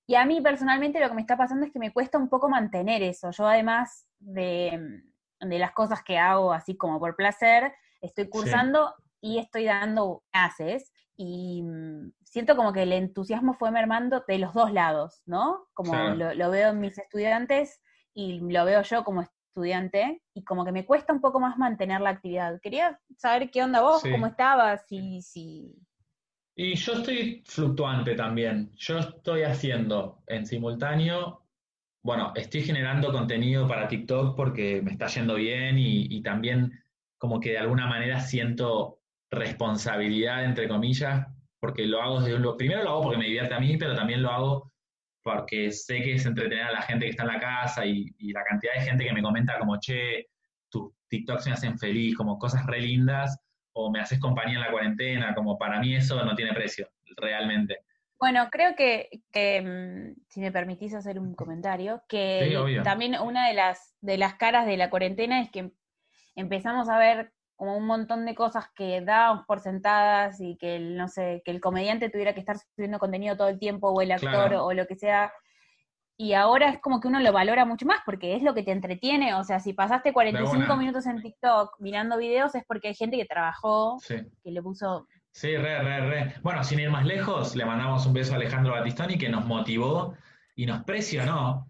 Y 0.05 0.15
a 0.15 0.25
mí 0.25 0.41
personalmente 0.41 0.99
lo 0.99 1.07
que 1.07 1.15
me 1.15 1.21
está 1.21 1.37
pasando 1.37 1.65
es 1.65 1.71
que 1.71 1.79
me 1.79 1.93
cuesta 1.93 2.17
un 2.17 2.29
poco 2.29 2.49
mantener 2.49 3.01
eso. 3.01 3.31
Yo 3.31 3.47
además 3.47 4.05
de, 4.19 5.01
de 5.39 5.59
las 5.59 5.71
cosas 5.71 6.03
que 6.03 6.17
hago 6.17 6.51
así 6.51 6.75
como 6.75 6.99
por 6.99 7.15
placer, 7.15 7.73
estoy 8.01 8.29
cursando 8.29 8.93
y 9.21 9.39
estoy 9.39 9.65
dando 9.65 10.23
clases 10.31 10.91
y 11.15 11.61
mm, 11.63 12.11
siento 12.23 12.55
como 12.55 12.73
que 12.73 12.83
el 12.83 12.91
entusiasmo 12.91 13.53
fue 13.53 13.71
mermando 13.71 14.23
de 14.27 14.39
los 14.39 14.53
dos 14.53 14.71
lados, 14.71 15.21
¿no? 15.25 15.67
Como 15.73 15.93
lo, 15.95 16.51
veo 16.51 16.69
en 16.69 16.79
mis 16.79 16.97
estudiantes 16.97 17.81
y 18.13 18.39
lo 18.39 18.65
veo 18.65 18.81
yo 18.81 19.03
como 19.03 19.21
estudiante 19.21 20.21
y 20.33 20.43
como 20.43 20.65
que 20.65 20.71
me 20.71 20.85
cuesta 20.85 21.13
un 21.13 21.21
poco 21.21 21.39
más 21.39 21.57
mantener 21.57 22.01
la 22.01 22.09
actividad. 22.11 22.59
Quería 22.61 22.99
saber 23.17 23.51
qué 23.51 23.63
onda 23.63 23.81
vos, 23.81 24.01
cómo 24.01 24.27
estabas, 24.27 24.85
si, 24.87 25.21
si... 25.21 25.75
Y 26.55 26.75
yo 26.75 26.93
estoy 26.93 27.43
fluctuante 27.45 28.15
también. 28.15 28.71
Yo 28.75 28.99
estoy 28.99 29.43
haciendo 29.43 30.23
en 30.27 30.45
simultáneo, 30.45 31.41
bueno, 32.03 32.33
estoy 32.35 32.63
generando 32.63 33.11
contenido 33.11 33.67
para 33.67 33.87
TikTok 33.87 34.35
porque 34.35 34.81
me 34.81 34.91
está 34.91 35.07
yendo 35.07 35.35
bien 35.35 35.77
y, 35.79 36.07
y 36.15 36.21
también 36.21 36.83
como 37.17 37.39
que 37.39 37.51
de 37.51 37.59
alguna 37.59 37.87
manera 37.87 38.19
siento 38.19 38.99
responsabilidad, 39.31 40.43
entre 40.43 40.67
comillas, 40.67 41.25
porque 41.59 41.85
lo 41.85 42.01
hago 42.01 42.19
desde 42.21 42.37
lo, 42.37 42.57
primero 42.57 42.83
lo 42.83 42.89
hago 42.89 43.03
porque 43.03 43.17
me 43.17 43.25
divierte 43.25 43.53
a 43.53 43.59
mí, 43.59 43.77
pero 43.77 43.95
también 43.95 44.21
lo 44.21 44.29
hago 44.29 44.73
porque 45.23 45.71
sé 45.71 46.01
que 46.01 46.15
es 46.15 46.25
entretener 46.25 46.65
a 46.65 46.71
la 46.71 46.81
gente 46.81 47.05
que 47.05 47.11
está 47.11 47.23
en 47.23 47.29
la 47.29 47.39
casa 47.39 47.85
y, 47.85 48.13
la 48.33 48.43
cantidad 48.43 48.73
de 48.73 48.81
gente 48.81 49.05
que 49.05 49.13
me 49.13 49.21
comenta 49.21 49.57
como, 49.57 49.79
che, 49.79 50.27
tus 50.69 50.91
TikToks 51.07 51.45
me 51.47 51.53
hacen 51.53 51.79
feliz, 51.79 52.15
como 52.17 52.37
cosas 52.37 52.65
re 52.65 52.81
lindas, 52.81 53.39
o 53.73 53.91
me 53.91 53.99
haces 53.99 54.19
compañía 54.19 54.55
en 54.55 54.61
la 54.61 54.71
cuarentena, 54.71 55.35
como 55.35 55.57
para 55.57 55.79
mí 55.79 55.95
eso 55.95 56.23
no 56.23 56.35
tiene 56.35 56.53
precio, 56.53 56.87
realmente. 57.17 57.79
Bueno, 58.19 58.47
creo 58.49 58.75
que, 58.75 59.09
mm, 59.33 60.21
si 60.29 60.39
me 60.39 60.51
permitís 60.51 60.93
hacer 60.93 61.19
un 61.19 61.35
comentario, 61.35 62.03
que 62.07 62.81
también 62.83 63.19
una 63.19 63.49
de 63.49 63.53
las, 63.53 63.95
de 63.99 64.17
las 64.17 64.35
caras 64.35 64.65
de 64.65 64.77
la 64.77 64.89
cuarentena 64.89 65.41
es 65.41 65.51
que 65.51 65.71
empezamos 66.35 66.87
a 66.87 66.97
ver 66.97 67.33
como 67.55 67.77
un 67.77 67.85
montón 67.85 68.25
de 68.25 68.35
cosas 68.35 68.65
que 68.75 69.01
dábamos 69.01 69.45
por 69.45 69.59
sentadas 69.59 70.39
y 70.39 70.57
que, 70.57 70.77
el, 70.77 70.95
no 70.95 71.07
sé, 71.07 71.41
que 71.43 71.51
el 71.51 71.59
comediante 71.59 72.09
tuviera 72.09 72.33
que 72.33 72.39
estar 72.39 72.57
subiendo 72.57 72.99
contenido 72.99 73.35
todo 73.35 73.49
el 73.49 73.59
tiempo 73.59 73.89
o 73.89 74.01
el 74.01 74.11
actor 74.11 74.53
o 74.55 74.73
lo 74.73 74.87
que 74.87 74.95
sea. 74.95 75.33
Y 76.23 76.35
ahora 76.35 76.69
es 76.69 76.79
como 76.79 77.01
que 77.01 77.09
uno 77.09 77.19
lo 77.19 77.33
valora 77.33 77.65
mucho 77.65 77.85
más 77.85 77.99
porque 78.05 78.37
es 78.37 78.43
lo 78.43 78.53
que 78.53 78.63
te 78.63 78.71
entretiene. 78.71 79.33
O 79.33 79.43
sea, 79.43 79.59
si 79.59 79.73
pasaste 79.73 80.13
45 80.13 80.77
minutos 80.77 81.05
en 81.05 81.21
TikTok 81.21 81.75
mirando 81.79 82.17
videos 82.17 82.55
es 82.55 82.63
porque 82.65 82.87
hay 82.87 82.95
gente 82.95 83.17
que 83.17 83.25
trabajó, 83.25 83.97
que 84.07 84.49
le 84.49 84.61
puso... 84.61 85.05
Sí, 85.33 85.57
re, 85.57 85.83
re, 85.83 85.99
re. 85.99 86.35
Bueno, 86.41 86.63
sin 86.63 86.79
ir 86.79 86.89
más 86.89 87.05
lejos, 87.05 87.57
le 87.57 87.65
mandamos 87.65 88.05
un 88.05 88.13
beso 88.13 88.31
a 88.31 88.35
Alejandro 88.37 88.71
Batistoni 88.71 89.17
que 89.17 89.27
nos 89.27 89.45
motivó 89.45 90.15
y 90.55 90.65
nos 90.65 90.85
presionó 90.85 91.69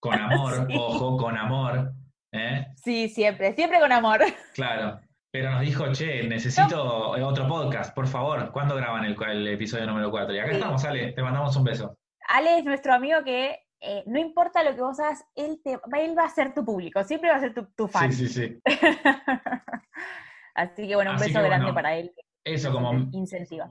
con 0.00 0.12
amor, 0.20 0.68
ojo, 0.76 1.16
con 1.16 1.38
amor. 1.38 1.94
¿eh? 2.32 2.66
Sí, 2.76 3.08
siempre, 3.08 3.54
siempre 3.54 3.80
con 3.80 3.90
amor. 3.90 4.20
Claro, 4.52 5.00
pero 5.30 5.50
nos 5.50 5.62
dijo, 5.62 5.90
che, 5.92 6.24
necesito 6.28 7.12
otro 7.12 7.48
podcast, 7.48 7.94
por 7.94 8.06
favor. 8.06 8.52
¿Cuándo 8.52 8.76
graban 8.76 9.06
el, 9.06 9.48
episodio 9.48 9.86
número 9.86 10.10
4? 10.10 10.34
Y 10.34 10.38
acá 10.40 10.50
estamos, 10.50 10.84
Ale, 10.84 11.12
te 11.12 11.22
mandamos 11.22 11.56
un 11.56 11.64
beso. 11.64 11.96
Ale 12.28 12.58
es 12.58 12.64
nuestro 12.64 12.92
amigo 12.92 13.22
que 13.24 13.64
eh, 13.80 14.02
no 14.06 14.18
importa 14.18 14.62
lo 14.62 14.74
que 14.74 14.80
vos 14.80 14.98
hagas, 15.00 15.24
él, 15.34 15.60
te, 15.62 15.72
él 15.72 16.18
va 16.18 16.24
a 16.24 16.30
ser 16.30 16.54
tu 16.54 16.64
público, 16.64 17.02
siempre 17.04 17.30
va 17.30 17.36
a 17.36 17.40
ser 17.40 17.54
tu, 17.54 17.88
fan. 17.88 18.12
Sí, 18.12 18.28
sí, 18.28 18.48
sí. 18.48 18.60
Así 20.54 20.86
que 20.86 20.94
bueno, 20.94 21.12
un 21.12 21.18
beso 21.18 21.42
grande 21.42 21.72
para 21.72 21.96
él. 21.96 22.12
Eso, 22.44 22.72
como 22.72 22.92
incentiva. 23.12 23.68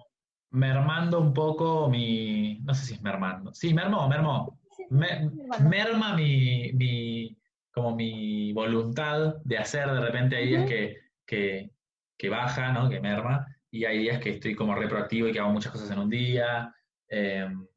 Mermando 0.51 1.19
un 1.19 1.33
poco 1.33 1.89
mi. 1.89 2.59
No 2.63 2.73
sé 2.73 2.85
si 2.85 2.93
es 2.95 3.01
mermando. 3.01 3.53
Sí, 3.53 3.73
mermó, 3.73 4.07
mermó. 4.07 4.59
merma 4.89 6.15
mi, 6.15 6.71
mi, 6.73 7.37
como 7.71 7.95
mi 7.95 8.51
voluntad 8.53 9.35
de 9.43 9.57
hacer 9.57 9.89
de 9.89 10.01
repente 10.01 10.35
hay 10.35 10.47
días 10.47 10.65
que 10.65 11.03
que, 11.25 12.29
baja, 12.29 12.71
¿no? 12.71 12.89
que 12.89 12.99
merma, 12.99 13.47
y 13.71 13.85
hay 13.85 13.99
días 13.99 14.19
que 14.19 14.31
estoy 14.31 14.55
como 14.55 14.75
reproactivo 14.75 15.27
y 15.27 15.31
que 15.31 15.39
hago 15.39 15.51
muchas 15.51 15.71
cosas 15.71 15.89
en 15.91 15.99
un 15.99 16.09
día. 16.09 16.73
Em, 17.07 17.67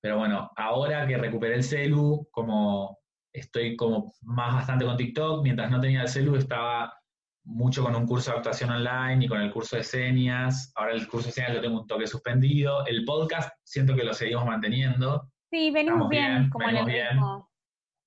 pero 0.00 0.18
bueno, 0.18 0.50
ahora 0.56 1.06
que 1.06 1.16
recuperé 1.16 1.56
el 1.56 1.64
celu, 1.64 2.28
como 2.30 2.98
estoy 3.32 3.76
como 3.76 4.12
más 4.22 4.54
bastante 4.54 4.84
con 4.84 4.96
TikTok, 4.96 5.42
mientras 5.42 5.70
no 5.70 5.80
tenía 5.80 6.02
el 6.02 6.08
celu 6.08 6.36
estaba 6.36 6.92
mucho 7.44 7.82
con 7.82 7.94
un 7.96 8.06
curso 8.06 8.30
de 8.32 8.38
actuación 8.38 8.70
online 8.70 9.24
y 9.24 9.28
con 9.28 9.40
el 9.40 9.50
curso 9.50 9.76
de 9.76 9.82
señas. 9.82 10.72
Ahora 10.76 10.92
el 10.92 11.08
curso 11.08 11.28
de 11.28 11.32
señas 11.32 11.54
lo 11.54 11.60
tengo 11.60 11.80
un 11.80 11.86
toque 11.86 12.06
suspendido. 12.06 12.84
El 12.86 13.04
podcast 13.04 13.50
siento 13.64 13.94
que 13.94 14.04
lo 14.04 14.12
seguimos 14.12 14.44
manteniendo. 14.44 15.30
Sí, 15.50 15.70
venimos 15.70 16.08
bien, 16.08 16.50
como 16.50 16.68
en 16.68 16.76
el 16.76 17.10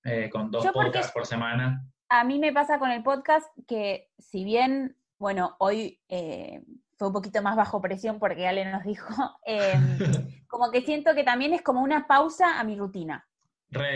eh, 0.06 0.30
con 0.30 0.52
dos 0.52 0.68
podcasts 0.68 1.12
por 1.14 1.26
semana 1.26 1.82
a 2.14 2.24
mí 2.24 2.38
me 2.38 2.54
pasa 2.54 2.78
con 2.78 2.92
el 2.92 3.02
podcast 3.02 3.48
que 3.68 4.12
si 4.20 4.44
bien, 4.44 4.96
bueno, 5.18 5.56
hoy 5.58 6.00
eh, 6.10 6.64
fue 6.98 7.08
un 7.08 7.14
poquito 7.14 7.42
más 7.42 7.56
bajo 7.56 7.82
presión 7.82 8.20
porque 8.20 8.48
Ale 8.48 8.66
nos 8.72 8.84
dijo, 8.84 9.14
em, 9.46 9.98
como 10.48 10.72
que 10.72 10.82
siento 10.82 11.14
que 11.16 11.24
también 11.24 11.54
es 11.54 11.62
como 11.62 11.82
una 11.82 12.08
pausa 12.08 12.60
a 12.60 12.64
mi 12.64 12.76
rutina. 12.76 13.28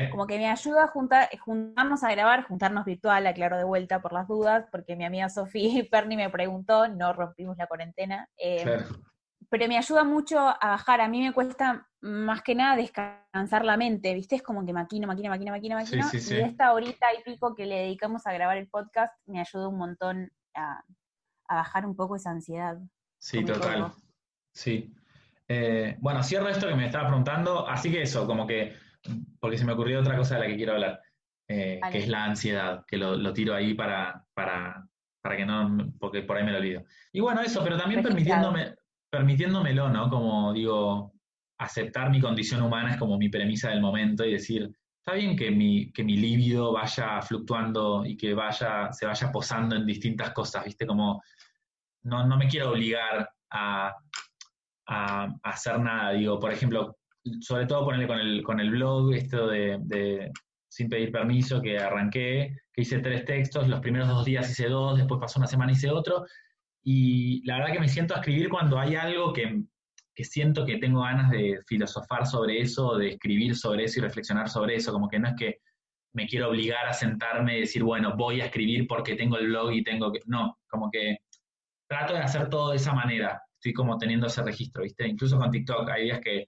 Como 0.09 0.25
que 0.25 0.39
me 0.39 0.49
ayuda 0.49 0.85
a 0.85 0.87
juntar, 0.87 1.29
juntarnos 1.39 2.03
a 2.03 2.09
grabar, 2.11 2.45
juntarnos 2.45 2.83
virtual, 2.83 3.27
aclaro 3.27 3.57
de 3.57 3.63
vuelta 3.63 4.01
por 4.01 4.11
las 4.11 4.27
dudas, 4.27 4.65
porque 4.71 4.95
mi 4.95 5.05
amiga 5.05 5.29
Sofía 5.29 5.83
Perni 5.91 6.17
me 6.17 6.31
preguntó, 6.31 6.87
no 6.87 7.13
rompimos 7.13 7.57
la 7.57 7.67
cuarentena. 7.67 8.27
Em, 8.37 8.83
pero 9.49 9.67
me 9.67 9.77
ayuda 9.77 10.03
mucho 10.03 10.39
a 10.39 10.57
bajar. 10.61 10.99
A 10.99 11.07
mí 11.07 11.21
me 11.21 11.31
cuesta 11.31 11.87
más 12.01 12.41
que 12.41 12.55
nada 12.55 12.75
descansar 12.75 13.63
la 13.63 13.77
mente, 13.77 14.13
¿viste? 14.13 14.35
Es 14.35 14.41
como 14.41 14.65
que 14.65 14.73
maquino, 14.73 15.07
maquino, 15.07 15.29
maquino, 15.29 15.51
maquino, 15.51 15.75
maquino. 15.75 16.07
Y 16.11 16.39
esta 16.39 16.73
horita 16.73 17.07
y 17.13 17.23
pico 17.23 17.55
que 17.55 17.65
le 17.65 17.75
dedicamos 17.83 18.25
a 18.25 18.33
grabar 18.33 18.57
el 18.57 18.67
podcast 18.67 19.13
me 19.25 19.39
ayuda 19.39 19.67
un 19.67 19.77
montón 19.77 20.31
a, 20.55 20.83
bajar 21.55 21.85
un 21.85 21.95
poco 21.95 22.15
esa 22.15 22.31
ansiedad. 22.31 22.77
Sí, 23.19 23.43
total. 23.43 23.91
Sí. 24.53 24.93
Eh, 25.47 25.95
bueno, 25.99 26.23
cierro 26.23 26.49
esto 26.49 26.67
que 26.67 26.75
me 26.75 26.85
estaba 26.85 27.07
preguntando, 27.07 27.67
así 27.67 27.91
que 27.91 28.01
eso, 28.01 28.27
como 28.27 28.45
que, 28.45 28.73
porque 29.39 29.57
se 29.57 29.65
me 29.65 29.73
ocurrió 29.73 29.99
otra 29.99 30.17
cosa 30.17 30.35
de 30.35 30.41
la 30.41 30.47
que 30.47 30.57
quiero 30.57 30.73
hablar, 30.73 31.01
eh, 31.47 31.79
que 31.91 31.99
es 31.99 32.07
la 32.09 32.25
ansiedad, 32.25 32.83
que 32.85 32.97
lo, 32.97 33.33
tiro 33.33 33.53
ahí 33.53 33.73
para, 33.73 34.25
para, 34.33 34.85
para 35.21 35.37
que 35.37 35.45
no, 35.45 35.93
porque 35.99 36.23
por 36.23 36.37
ahí 36.37 36.43
me 36.43 36.51
lo 36.51 36.57
olvido. 36.57 36.83
Y 37.13 37.21
bueno, 37.21 37.41
eso, 37.41 37.63
pero 37.63 37.77
también 37.77 38.03
permitiéndome, 38.03 38.75
permitiéndomelo, 39.09 39.89
¿no? 39.89 40.09
Como 40.09 40.51
digo, 40.53 41.13
aceptar 41.57 42.09
mi 42.09 42.19
condición 42.19 42.61
humana 42.61 42.91
es 42.91 42.97
como 42.97 43.17
mi 43.17 43.29
premisa 43.29 43.69
del 43.69 43.81
momento 43.81 44.25
y 44.25 44.33
decir, 44.33 44.69
está 45.07 45.15
bien 45.15 45.37
que 45.37 45.49
mi, 45.51 45.89
que 45.93 46.03
mi 46.03 46.17
vaya 46.73 47.21
fluctuando 47.21 48.05
y 48.05 48.17
que 48.17 48.33
vaya, 48.33 48.91
se 48.91 49.05
vaya 49.05 49.31
posando 49.31 49.77
en 49.77 49.85
distintas 49.85 50.31
cosas, 50.31 50.65
¿viste? 50.65 50.85
Como 50.85 51.23
no, 52.03 52.27
no 52.27 52.37
me 52.37 52.49
quiero 52.49 52.71
obligar 52.71 53.29
a, 53.49 53.95
a, 54.85 55.33
hacer 55.43 55.79
nada, 55.79 56.11
digo, 56.11 56.37
por 56.37 56.51
ejemplo, 56.51 56.97
sobre 57.39 57.67
todo 57.67 57.85
ponerle 57.85 58.07
con 58.07 58.19
el, 58.19 58.43
con 58.43 58.59
el 58.59 58.69
blog, 58.69 59.13
esto 59.13 59.47
de, 59.47 59.77
de, 59.83 60.29
sin 60.67 60.89
pedir 60.89 61.09
permiso, 61.09 61.61
que 61.61 61.79
arranqué, 61.79 62.57
que 62.73 62.81
hice 62.81 62.99
tres 62.99 63.23
textos, 63.23 63.69
los 63.69 63.79
primeros 63.79 64.09
dos 64.09 64.25
días 64.25 64.51
hice 64.51 64.67
dos, 64.67 64.97
después 64.97 65.21
pasó 65.21 65.39
una 65.39 65.47
semana 65.47 65.71
hice 65.71 65.89
otro, 65.89 66.25
y 66.83 67.45
la 67.45 67.59
verdad 67.59 67.71
que 67.71 67.79
me 67.79 67.87
siento 67.87 68.13
a 68.13 68.17
escribir 68.17 68.49
cuando 68.49 68.77
hay 68.77 68.95
algo 68.95 69.31
que, 69.31 69.63
siento 70.23 70.65
que 70.65 70.77
tengo 70.77 71.01
ganas 71.01 71.29
de 71.31 71.59
filosofar 71.67 72.25
sobre 72.25 72.61
eso, 72.61 72.97
de 72.97 73.09
escribir 73.09 73.55
sobre 73.55 73.85
eso 73.85 73.99
y 73.99 74.03
reflexionar 74.03 74.49
sobre 74.49 74.75
eso, 74.75 74.91
como 74.91 75.07
que 75.07 75.19
no 75.19 75.29
es 75.29 75.35
que 75.35 75.57
me 76.13 76.27
quiero 76.27 76.49
obligar 76.49 76.87
a 76.87 76.93
sentarme 76.93 77.57
y 77.57 77.61
decir, 77.61 77.83
bueno, 77.83 78.15
voy 78.17 78.41
a 78.41 78.45
escribir 78.45 78.87
porque 78.87 79.15
tengo 79.15 79.37
el 79.37 79.47
blog 79.47 79.71
y 79.73 79.83
tengo 79.83 80.11
que... 80.11 80.19
No, 80.25 80.57
como 80.67 80.89
que 80.89 81.17
trato 81.87 82.13
de 82.13 82.19
hacer 82.19 82.49
todo 82.49 82.71
de 82.71 82.77
esa 82.77 82.93
manera, 82.93 83.41
estoy 83.53 83.73
como 83.73 83.97
teniendo 83.97 84.27
ese 84.27 84.43
registro, 84.43 84.83
¿viste? 84.83 85.07
Incluso 85.07 85.37
con 85.37 85.51
TikTok 85.51 85.89
hay 85.89 86.05
días 86.05 86.19
que, 86.19 86.45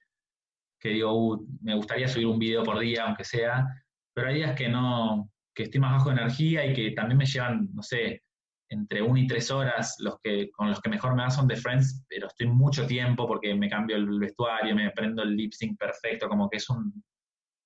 que 0.79 0.89
digo, 0.89 1.13
uh, 1.13 1.47
me 1.61 1.75
gustaría 1.75 2.07
subir 2.07 2.27
un 2.27 2.39
video 2.39 2.63
por 2.63 2.79
día, 2.79 3.03
aunque 3.05 3.23
sea, 3.23 3.65
pero 4.13 4.29
hay 4.29 4.35
días 4.35 4.55
que 4.55 4.69
no, 4.69 5.29
que 5.53 5.63
estoy 5.63 5.79
más 5.79 5.93
bajo 5.93 6.09
de 6.09 6.21
energía 6.21 6.65
y 6.65 6.73
que 6.73 6.91
también 6.91 7.17
me 7.17 7.25
llevan, 7.25 7.69
no 7.73 7.83
sé, 7.83 8.23
entre 8.69 9.01
una 9.01 9.19
y 9.19 9.27
tres 9.27 9.49
horas, 9.51 9.95
los 9.99 10.19
que, 10.21 10.51
con 10.51 10.69
los 10.69 10.79
que 10.79 10.89
mejor 10.89 11.15
me 11.15 11.23
va 11.23 11.29
son 11.29 11.47
de 11.47 11.55
Friends, 11.55 12.05
pero 12.07 12.27
estoy 12.27 12.47
mucho 12.47 12.85
tiempo 12.85 13.27
porque 13.27 13.53
me 13.55 13.69
cambio 13.69 13.95
el 13.95 14.19
vestuario, 14.19 14.75
me 14.75 14.91
prendo 14.91 15.23
el 15.23 15.35
lip 15.35 15.51
sync 15.53 15.77
perfecto, 15.77 16.29
como 16.29 16.49
que 16.49 16.57
es 16.57 16.69
un, 16.69 17.03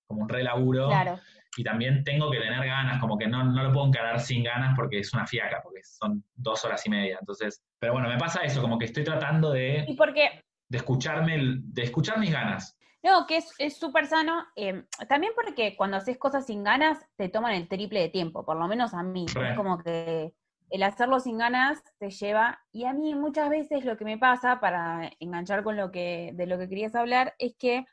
como 0.08 0.24
un 0.24 0.30
relaburo. 0.30 0.88
Claro. 0.88 1.20
Y 1.56 1.64
también 1.64 2.04
tengo 2.04 2.32
que 2.32 2.39
tener 2.39 2.66
ganas, 2.66 2.99
como 2.99 3.18
que 3.18 3.28
no, 3.28 3.43
no 3.43 3.64
lo 3.64 3.72
puedo 3.72 3.88
encarar 3.88 4.20
sin 4.20 4.43
ganas 4.43 4.74
porque 4.76 4.99
es 4.99 5.14
una 5.14 5.28
fiaca, 5.28 5.62
porque 5.62 5.84
son 5.84 6.24
dos 6.34 6.66
horas 6.66 6.84
y 6.86 6.89
media. 6.89 7.18
Entonces, 7.20 7.62
pero 7.80 7.93
bueno, 7.93 8.10
me 8.10 8.18
pasa 8.18 8.41
eso, 8.41 8.62
como 8.62 8.80
que 8.80 8.86
estoy 8.86 9.04
tratando 9.04 9.51
de, 9.51 9.86
¿Y 9.88 9.95
porque 9.95 10.41
de 10.70 10.78
escucharme, 10.78 11.38
de 11.38 11.84
escuchar 11.84 12.18
mis 12.18 12.32
ganas. 12.32 12.76
No, 13.04 13.28
que 13.28 13.43
es 13.58 13.78
súper 13.78 14.08
sano. 14.08 14.45
eh, 14.56 14.86
también 15.10 15.34
porque 15.36 15.76
cuando 15.76 15.97
haces 15.97 16.18
cosas 16.18 16.45
sin 16.45 16.64
ganas, 16.64 17.06
te 17.18 17.28
toman 17.28 17.54
el 17.54 17.68
triple 17.68 17.99
de 17.99 18.10
tiempo, 18.10 18.45
por 18.45 18.58
lo 18.58 18.68
menos 18.68 18.93
a 18.93 19.04
mí. 19.04 19.26
Re. 19.34 19.51
Es 19.51 19.58
como 19.58 19.78
que 19.78 20.34
el 20.74 20.82
hacerlo 20.82 21.20
sin 21.20 21.38
ganas 21.38 21.84
te 22.00 22.10
lleva. 22.10 22.60
Y 22.72 22.86
a 22.86 22.94
mí 22.94 23.14
muchas 23.14 23.48
veces 23.48 23.86
lo 23.86 23.96
que 23.96 24.06
me 24.06 24.18
pasa, 24.18 24.60
para 24.60 25.12
enganchar 25.20 25.64
con 25.64 25.78
lo 25.78 25.92
que, 25.92 26.32
de 26.34 26.48
lo 26.48 26.58
que 26.58 26.68
querías 26.68 26.96
hablar, 26.96 27.36
es 27.38 27.56
que 27.56 27.86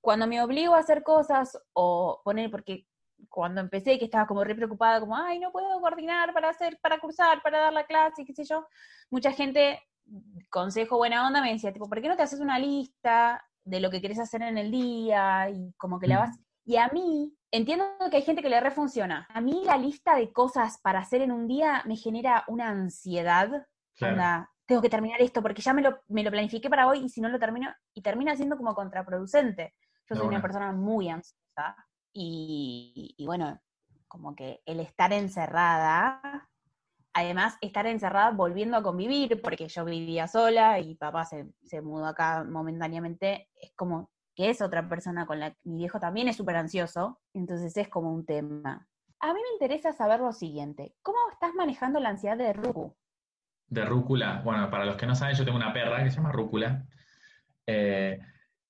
cuando 0.00 0.26
me 0.26 0.42
obligo 0.42 0.74
a 0.74 0.80
hacer 0.80 1.04
cosas, 1.04 1.56
o 1.72 2.20
poner, 2.24 2.50
porque 2.50 2.84
cuando 3.28 3.60
empecé 3.60 3.96
que 3.96 4.06
estaba 4.06 4.26
como 4.26 4.42
re 4.42 4.56
preocupada, 4.56 4.98
como, 4.98 5.16
ay, 5.16 5.38
no 5.38 5.52
puedo 5.52 5.80
coordinar 5.80 6.34
para 6.34 6.48
hacer, 6.48 6.80
para 6.82 6.98
cursar, 6.98 7.42
para 7.42 7.60
dar 7.60 7.72
la 7.72 7.86
clase, 7.86 8.24
qué 8.24 8.34
sé 8.34 8.42
yo, 8.44 8.66
mucha 9.08 9.30
gente, 9.30 9.80
consejo 10.50 10.96
buena 10.96 11.24
onda, 11.24 11.40
me 11.40 11.52
decía, 11.52 11.72
tipo, 11.72 11.88
¿por 11.88 12.02
qué 12.02 12.08
no 12.08 12.16
te 12.16 12.24
haces 12.24 12.40
una 12.40 12.58
lista 12.58 13.46
de 13.62 13.78
lo 13.78 13.88
que 13.88 14.00
querés 14.00 14.18
hacer 14.18 14.42
en 14.42 14.58
el 14.58 14.72
día? 14.72 15.48
Y 15.48 15.72
como 15.76 16.00
que 16.00 16.08
la 16.08 16.16
Mm. 16.16 16.18
vas... 16.18 16.38
Y 16.70 16.76
a 16.76 16.86
mí, 16.90 17.36
entiendo 17.50 17.84
que 18.12 18.18
hay 18.18 18.22
gente 18.22 18.42
que 18.42 18.48
le 18.48 18.60
refunciona. 18.60 19.26
A 19.34 19.40
mí 19.40 19.64
la 19.64 19.76
lista 19.76 20.14
de 20.14 20.32
cosas 20.32 20.78
para 20.80 21.00
hacer 21.00 21.20
en 21.20 21.32
un 21.32 21.48
día 21.48 21.82
me 21.84 21.96
genera 21.96 22.44
una 22.46 22.68
ansiedad. 22.68 23.66
Claro. 23.96 24.14
Onda, 24.14 24.50
tengo 24.66 24.80
que 24.80 24.88
terminar 24.88 25.20
esto 25.20 25.42
porque 25.42 25.62
ya 25.62 25.72
me 25.72 25.82
lo, 25.82 26.00
me 26.06 26.22
lo 26.22 26.30
planifiqué 26.30 26.70
para 26.70 26.86
hoy 26.86 27.00
y 27.00 27.08
si 27.08 27.20
no 27.20 27.28
lo 27.28 27.40
termino, 27.40 27.74
y 27.92 28.02
termina 28.02 28.36
siendo 28.36 28.56
como 28.56 28.72
contraproducente. 28.72 29.74
Yo 30.08 30.14
soy 30.14 30.28
una 30.28 30.36
una. 30.36 30.42
persona 30.42 30.70
muy 30.70 31.08
ansiosa 31.08 31.74
y, 32.12 33.16
y 33.18 33.26
bueno, 33.26 33.60
como 34.06 34.36
que 34.36 34.62
el 34.64 34.78
estar 34.78 35.12
encerrada, 35.12 36.48
además 37.12 37.58
estar 37.62 37.84
encerrada 37.88 38.30
volviendo 38.30 38.76
a 38.76 38.82
convivir, 38.84 39.42
porque 39.42 39.66
yo 39.66 39.84
vivía 39.84 40.28
sola 40.28 40.78
y 40.78 40.94
papá 40.94 41.24
se, 41.24 41.52
se 41.64 41.80
mudó 41.80 42.06
acá 42.06 42.44
momentáneamente, 42.44 43.48
es 43.56 43.72
como 43.74 44.12
que 44.34 44.50
es 44.50 44.62
otra 44.62 44.88
persona 44.88 45.26
con 45.26 45.40
la 45.40 45.54
mi 45.64 45.78
viejo 45.78 46.00
también 46.00 46.28
es 46.28 46.36
súper 46.36 46.56
ansioso, 46.56 47.20
entonces 47.34 47.76
es 47.76 47.88
como 47.88 48.12
un 48.12 48.24
tema. 48.24 48.88
A 49.20 49.34
mí 49.34 49.40
me 49.40 49.52
interesa 49.54 49.92
saber 49.92 50.20
lo 50.20 50.32
siguiente, 50.32 50.94
¿cómo 51.02 51.18
estás 51.32 51.54
manejando 51.54 52.00
la 52.00 52.10
ansiedad 52.10 52.38
de 52.38 52.52
Ruku? 52.52 52.96
de 53.70 53.84
rúcula. 53.84 54.42
Bueno, 54.44 54.68
para 54.70 54.84
los 54.84 54.96
que 54.96 55.06
no 55.06 55.14
saben, 55.14 55.36
yo 55.36 55.44
tengo 55.44 55.56
una 55.56 55.72
perra 55.72 56.02
que 56.02 56.10
se 56.10 56.16
llama 56.16 56.32
rúcula. 56.32 56.84
Eh, 57.66 58.18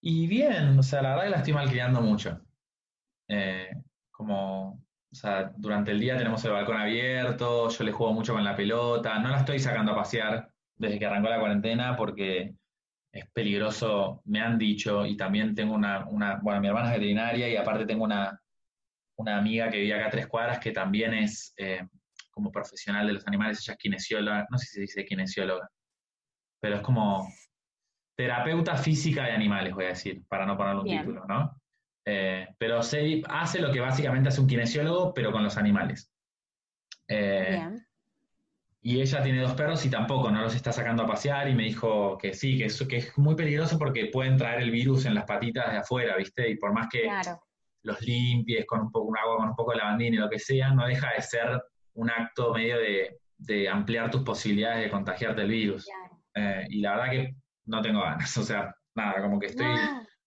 y 0.03 0.27
bien, 0.27 0.79
o 0.79 0.83
sea, 0.83 1.03
la 1.03 1.11
verdad 1.11 1.25
que 1.25 1.31
la 1.31 1.37
estoy 1.39 1.53
malcriando 1.55 2.01
mucho. 2.01 2.41
Eh, 3.29 3.71
como, 4.11 4.73
o 4.73 5.15
sea, 5.15 5.53
durante 5.57 5.91
el 5.93 6.01
día 6.01 6.17
tenemos 6.17 6.45
el 6.45 6.53
balcón 6.53 6.77
abierto, 6.77 7.69
yo 7.71 7.85
le 7.85 7.93
juego 7.93 8.13
mucho 8.13 8.35
con 8.35 8.45
la 8.45 8.57
pelota, 8.57 9.19
no 9.19 9.31
la 9.31 9.39
estoy 9.39 9.59
sacando 9.59 9.93
a 9.93 9.97
pasear 9.97 10.51
desde 10.77 10.99
que 10.99 11.07
arrancó 11.07 11.29
la 11.29 11.41
cuarentena 11.41 11.97
porque 11.97 12.55
es 13.13 13.29
peligroso, 13.33 14.23
me 14.25 14.41
han 14.41 14.59
dicho, 14.59 15.05
y 15.05 15.17
también 15.17 15.55
tengo 15.55 15.75
una, 15.75 16.07
una 16.07 16.39
bueno, 16.43 16.61
mi 16.61 16.69
hermana 16.69 16.89
es 16.89 16.95
veterinaria 16.95 17.49
y 17.49 17.57
aparte 17.57 17.87
tengo 17.87 18.05
una, 18.05 18.41
una 19.17 19.37
amiga 19.39 19.69
que 19.69 19.79
vive 19.79 19.95
acá 19.95 20.07
a 20.07 20.11
tres 20.11 20.27
cuadras 20.27 20.59
que 20.59 20.73
también 20.73 21.15
es... 21.15 21.53
eh, 21.57 21.87
como 22.31 22.51
profesional 22.51 23.07
de 23.07 23.15
los 23.15 23.27
animales, 23.27 23.61
ella 23.61 23.75
es 23.75 23.79
kinesióloga, 23.79 24.47
no 24.51 24.57
sé 24.57 24.67
si 24.67 24.75
se 24.75 24.81
dice 24.81 25.05
kinesióloga, 25.05 25.69
pero 26.61 26.77
es 26.77 26.83
como 26.83 27.29
terapeuta 28.17 28.77
física 28.77 29.25
de 29.25 29.33
animales, 29.33 29.75
voy 29.75 29.87
a 29.87 29.89
decir, 29.89 30.23
para 30.29 30.47
no 30.47 30.57
ponerle 30.57 30.81
un 30.81 30.85
Bien. 30.85 31.01
título, 31.01 31.27
¿no? 31.27 31.61
Eh, 32.07 32.49
pero 32.59 32.83
se, 32.83 33.23
hace 33.29 33.61
lo 33.61 33.73
que 33.73 33.81
básicamente 33.81 34.29
hace 34.29 34.41
un 34.41 34.47
kinesiólogo, 34.47 35.13
pero 35.13 35.33
con 35.33 35.43
los 35.43 35.57
animales. 35.57 36.11
Eh, 37.09 37.49
Bien. 37.51 37.87
Y 38.83 39.01
ella 39.01 39.23
tiene 39.23 39.43
dos 39.43 39.53
perros 39.53 39.85
y 39.85 39.91
tampoco, 39.91 40.31
no 40.31 40.41
los 40.41 40.55
está 40.55 40.73
sacando 40.73 41.03
a 41.03 41.07
pasear 41.07 41.49
y 41.49 41.55
me 41.55 41.65
dijo 41.65 42.17
que 42.17 42.33
sí, 42.33 42.57
que, 42.57 42.67
eso, 42.67 42.89
que 42.89 42.97
es 42.99 43.19
muy 43.19 43.35
peligroso 43.35 43.79
porque 43.79 44.07
pueden 44.07 44.37
traer 44.37 44.63
el 44.63 44.71
virus 44.71 45.05
en 45.05 45.15
las 45.15 45.25
patitas 45.25 45.71
de 45.71 45.79
afuera, 45.79 46.17
¿viste? 46.17 46.49
Y 46.49 46.57
por 46.57 46.73
más 46.73 46.89
que 46.91 47.03
Claro, 47.03 47.41
los 47.83 48.01
limpies 48.01 48.67
con 48.67 48.81
un 48.81 48.91
poco 48.91 49.09
un 49.09 49.19
agua, 49.19 49.37
con 49.37 49.49
un 49.51 49.57
poco 49.57 49.73
de 49.73 49.79
lavandina 49.79 50.17
y 50.17 50.19
lo 50.19 50.31
que 50.31 50.39
sea, 50.39 50.71
no 50.71 50.87
deja 50.87 51.11
de 51.15 51.23
ser 51.23 51.63
un 51.95 52.11
acto 52.11 52.55
medio 52.55 52.79
de, 52.79 53.19
de 53.37 53.69
ampliar 53.69 54.11
tus 54.11 54.23
posibilidades 54.23 54.85
de 54.85 54.91
contagiarte 54.91 55.43
el 55.43 55.49
virus. 55.49 55.85
claro. 55.85 56.23
Eh, 56.35 56.67
y 56.71 56.81
la 56.81 56.97
verdad 56.97 57.11
que 57.11 57.35
no 57.67 57.83
tengo 57.83 58.01
ganas, 58.01 58.35
o 58.39 58.43
sea, 58.43 58.75
nada, 58.95 59.21
como 59.21 59.39
que 59.39 59.47
estoy, 59.47 59.77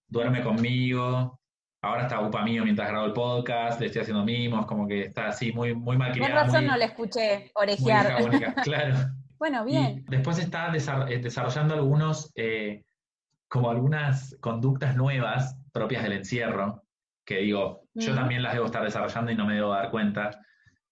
duerme 0.07 0.43
conmigo, 0.43 1.39
ahora 1.84 2.03
está 2.03 2.21
upa 2.21 2.43
mío 2.43 2.63
mientras 2.63 2.89
grabo 2.89 3.05
el 3.05 3.13
podcast, 3.13 3.79
le 3.79 3.88
estoy 3.88 4.01
haciendo 4.01 4.23
mimos, 4.23 4.65
como 4.65 4.88
que 4.88 5.01
está 5.03 5.27
así 5.27 5.51
muy, 5.51 5.75
muy 5.75 5.97
con 5.97 6.11
criada, 6.11 6.43
razón 6.45 6.61
muy, 6.61 6.71
no 6.71 6.77
le 6.77 6.86
escuché 6.86 7.51
orejear. 7.53 8.15
claro. 8.63 8.95
Bueno, 9.38 9.63
Y 9.67 9.71
bien. 9.71 10.05
después 10.07 10.39
está 10.39 10.71
eh, 10.73 11.19
desarrollando 11.19 11.73
algunos, 11.73 12.31
eh, 12.36 12.86
como 13.49 13.69
algunas 13.69 14.38
conductas 14.39 14.95
nuevas 14.95 15.59
propias 15.73 16.03
del 16.03 16.13
encierro, 16.13 16.84
que 17.25 17.39
digo, 17.39 17.84
yo 17.93 18.15
también 18.15 18.41
las 18.41 18.53
debo 18.53 18.65
estar 18.65 18.84
desarrollando 18.84 19.31
y 19.31 19.36
no 19.36 19.45
me 19.45 19.55
debo 19.55 19.71
dar 19.71 19.91
cuenta. 19.91 20.31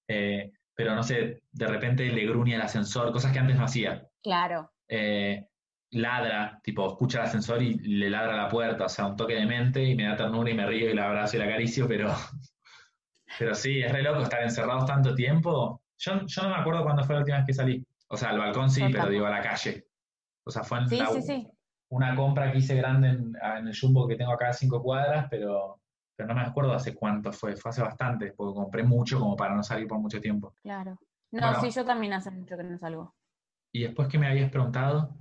Eh, 0.08 0.52
pero 0.76 0.94
no 0.96 1.04
sé, 1.04 1.44
de 1.52 1.68
repente 1.68 2.06
le 2.06 2.26
gruñe 2.26 2.56
el 2.56 2.62
ascensor, 2.62 3.12
cosas 3.12 3.32
que 3.32 3.40
antes 3.40 3.58
no 3.58 3.64
hacía. 3.64 4.08
Claro. 4.22 4.72
Eh, 4.90 5.46
ladra, 5.92 6.60
tipo, 6.64 6.88
escucha 6.88 7.20
el 7.20 7.26
ascensor 7.26 7.62
y 7.62 7.76
le 7.76 8.10
ladra 8.10 8.34
a 8.34 8.38
la 8.44 8.50
puerta, 8.50 8.86
o 8.86 8.90
sea, 8.90 9.08
un 9.08 9.16
toque 9.16 9.36
de 9.36 9.46
mente 9.46 9.84
y 9.84 9.96
me 9.96 10.06
da 10.06 10.16
ternura 10.16 10.50
y 10.50 10.54
me 10.54 10.66
río 10.66 10.90
y 10.90 10.94
la 10.94 11.08
abrazo 11.08 11.36
y 11.36 11.40
la 11.40 11.46
acaricio, 11.46 11.88
pero, 11.88 12.10
pero 13.40 13.56
sí, 13.56 13.82
es 13.82 13.92
re 13.92 14.02
loco 14.04 14.22
estar 14.22 14.42
encerrados 14.44 14.86
tanto 14.86 15.16
tiempo. 15.16 15.82
Yo, 15.98 16.26
yo 16.26 16.44
no 16.44 16.50
me 16.50 16.56
acuerdo 16.56 16.84
cuándo 16.84 17.04
fue 17.04 17.16
la 17.16 17.22
última 17.22 17.38
vez 17.38 17.46
que 17.48 17.54
salí. 17.54 17.86
O 18.08 18.18
sea, 18.18 18.30
al 18.30 18.40
balcón 18.40 18.70
sí, 18.70 18.84
pero 18.92 19.08
digo 19.10 19.26
a 19.26 19.30
la 19.30 19.42
calle. 19.42 19.86
O 20.44 20.52
sea, 20.52 20.64
fue 20.64 20.80
en 20.80 20.88
Sí, 20.90 20.98
la- 20.98 21.08
sí, 21.08 21.22
sí. 21.22 21.48
una 21.90 22.16
compra 22.16 22.52
que 22.52 22.58
hice 22.58 22.76
grande 22.76 23.10
en, 23.10 23.34
en 23.42 23.68
el 23.68 23.78
Jumbo 23.80 24.08
que 24.08 24.16
tengo 24.16 24.32
acá 24.34 24.50
a 24.50 24.54
cinco 24.54 24.82
cuadras, 24.82 25.28
pero, 25.30 25.82
pero 26.16 26.28
no 26.28 26.36
me 26.36 26.42
acuerdo 26.42 26.74
hace 26.74 26.94
cuánto 26.96 27.32
fue, 27.32 27.56
fue 27.56 27.70
hace 27.70 27.82
bastante, 27.82 28.34
porque 28.36 28.56
compré 28.56 28.84
mucho 28.84 29.20
como 29.20 29.36
para 29.36 29.56
no 29.56 29.64
salir 29.64 29.88
por 29.88 30.00
mucho 30.00 30.20
tiempo. 30.20 30.54
Claro. 30.62 30.98
No, 31.32 31.42
Bueno. 31.48 31.62
sí, 31.62 31.70
yo 31.72 31.86
también 31.86 32.14
hace 32.14 32.32
mucho 32.32 32.58
que 32.58 32.64
no 32.64 32.78
salgo. 32.78 33.16
Y 33.72 33.84
después 33.84 34.10
que 34.10 34.18
me 34.20 34.28
habías 34.28 34.50
preguntado, 34.52 35.16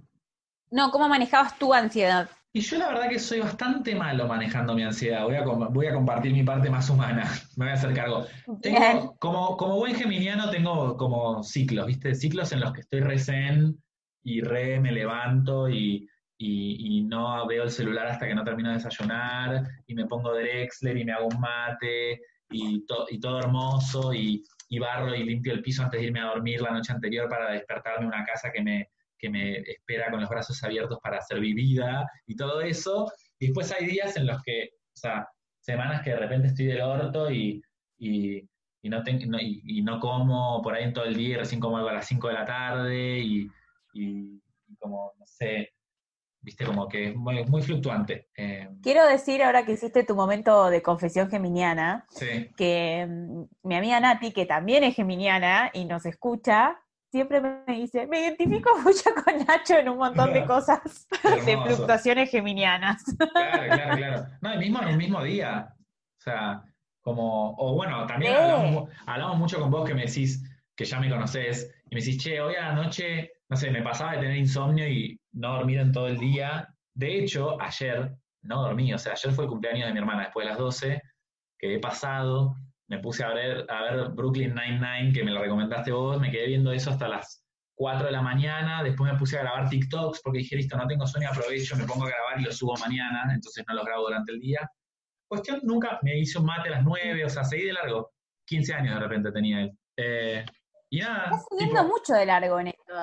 No, 0.70 0.90
¿cómo 0.90 1.08
manejabas 1.08 1.58
tu 1.58 1.72
ansiedad? 1.74 2.28
y 2.52 2.62
yo 2.62 2.78
la 2.78 2.88
verdad 2.88 3.08
que 3.08 3.20
soy 3.20 3.38
bastante 3.38 3.94
malo 3.94 4.26
manejando 4.26 4.74
mi 4.74 4.82
ansiedad, 4.82 5.22
voy 5.22 5.36
a, 5.36 5.44
com- 5.44 5.72
voy 5.72 5.86
a 5.86 5.94
compartir 5.94 6.32
mi 6.32 6.42
parte 6.42 6.68
más 6.68 6.90
humana, 6.90 7.30
me 7.56 7.66
voy 7.66 7.70
a 7.72 7.74
hacer 7.74 7.94
cargo. 7.94 8.26
Tengo, 8.60 9.16
como, 9.20 9.56
como 9.56 9.76
buen 9.76 9.94
geminiano 9.94 10.50
tengo 10.50 10.96
como 10.96 11.44
ciclos, 11.44 11.86
¿viste? 11.86 12.12
Ciclos 12.16 12.50
en 12.50 12.58
los 12.60 12.72
que 12.72 12.80
estoy 12.80 13.00
re 13.02 13.20
zen 13.20 13.80
y 14.24 14.40
re 14.40 14.80
me 14.80 14.90
levanto 14.90 15.68
y, 15.68 16.08
y- 16.38 16.98
y 16.98 17.02
no 17.04 17.46
veo 17.46 17.62
el 17.62 17.70
celular 17.70 18.08
hasta 18.08 18.26
que 18.26 18.34
no 18.34 18.42
termino 18.42 18.70
de 18.70 18.76
desayunar 18.76 19.62
y 19.86 19.94
me 19.94 20.06
pongo 20.06 20.34
Drexler 20.34 20.96
y 20.96 21.04
me 21.04 21.12
hago 21.12 21.28
un 21.28 21.38
mate 21.38 22.20
y, 22.50 22.84
to- 22.84 23.06
y 23.10 23.20
todo 23.20 23.38
hermoso 23.38 24.12
y, 24.12 24.42
y 24.68 24.78
barro 24.80 25.14
y 25.14 25.22
limpio 25.22 25.52
el 25.52 25.62
piso 25.62 25.84
antes 25.84 26.00
de 26.00 26.06
irme 26.08 26.18
a 26.20 26.24
dormir 26.34 26.60
la 26.62 26.72
noche 26.72 26.92
anterior 26.92 27.28
para 27.28 27.52
despertarme 27.52 28.06
en 28.06 28.08
una 28.08 28.24
casa 28.24 28.50
que 28.52 28.60
me, 28.60 28.88
que 29.20 29.30
me 29.30 29.58
espera 29.58 30.10
con 30.10 30.20
los 30.20 30.28
brazos 30.30 30.62
abiertos 30.64 30.98
para 31.02 31.20
ser 31.20 31.40
vivida 31.40 32.08
y 32.26 32.34
todo 32.36 32.60
eso. 32.62 33.12
Y 33.38 33.46
después 33.46 33.70
hay 33.72 33.86
días 33.86 34.16
en 34.16 34.26
los 34.26 34.42
que, 34.42 34.70
o 34.72 34.96
sea, 34.96 35.28
semanas 35.60 36.02
que 36.02 36.10
de 36.10 36.16
repente 36.16 36.48
estoy 36.48 36.66
del 36.66 36.80
orto 36.80 37.30
y, 37.30 37.62
y, 37.98 38.42
y 38.82 38.88
no, 38.88 39.02
ten- 39.02 39.28
no- 39.30 39.38
y, 39.40 39.62
y 39.64 39.82
no 39.82 40.00
como 40.00 40.60
por 40.62 40.74
ahí 40.74 40.84
en 40.84 40.92
todo 40.94 41.04
el 41.04 41.14
día 41.16 41.28
y 41.30 41.36
recién 41.36 41.60
como 41.60 41.76
algo 41.76 41.90
a 41.90 41.94
las 41.94 42.06
5 42.06 42.28
de 42.28 42.34
la 42.34 42.44
tarde 42.46 43.18
y, 43.20 43.48
como, 44.78 45.12
no 45.18 45.26
sé, 45.26 45.70
viste, 46.40 46.64
como 46.64 46.88
que 46.88 47.08
es 47.08 47.16
muy, 47.16 47.44
muy 47.44 47.62
fluctuante. 47.62 48.28
Eh, 48.36 48.68
Quiero 48.82 49.04
decir, 49.06 49.42
ahora 49.42 49.64
que 49.66 49.72
hiciste 49.72 50.04
tu 50.04 50.14
momento 50.14 50.70
de 50.70 50.80
confesión 50.82 51.28
geminiana, 51.28 52.06
sí, 52.10 52.50
que 52.56 53.06
mm, 53.08 53.42
mi 53.68 53.74
amiga 53.74 54.00
Nati, 54.00 54.32
que 54.32 54.46
también 54.46 54.84
es 54.84 54.94
geminiana 54.94 55.70
y 55.74 55.84
nos 55.84 56.06
escucha, 56.06 56.80
siempre 57.10 57.40
me 57.40 57.74
dice, 57.74 58.06
me 58.06 58.20
identifico 58.20 58.70
mucho 58.84 59.10
con 59.24 59.44
Nacho 59.46 59.78
en 59.78 59.88
un 59.88 59.98
montón 59.98 60.32
de 60.32 60.44
cosas 60.46 61.08
de 61.46 61.58
fluctuaciones 61.58 62.30
geminianas. 62.30 63.02
Claro, 63.18 63.64
claro, 63.66 63.96
claro. 63.96 64.26
No, 64.40 64.54
y 64.54 64.58
mismo 64.58 64.82
en 64.82 64.88
un 64.88 64.96
mismo 64.96 65.22
día. 65.22 65.74
O 65.76 66.22
sea, 66.22 66.62
como, 67.00 67.54
o 67.56 67.74
bueno, 67.74 68.06
también 68.06 68.34
hablamos 69.06 69.38
mucho 69.38 69.58
con 69.58 69.70
vos 69.70 69.88
que 69.88 69.94
me 69.94 70.06
decís, 70.06 70.42
que 70.76 70.84
ya 70.84 71.00
me 71.00 71.10
conocés, 71.10 71.74
y 71.90 71.94
me 71.94 72.00
decís, 72.00 72.22
che, 72.22 72.40
hoy 72.40 72.54
a 72.54 72.68
la 72.68 72.74
noche, 72.74 73.32
no 73.48 73.56
sé, 73.56 73.70
me 73.70 73.82
pasaba 73.82 74.12
de 74.12 74.18
tener 74.18 74.36
insomnio 74.36 74.86
y 74.86 75.18
no 75.32 75.54
dormir 75.54 75.78
en 75.78 75.92
todo 75.92 76.08
el 76.08 76.18
día. 76.18 76.68
De 76.94 77.18
hecho, 77.18 77.60
ayer 77.60 78.14
no 78.42 78.62
dormí, 78.62 78.92
o 78.92 78.98
sea, 78.98 79.12
ayer 79.12 79.32
fue 79.32 79.44
el 79.44 79.50
cumpleaños 79.50 79.86
de 79.86 79.92
mi 79.92 79.98
hermana 79.98 80.24
después 80.24 80.44
de 80.44 80.50
las 80.50 80.58
12, 80.58 81.02
quedé 81.58 81.78
pasado, 81.78 82.54
me 82.90 82.98
puse 82.98 83.22
a 83.24 83.32
ver, 83.32 83.64
a 83.70 83.82
ver 83.82 84.08
Brooklyn 84.10 84.52
Nine-Nine, 84.54 85.12
que 85.12 85.22
me 85.22 85.30
lo 85.30 85.40
recomendaste 85.40 85.92
vos, 85.92 86.20
me 86.20 86.30
quedé 86.30 86.48
viendo 86.48 86.72
eso 86.72 86.90
hasta 86.90 87.06
las 87.08 87.44
4 87.76 88.06
de 88.06 88.12
la 88.12 88.20
mañana, 88.20 88.82
después 88.82 89.10
me 89.12 89.18
puse 89.18 89.38
a 89.38 89.42
grabar 89.42 89.70
TikToks 89.70 90.20
porque 90.22 90.38
dije, 90.40 90.56
listo, 90.56 90.76
no 90.76 90.86
tengo 90.88 91.06
sueño, 91.06 91.28
aprovecho, 91.30 91.76
me 91.76 91.84
pongo 91.84 92.04
a 92.04 92.08
grabar 92.08 92.40
y 92.40 92.44
lo 92.44 92.52
subo 92.52 92.74
mañana, 92.78 93.32
entonces 93.32 93.64
no 93.66 93.74
los 93.74 93.84
grabo 93.86 94.02
durante 94.02 94.32
el 94.32 94.40
día. 94.40 94.68
Cuestión, 95.28 95.60
nunca 95.62 96.00
me 96.02 96.20
un 96.36 96.44
mate 96.44 96.68
a 96.68 96.72
las 96.72 96.84
9, 96.84 97.24
o 97.24 97.28
sea, 97.30 97.44
seguí 97.44 97.66
de 97.66 97.72
largo. 97.72 98.10
15 98.46 98.74
años 98.74 98.94
de 98.96 99.00
repente 99.00 99.30
tenía 99.30 99.60
él. 99.62 99.70
Eh, 99.96 100.44
y 100.90 100.98
nada, 100.98 101.24
Estás 101.26 101.44
tipo, 101.48 101.58
siguiendo 101.60 101.84
mucho 101.84 102.12
de 102.14 102.26
largo 102.26 102.58
en 102.58 102.66
esto. 102.66 102.94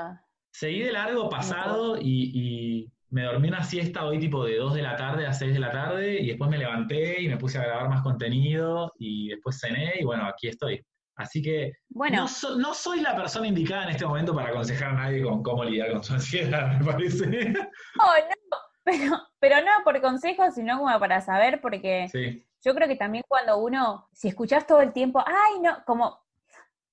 seguí 0.51 0.81
de 0.81 0.91
largo 0.91 1.29
pasado 1.29 1.97
y, 1.97 2.31
y- 2.35 2.91
me 3.09 3.23
dormí 3.23 3.47
una 3.47 3.63
siesta 3.63 4.05
hoy 4.05 4.19
tipo 4.19 4.43
de 4.43 4.57
2 4.57 4.75
de 4.75 4.81
la 4.81 4.95
tarde 4.95 5.25
a 5.25 5.33
6 5.33 5.53
de 5.53 5.59
la 5.59 5.71
tarde 5.71 6.19
y 6.19 6.27
después 6.27 6.49
me 6.49 6.57
levanté 6.57 7.21
y 7.21 7.29
me 7.29 7.37
puse 7.37 7.57
a 7.57 7.63
grabar 7.63 7.89
más 7.89 8.01
contenido 8.01 8.91
y 8.99 9.29
después 9.29 9.59
cené 9.59 9.93
y 9.99 10.03
bueno, 10.03 10.25
aquí 10.25 10.47
estoy. 10.47 10.85
Así 11.15 11.41
que 11.41 11.73
bueno. 11.89 12.27
no, 12.57 12.73
soy 12.73 13.01
la 13.01 13.15
persona 13.15 13.47
indicada 13.47 13.85
en 13.85 13.89
este 13.89 14.05
momento 14.05 14.35
para 14.35 14.49
aconsejar 14.49 14.89
a 14.89 14.93
nadie 14.93 15.23
con 15.23 15.41
cómo 15.41 15.63
lidiar 15.63 15.91
con 15.91 16.03
su 16.03 16.13
ansiedad, 16.13 16.77
me 16.79 16.85
parece. 16.85 17.25
Oh, 17.99 18.13
no, 18.29 18.57
pero, 18.83 19.17
pero 19.39 19.61
no 19.61 19.83
por 19.83 19.99
consejos, 20.01 20.53
sino 20.53 20.77
como 20.77 20.99
para 20.99 21.21
saber, 21.21 21.59
porque 21.59 22.07
yo 22.63 22.75
creo 22.75 22.87
que 22.87 22.95
también 22.95 23.23
cuando 23.27 23.57
uno, 23.57 24.07
si 24.13 24.27
escuchas 24.27 24.67
todo 24.67 24.81
el 24.81 24.93
tiempo, 24.93 25.23
ay, 25.25 25.59
no, 25.61 25.83
como 25.85 26.19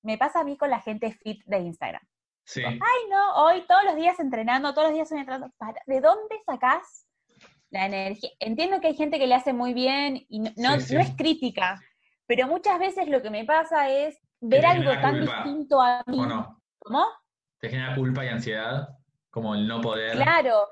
me 0.02 0.16
pasa 0.16 0.40
a 0.40 0.44
mí 0.44 0.56
con 0.56 0.70
la 0.70 0.80
gente 0.80 1.12
fit 1.12 1.44
de 1.44 1.58
Instagram. 1.58 2.02
Sí. 2.44 2.62
Ay, 2.64 3.08
no, 3.10 3.44
hoy 3.44 3.64
todos 3.66 3.84
los 3.84 3.96
días 3.96 4.20
entrenando, 4.20 4.74
todos 4.74 4.88
los 4.88 4.94
días 4.94 5.10
entrenando. 5.10 5.50
¿De 5.86 6.00
dónde 6.00 6.36
sacás 6.44 7.06
la 7.70 7.86
energía? 7.86 8.30
Entiendo 8.38 8.80
que 8.80 8.88
hay 8.88 8.96
gente 8.96 9.18
que 9.18 9.26
le 9.26 9.34
hace 9.34 9.52
muy 9.52 9.72
bien 9.72 10.24
y 10.28 10.40
no, 10.40 10.50
no, 10.56 10.74
es 10.74 11.10
crítica, 11.16 11.80
pero 12.26 12.46
muchas 12.46 12.78
veces 12.78 13.08
lo 13.08 13.22
que 13.22 13.30
me 13.30 13.44
pasa 13.44 13.88
es 13.88 14.18
ver 14.40 14.66
algo 14.66 14.92
tan 14.92 15.20
distinto 15.20 15.80
a 15.80 16.02
mí. 16.06 16.18
¿Cómo? 16.78 17.06
¿Te 17.60 17.70
genera 17.70 17.94
culpa 17.94 18.24
y 18.24 18.28
ansiedad? 18.28 18.88
Como 19.30 19.54
el 19.54 19.66
no 19.66 19.80
poder. 19.80 20.12
Claro, 20.12 20.68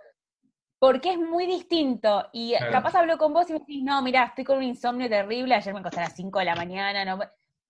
porque 0.78 1.12
es 1.12 1.18
muy 1.18 1.46
distinto. 1.46 2.28
Y 2.32 2.54
capaz 2.70 2.94
hablo 2.96 3.16
con 3.16 3.32
vos 3.32 3.48
y 3.48 3.54
me 3.54 3.60
decís, 3.60 3.82
no, 3.82 4.02
mira, 4.02 4.24
estoy 4.24 4.44
con 4.44 4.58
un 4.58 4.64
insomnio 4.64 5.08
terrible, 5.08 5.54
ayer 5.54 5.72
me 5.72 5.80
acosté 5.80 6.00
a 6.00 6.04
las 6.04 6.16
5 6.16 6.38
de 6.38 6.44
la 6.44 6.54
mañana, 6.54 7.04
no 7.04 7.18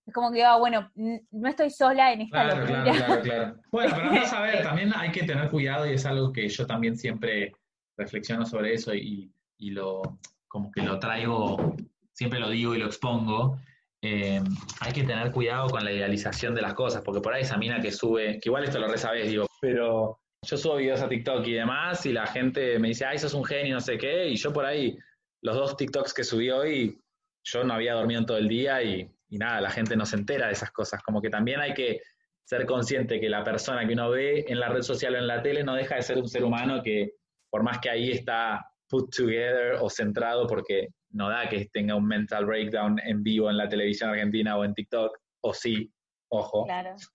es 0.05 0.13
como 0.13 0.31
que, 0.31 0.43
ah, 0.43 0.57
bueno, 0.57 0.91
no 0.95 1.49
estoy 1.49 1.69
sola 1.69 2.11
en 2.11 2.21
esta 2.21 2.43
claro, 2.43 2.65
Claro, 2.65 2.91
claro, 2.91 3.21
claro. 3.21 3.55
Bueno, 3.71 3.93
pero 3.95 4.11
no 4.11 4.25
saber, 4.25 4.63
también 4.63 4.91
hay 4.95 5.11
que 5.11 5.23
tener 5.23 5.49
cuidado 5.49 5.85
y 5.87 5.93
es 5.93 6.05
algo 6.05 6.33
que 6.33 6.49
yo 6.49 6.67
también 6.67 6.97
siempre 6.97 7.53
reflexiono 7.97 8.45
sobre 8.45 8.73
eso 8.73 8.93
y, 8.93 9.31
y 9.57 9.71
lo, 9.71 10.01
como 10.47 10.71
que 10.71 10.81
lo 10.81 10.99
traigo, 10.99 11.75
siempre 12.11 12.39
lo 12.39 12.49
digo 12.49 12.75
y 12.75 12.79
lo 12.79 12.87
expongo. 12.87 13.59
Eh, 14.01 14.41
hay 14.81 14.91
que 14.91 15.03
tener 15.03 15.31
cuidado 15.31 15.69
con 15.69 15.85
la 15.85 15.91
idealización 15.91 16.53
de 16.53 16.61
las 16.61 16.73
cosas, 16.73 17.01
porque 17.03 17.21
por 17.21 17.33
ahí 17.33 17.43
esa 17.43 17.57
mina 17.57 17.79
que 17.79 17.91
sube, 17.91 18.39
que 18.41 18.49
igual 18.49 18.65
esto 18.65 18.79
lo 18.79 18.89
resabés, 18.89 19.29
digo, 19.29 19.47
pero 19.61 20.19
yo 20.45 20.57
subo 20.57 20.75
videos 20.75 21.01
a 21.01 21.07
TikTok 21.07 21.47
y 21.47 21.53
demás, 21.53 22.05
y 22.05 22.11
la 22.11 22.27
gente 22.27 22.77
me 22.79 22.89
dice, 22.89 23.05
ay, 23.05 23.17
sos 23.17 23.33
un 23.33 23.45
genio, 23.45 23.75
no 23.75 23.79
sé 23.79 23.97
qué, 23.97 24.27
y 24.27 24.35
yo 24.35 24.51
por 24.51 24.65
ahí, 24.65 24.97
los 25.41 25.55
dos 25.55 25.77
TikToks 25.77 26.13
que 26.13 26.25
subí 26.25 26.49
hoy, 26.49 26.99
yo 27.45 27.63
no 27.63 27.73
había 27.73 27.93
dormido 27.93 28.19
en 28.19 28.25
todo 28.25 28.37
el 28.37 28.49
día 28.49 28.83
y 28.83 29.09
y 29.33 29.39
nada, 29.39 29.61
la 29.61 29.71
gente 29.71 29.95
no 29.95 30.05
se 30.05 30.15
entera 30.15 30.45
de 30.45 30.53
esas 30.53 30.69
cosas. 30.69 31.01
Como 31.01 31.19
que 31.19 31.31
también 31.31 31.59
hay 31.59 31.73
que 31.73 32.01
ser 32.43 32.67
consciente 32.67 33.19
que 33.19 33.29
la 33.29 33.43
persona 33.43 33.87
que 33.87 33.93
uno 33.93 34.11
ve 34.11 34.45
en 34.47 34.59
la 34.59 34.69
red 34.69 34.83
social 34.83 35.15
o 35.15 35.17
en 35.17 35.25
la 35.25 35.41
tele 35.41 35.63
no 35.63 35.73
deja 35.73 35.95
de 35.95 36.03
ser 36.03 36.19
un 36.19 36.27
ser 36.27 36.43
humano 36.43 36.83
que, 36.83 37.13
por 37.49 37.63
más 37.63 37.79
que 37.79 37.89
ahí 37.89 38.11
está 38.11 38.63
put 38.87 39.09
together 39.09 39.77
o 39.81 39.89
centrado, 39.89 40.45
porque 40.45 40.89
no 41.09 41.29
da 41.29 41.49
que 41.49 41.65
tenga 41.73 41.95
un 41.95 42.05
mental 42.05 42.45
breakdown 42.45 42.99
en 43.03 43.23
vivo 43.23 43.49
en 43.49 43.57
la 43.57 43.67
televisión 43.67 44.11
argentina 44.11 44.55
o 44.55 44.65
en 44.65 44.75
TikTok, 44.75 45.17
o 45.41 45.53
sí, 45.53 45.91
ojo. 46.29 46.65
Claro. 46.65 46.95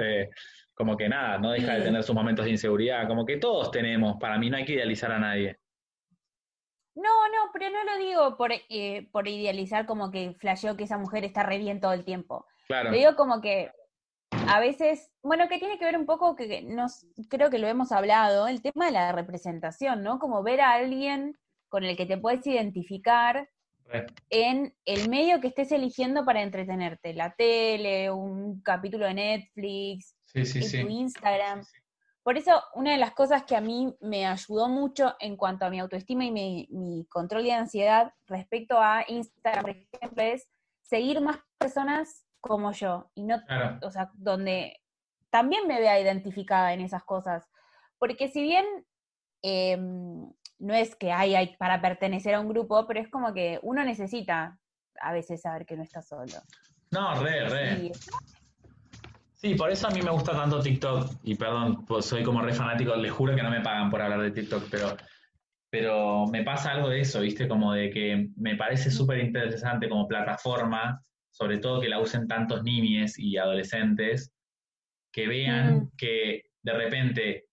Eh, 0.00 0.30
como 0.72 0.96
que 0.96 1.10
nada, 1.10 1.36
no 1.36 1.50
deja 1.50 1.74
de 1.74 1.82
tener 1.82 2.02
sus 2.02 2.14
momentos 2.14 2.46
de 2.46 2.52
inseguridad, 2.52 3.06
como 3.06 3.26
que 3.26 3.36
todos 3.36 3.70
tenemos, 3.70 4.16
para 4.18 4.38
mí 4.38 4.48
no 4.48 4.56
hay 4.56 4.64
que 4.64 4.72
idealizar 4.72 5.12
a 5.12 5.18
nadie. 5.18 5.58
No, 6.94 7.28
no, 7.28 7.50
pero 7.52 7.70
no 7.70 7.82
lo 7.84 7.98
digo 7.98 8.36
por, 8.36 8.52
eh, 8.52 9.08
por 9.12 9.26
idealizar 9.26 9.86
como 9.86 10.10
que 10.10 10.34
flasheó 10.38 10.76
que 10.76 10.84
esa 10.84 10.98
mujer 10.98 11.24
está 11.24 11.42
re 11.42 11.58
bien 11.58 11.80
todo 11.80 11.92
el 11.92 12.04
tiempo. 12.04 12.46
Claro. 12.66 12.90
Lo 12.90 12.96
digo 12.96 13.16
como 13.16 13.40
que 13.40 13.72
a 14.48 14.60
veces, 14.60 15.10
bueno, 15.22 15.48
que 15.48 15.58
tiene 15.58 15.78
que 15.78 15.84
ver 15.84 15.96
un 15.96 16.06
poco, 16.06 16.36
que 16.36 16.62
nos, 16.62 17.06
creo 17.28 17.50
que 17.50 17.58
lo 17.58 17.66
hemos 17.66 17.92
hablado, 17.92 18.46
el 18.46 18.62
tema 18.62 18.86
de 18.86 18.92
la 18.92 19.12
representación, 19.12 20.02
¿no? 20.02 20.18
Como 20.18 20.42
ver 20.42 20.60
a 20.60 20.72
alguien 20.72 21.36
con 21.68 21.84
el 21.84 21.96
que 21.96 22.06
te 22.06 22.18
puedes 22.18 22.46
identificar 22.46 23.48
en 24.30 24.74
el 24.84 25.08
medio 25.08 25.40
que 25.40 25.48
estés 25.48 25.70
eligiendo 25.72 26.24
para 26.24 26.42
entretenerte, 26.42 27.14
la 27.14 27.34
tele, 27.34 28.10
un 28.10 28.60
capítulo 28.62 29.06
de 29.06 29.14
Netflix, 29.14 30.16
tu 30.32 30.88
Instagram. 30.88 31.62
Por 32.24 32.38
eso, 32.38 32.62
una 32.72 32.92
de 32.92 32.96
las 32.96 33.12
cosas 33.12 33.44
que 33.44 33.54
a 33.54 33.60
mí 33.60 33.94
me 34.00 34.26
ayudó 34.26 34.66
mucho 34.66 35.14
en 35.20 35.36
cuanto 35.36 35.66
a 35.66 35.70
mi 35.70 35.78
autoestima 35.78 36.24
y 36.24 36.30
mi, 36.30 37.06
control 37.10 37.44
de 37.44 37.52
ansiedad 37.52 38.14
respecto 38.26 38.80
a 38.80 39.04
Instagram, 39.06 39.62
por 39.62 39.70
ejemplo, 39.70 40.22
es 40.22 40.48
seguir 40.80 41.20
más 41.20 41.38
personas 41.58 42.24
como 42.40 42.72
yo. 42.72 43.10
Y 43.14 43.24
no, 43.24 43.42
o 43.82 43.90
sea, 43.90 44.10
donde 44.14 44.80
también 45.28 45.68
me 45.68 45.78
vea 45.78 46.00
identificada 46.00 46.72
en 46.72 46.80
esas 46.80 47.04
cosas. 47.04 47.46
Porque 47.98 48.28
si 48.28 48.40
bien 48.42 48.64
em, 49.42 50.32
no 50.58 50.72
es 50.72 50.96
que 50.96 51.12
hay, 51.12 51.34
hay 51.34 51.54
para 51.58 51.82
pertenecer 51.82 52.34
a 52.34 52.40
un 52.40 52.48
grupo, 52.48 52.86
pero 52.86 53.00
es 53.00 53.08
como 53.10 53.34
que 53.34 53.60
uno 53.62 53.84
necesita 53.84 54.58
a 54.98 55.12
veces 55.12 55.42
saber 55.42 55.66
que 55.66 55.76
no 55.76 55.82
está 55.82 56.00
solo. 56.00 56.40
No, 56.90 57.22
re, 57.22 57.48
re. 57.50 57.92
Sí, 59.44 59.54
por 59.56 59.70
eso 59.70 59.88
a 59.88 59.90
mí 59.90 60.00
me 60.00 60.10
gusta 60.10 60.32
tanto 60.32 60.62
TikTok. 60.62 61.18
Y 61.22 61.34
perdón, 61.34 61.84
pues 61.84 62.06
soy 62.06 62.22
como 62.22 62.40
re 62.40 62.54
fanático, 62.54 62.96
les 62.96 63.12
juro 63.12 63.36
que 63.36 63.42
no 63.42 63.50
me 63.50 63.60
pagan 63.60 63.90
por 63.90 64.00
hablar 64.00 64.22
de 64.22 64.30
TikTok, 64.30 64.68
pero, 64.70 64.96
pero 65.68 66.24
me 66.28 66.42
pasa 66.42 66.70
algo 66.70 66.88
de 66.88 67.00
eso, 67.00 67.20
¿viste? 67.20 67.46
Como 67.46 67.74
de 67.74 67.90
que 67.90 68.30
me 68.36 68.56
parece 68.56 68.90
súper 68.90 69.18
interesante 69.18 69.86
como 69.86 70.08
plataforma, 70.08 70.98
sobre 71.30 71.58
todo 71.58 71.82
que 71.82 71.90
la 71.90 72.00
usen 72.00 72.26
tantos 72.26 72.62
niñes 72.62 73.18
y 73.18 73.36
adolescentes, 73.36 74.32
que 75.12 75.28
vean 75.28 75.76
mm. 75.76 75.90
que 75.98 76.44
de 76.62 76.72
repente 76.72 77.44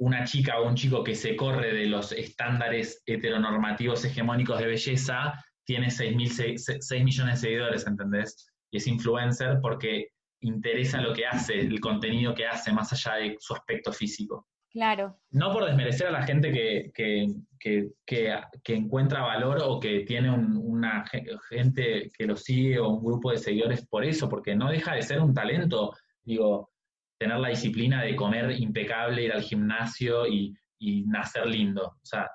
una 0.00 0.24
chica 0.24 0.60
o 0.60 0.68
un 0.68 0.74
chico 0.74 1.02
que 1.02 1.14
se 1.14 1.34
corre 1.34 1.72
de 1.72 1.86
los 1.86 2.12
estándares 2.12 3.02
heteronormativos 3.06 4.04
hegemónicos 4.04 4.58
de 4.58 4.66
belleza 4.66 5.32
tiene 5.64 5.90
6, 5.90 6.78
6 6.78 7.04
millones 7.04 7.40
de 7.40 7.48
seguidores, 7.48 7.86
¿entendés? 7.86 8.52
Y 8.70 8.76
es 8.76 8.86
influencer 8.86 9.60
porque 9.62 10.08
interesa 10.40 11.00
lo 11.00 11.12
que 11.12 11.26
hace, 11.26 11.60
el 11.60 11.80
contenido 11.80 12.34
que 12.34 12.46
hace, 12.46 12.72
más 12.72 12.92
allá 12.92 13.16
de 13.16 13.36
su 13.40 13.54
aspecto 13.54 13.92
físico. 13.92 14.46
Claro. 14.70 15.18
No 15.30 15.52
por 15.52 15.64
desmerecer 15.64 16.08
a 16.08 16.12
la 16.12 16.22
gente 16.22 16.52
que, 16.52 16.90
que, 16.94 17.88
que, 18.06 18.74
encuentra 18.74 19.22
valor 19.22 19.60
o 19.64 19.80
que 19.80 20.00
tiene 20.00 20.30
una 20.30 21.04
gente 21.48 22.10
que 22.16 22.26
lo 22.26 22.36
sigue 22.36 22.78
o 22.78 22.88
un 22.88 23.04
grupo 23.04 23.30
de 23.30 23.38
seguidores 23.38 23.86
por 23.86 24.04
eso, 24.04 24.28
porque 24.28 24.54
no 24.54 24.70
deja 24.70 24.94
de 24.94 25.02
ser 25.02 25.20
un 25.20 25.32
talento, 25.32 25.94
digo, 26.22 26.70
tener 27.18 27.38
la 27.38 27.48
disciplina 27.48 28.02
de 28.02 28.14
comer 28.14 28.52
impecable, 28.60 29.24
ir 29.24 29.32
al 29.32 29.42
gimnasio 29.42 30.26
y, 30.26 30.54
nacer 31.06 31.46
lindo. 31.46 31.86
O 31.86 32.04
sea, 32.04 32.30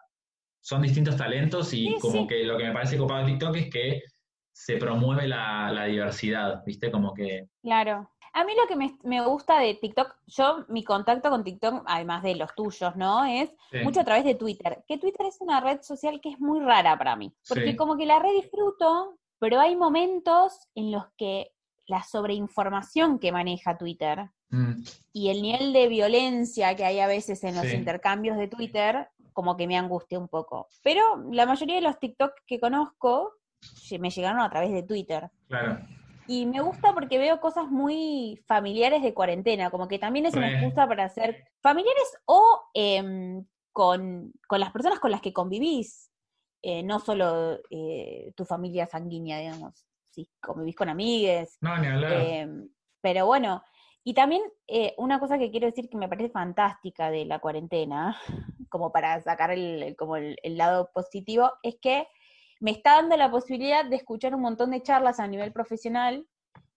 son 0.59 0.81
distintos 0.81 1.15
talentos 1.15 1.73
y 1.73 1.95
como 2.01 2.27
que 2.27 2.43
lo 2.43 2.57
que 2.57 2.65
me 2.65 2.73
parece 2.73 2.97
copado 2.97 3.25
de 3.25 3.31
TikTok 3.31 3.55
es 3.55 3.69
que 3.69 4.01
se 4.53 4.77
promueve 4.77 5.27
la, 5.27 5.85
diversidad, 5.87 6.63
¿viste? 6.65 6.91
Como 6.91 7.13
que... 7.13 7.49
Claro. 7.61 8.09
A 8.35 8.43
mí 8.45 8.53
lo 8.55 8.67
que 8.67 8.75
me, 9.03 9.21
gusta 9.25 9.59
de 9.59 9.75
TikTok, 9.75 10.15
yo 10.25 10.65
mi 10.69 10.83
contacto 10.83 11.29
con 11.29 11.43
TikTok, 11.43 11.83
además 11.85 12.23
de 12.23 12.35
los 12.35 12.55
tuyos, 12.55 12.95
¿no? 12.95 13.25
Es 13.25 13.53
mucho 13.83 14.01
a 14.01 14.03
través 14.03 14.23
de 14.23 14.33
Twitter. 14.33 14.83
Que 14.87 14.97
Twitter 14.97 15.27
es 15.27 15.39
una 15.39 15.59
red 15.59 15.81
social 15.81 16.19
que 16.19 16.29
es 16.29 16.39
muy 16.39 16.59
rara 16.59 16.97
para 16.97 17.15
mí. 17.15 17.31
Porque 17.47 17.75
como 17.75 17.95
que 17.95 18.07
la 18.07 18.19
redisfruto, 18.19 19.19
pero 19.37 19.59
hay 19.59 19.75
momentos 19.75 20.67
en 20.73 20.91
los 20.91 21.05
que 21.15 21.51
la 21.85 22.03
sobreinformación 22.03 23.19
que 23.19 23.31
maneja 23.31 23.77
Twitter 23.77 24.29
mm. 24.49 24.83
y 25.11 25.29
el 25.29 25.41
nivel 25.41 25.73
de 25.73 25.87
violencia 25.87 26.75
que 26.75 26.85
hay 26.85 26.99
a 26.99 27.07
veces 27.07 27.43
en 27.43 27.55
los 27.55 27.71
intercambios 27.71 28.37
de 28.37 28.47
Twitter, 28.47 29.09
como 29.33 29.57
que 29.57 29.67
me 29.67 29.77
angustia 29.77 30.17
un 30.17 30.27
poco. 30.27 30.69
Pero 30.81 31.01
la 31.31 31.45
mayoría 31.45 31.75
de 31.75 31.81
los 31.81 31.99
TikTok 31.99 32.33
que 32.47 32.59
conozco 32.59 33.33
me 33.99 34.09
llegaron 34.09 34.41
a 34.41 34.49
través 34.49 34.71
de 34.71 34.83
Twitter. 34.83 35.29
Claro. 35.47 35.79
Y 36.27 36.45
me 36.45 36.61
gusta 36.61 36.93
porque 36.93 37.17
veo 37.17 37.39
cosas 37.39 37.69
muy 37.69 38.41
familiares 38.47 39.01
de 39.01 39.13
cuarentena, 39.13 39.69
como 39.69 39.87
que 39.87 39.99
también 39.99 40.25
es 40.25 40.35
una 40.35 40.51
excusa 40.51 40.87
para 40.87 41.05
hacer 41.05 41.45
familiares 41.61 42.17
o 42.25 42.61
em, 42.73 43.45
con, 43.73 44.31
las 44.49 44.71
personas 44.71 44.99
con 44.99 45.11
las 45.11 45.21
que 45.21 45.33
convivís, 45.33 46.11
eh, 46.61 46.81
no 46.81 46.99
solo 46.99 47.59
eh, 47.69 48.31
tu 48.35 48.45
familia 48.45 48.85
sanguínea, 48.85 49.39
digamos, 49.39 49.85
si 50.11 50.29
convivís 50.41 50.75
con 50.75 50.87
amigues. 50.87 51.57
No, 51.59 51.77
ni 51.77 51.87
hablar. 51.87 52.13
Em, 52.13 52.69
pero 53.01 53.25
bueno, 53.25 53.61
y 54.05 54.13
también 54.13 54.43
eh, 54.67 54.93
una 54.97 55.19
cosa 55.19 55.37
que 55.37 55.51
quiero 55.51 55.65
decir 55.65 55.89
que 55.89 55.97
me 55.97 56.07
parece 56.07 56.29
fantástica 56.29 57.11
de 57.11 57.25
la 57.25 57.39
cuarentena, 57.39 58.17
como 58.69 58.93
para 58.93 59.21
sacar 59.21 59.51
el, 59.51 59.97
como 59.97 60.15
el 60.15 60.37
lado 60.45 60.89
positivo, 60.93 61.51
es 61.63 61.75
que 61.81 62.07
me 62.63 62.71
está 62.71 62.95
dando 62.95 63.17
la 63.17 63.29
posibilidad 63.29 63.83
de 63.83 63.97
escuchar 63.97 64.33
un 64.33 64.41
montón 64.41 64.71
de 64.71 64.81
charlas 64.81 65.19
a 65.19 65.27
nivel 65.27 65.51
profesional 65.51 66.25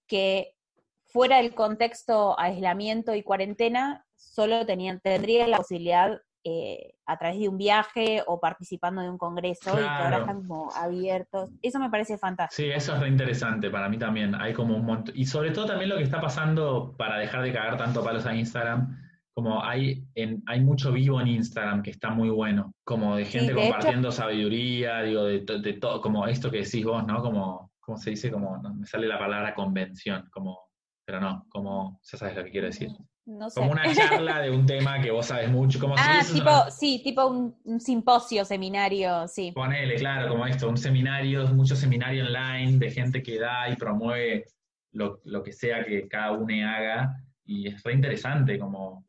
que 0.09 0.57
fuera 1.05 1.37
del 1.37 1.55
contexto 1.55 2.39
aislamiento 2.41 3.15
y 3.15 3.23
cuarentena, 3.23 4.05
solo 4.17 4.67
tenían, 4.67 4.99
tendría 4.99 5.47
la 5.47 5.59
posibilidad 5.59 6.21
eh, 6.43 6.95
a 7.07 7.17
través 7.19 7.39
de 7.39 7.49
un 7.49 7.57
viaje 7.57 8.25
o 8.27 8.41
participando 8.41 9.01
de 9.01 9.11
un 9.11 9.17
congreso 9.17 9.75
y 9.75 9.83
que 9.83 9.89
ahora 9.89 10.19
están 10.19 10.43
como 10.43 10.73
abiertos. 10.75 11.51
Eso 11.63 11.79
me 11.79 11.89
parece 11.89 12.19
fantástico. 12.19 12.69
Sí, 12.69 12.73
eso 12.75 12.93
es 12.95 13.01
re 13.01 13.09
interesante 13.09 13.71
para 13.71 13.89
mí 13.89 13.97
también. 13.97 14.35
Hay 14.35 14.55
como 14.55 14.75
un 14.77 14.85
montón. 14.85 15.15
Y 15.17 15.27
sobre 15.27 15.53
todo 15.53 15.67
también 15.67 15.89
lo 15.89 15.99
que 15.99 16.03
está 16.03 16.21
pasando 16.21 16.97
para 16.99 17.17
dejar 17.19 17.43
de 17.43 17.53
cagar 17.53 17.77
tanto 17.77 18.03
palos 18.03 18.27
a 18.27 18.35
Instagram 18.35 19.06
como 19.37 19.63
hay, 19.63 20.03
en, 20.15 20.43
hay 20.47 20.61
mucho 20.63 20.91
vivo 20.93 21.21
en 21.21 21.29
Instagram 21.29 21.83
que 21.83 21.91
está 21.91 22.09
muy 22.09 22.31
bueno, 22.31 22.73
como 22.85 23.17
de 23.17 23.27
gente 23.27 23.53
de 23.53 23.61
hecho- 23.61 23.69
compartiendo 23.71 24.11
sabiduría, 24.11 25.03
digo, 25.03 25.25
de, 25.25 25.41
de 25.41 25.73
todo, 25.75 26.01
como 26.01 26.27
esto 26.27 26.51
que 26.51 26.63
decís 26.63 26.83
vos, 26.87 27.07
¿no? 27.07 27.21
Como, 27.21 27.71
¿cómo 27.81 27.99
se 27.99 28.11
dice? 28.11 28.31
Como, 28.31 28.57
no 28.57 28.73
me 28.73 28.87
sale 28.87 29.07
la 29.07 29.19
palabra 29.19 29.55
convención, 29.55 30.27
como, 30.33 30.59
pero 31.05 31.21
no, 31.21 31.45
como, 31.51 32.01
ya 32.03 32.17
sabes 32.17 32.35
lo 32.35 32.45
que 32.45 32.51
quiero 32.51 32.69
decir. 32.69 32.89
No 33.27 33.51
sé. 33.51 33.61
Como 33.61 33.73
una 33.73 33.93
charla 33.93 34.41
de 34.41 34.51
un 34.51 34.65
tema 34.65 35.03
que 35.03 35.11
vos 35.11 35.27
sabes 35.27 35.51
mucho, 35.51 35.79
como 35.81 35.99
si 35.99 36.03
ah, 36.07 36.13
hubieses 36.13 36.33
tipo, 36.33 36.49
una- 36.49 36.71
sí, 36.71 37.01
tipo 37.05 37.27
un, 37.27 37.55
un 37.65 37.79
simposio, 37.79 38.43
seminario, 38.47 39.29
sí. 39.29 39.53
Ponele, 39.53 39.97
claro, 39.97 40.29
como 40.31 40.47
esto, 40.47 40.67
un 40.67 40.79
seminario, 40.79 41.47
mucho 41.49 41.77
seminario 41.77 42.25
online 42.25 42.79
de 42.79 42.91
gente 42.91 43.23
que 43.23 43.39
da 43.39 43.69
y 43.69 43.77
promueve 43.77 44.47
lo, 44.93 45.21
lo 45.25 45.43
que 45.43 45.53
sea 45.53 45.85
que 45.85 46.09
cada 46.09 46.33
uno 46.33 46.55
haga, 46.67 47.23
y 47.45 47.69
es 47.69 47.83
re 47.83 47.93
interesante 47.93 48.59
como 48.59 49.05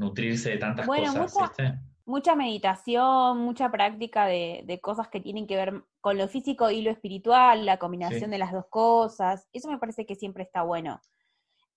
nutrirse 0.00 0.50
de 0.50 0.56
tantas 0.56 0.86
Bueno, 0.86 1.12
cosas, 1.12 1.32
mucha- 1.34 1.46
¿viste? 1.48 1.78
Mucha 2.06 2.34
meditación, 2.34 3.38
mucha 3.38 3.70
práctica 3.70 4.26
de, 4.26 4.62
de 4.64 4.80
cosas 4.80 5.06
que 5.08 5.20
tienen 5.20 5.46
que 5.46 5.54
ver 5.54 5.84
con 6.00 6.18
lo 6.18 6.26
físico 6.26 6.68
y 6.70 6.82
lo 6.82 6.90
espiritual, 6.90 7.64
la 7.64 7.78
combinación 7.78 8.24
Sí. 8.24 8.30
de 8.30 8.38
las 8.38 8.50
dos 8.52 8.64
cosas. 8.68 9.46
Eso 9.52 9.70
me 9.70 9.78
parece 9.78 10.06
que 10.06 10.16
siempre 10.16 10.42
está 10.42 10.62
bueno. 10.62 11.00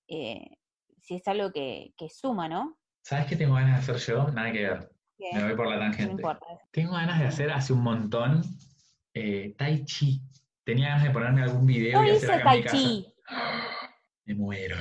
Eh, 0.08 0.58
si 1.02 1.16
es 1.16 1.28
algo 1.28 1.52
que, 1.52 1.94
que 1.98 2.10
suma, 2.10 2.48
¿no? 2.48 2.78
¿Sabes 3.04 3.28
qué 3.28 3.36
tengo 3.36 3.54
ganas 3.56 3.86
de 3.86 3.94
hacer 3.94 4.08
yo? 4.16 4.28
Nada 4.32 4.52
que 4.52 4.62
ver, 4.62 4.90
me 5.34 5.44
voy 5.44 5.56
por 5.56 5.68
la 5.68 5.76
no 5.76 5.82
tangente. 5.82 6.14
importa. 6.14 6.46
Tengo 6.72 6.94
ganas 6.94 7.20
de 7.20 7.28
hacer 7.28 7.52
hace 7.52 7.74
un 7.74 7.82
montón 7.84 8.42
eh, 9.14 9.54
Tai 9.58 9.84
Chi. 9.86 10.22
Tenía 10.64 10.88
ganas 10.90 11.04
de 11.04 11.12
ponerme 11.12 11.44
algún 11.44 11.66
video 11.68 12.02
No 12.02 12.08
y 12.08 12.12
hacer 12.12 12.24
hice 12.24 12.32
en 12.32 12.38
mi 12.38 12.44
tai 12.44 12.64
casa. 12.64 12.78
chi 12.78 13.14
Me 14.26 14.34
muero. 14.36 14.78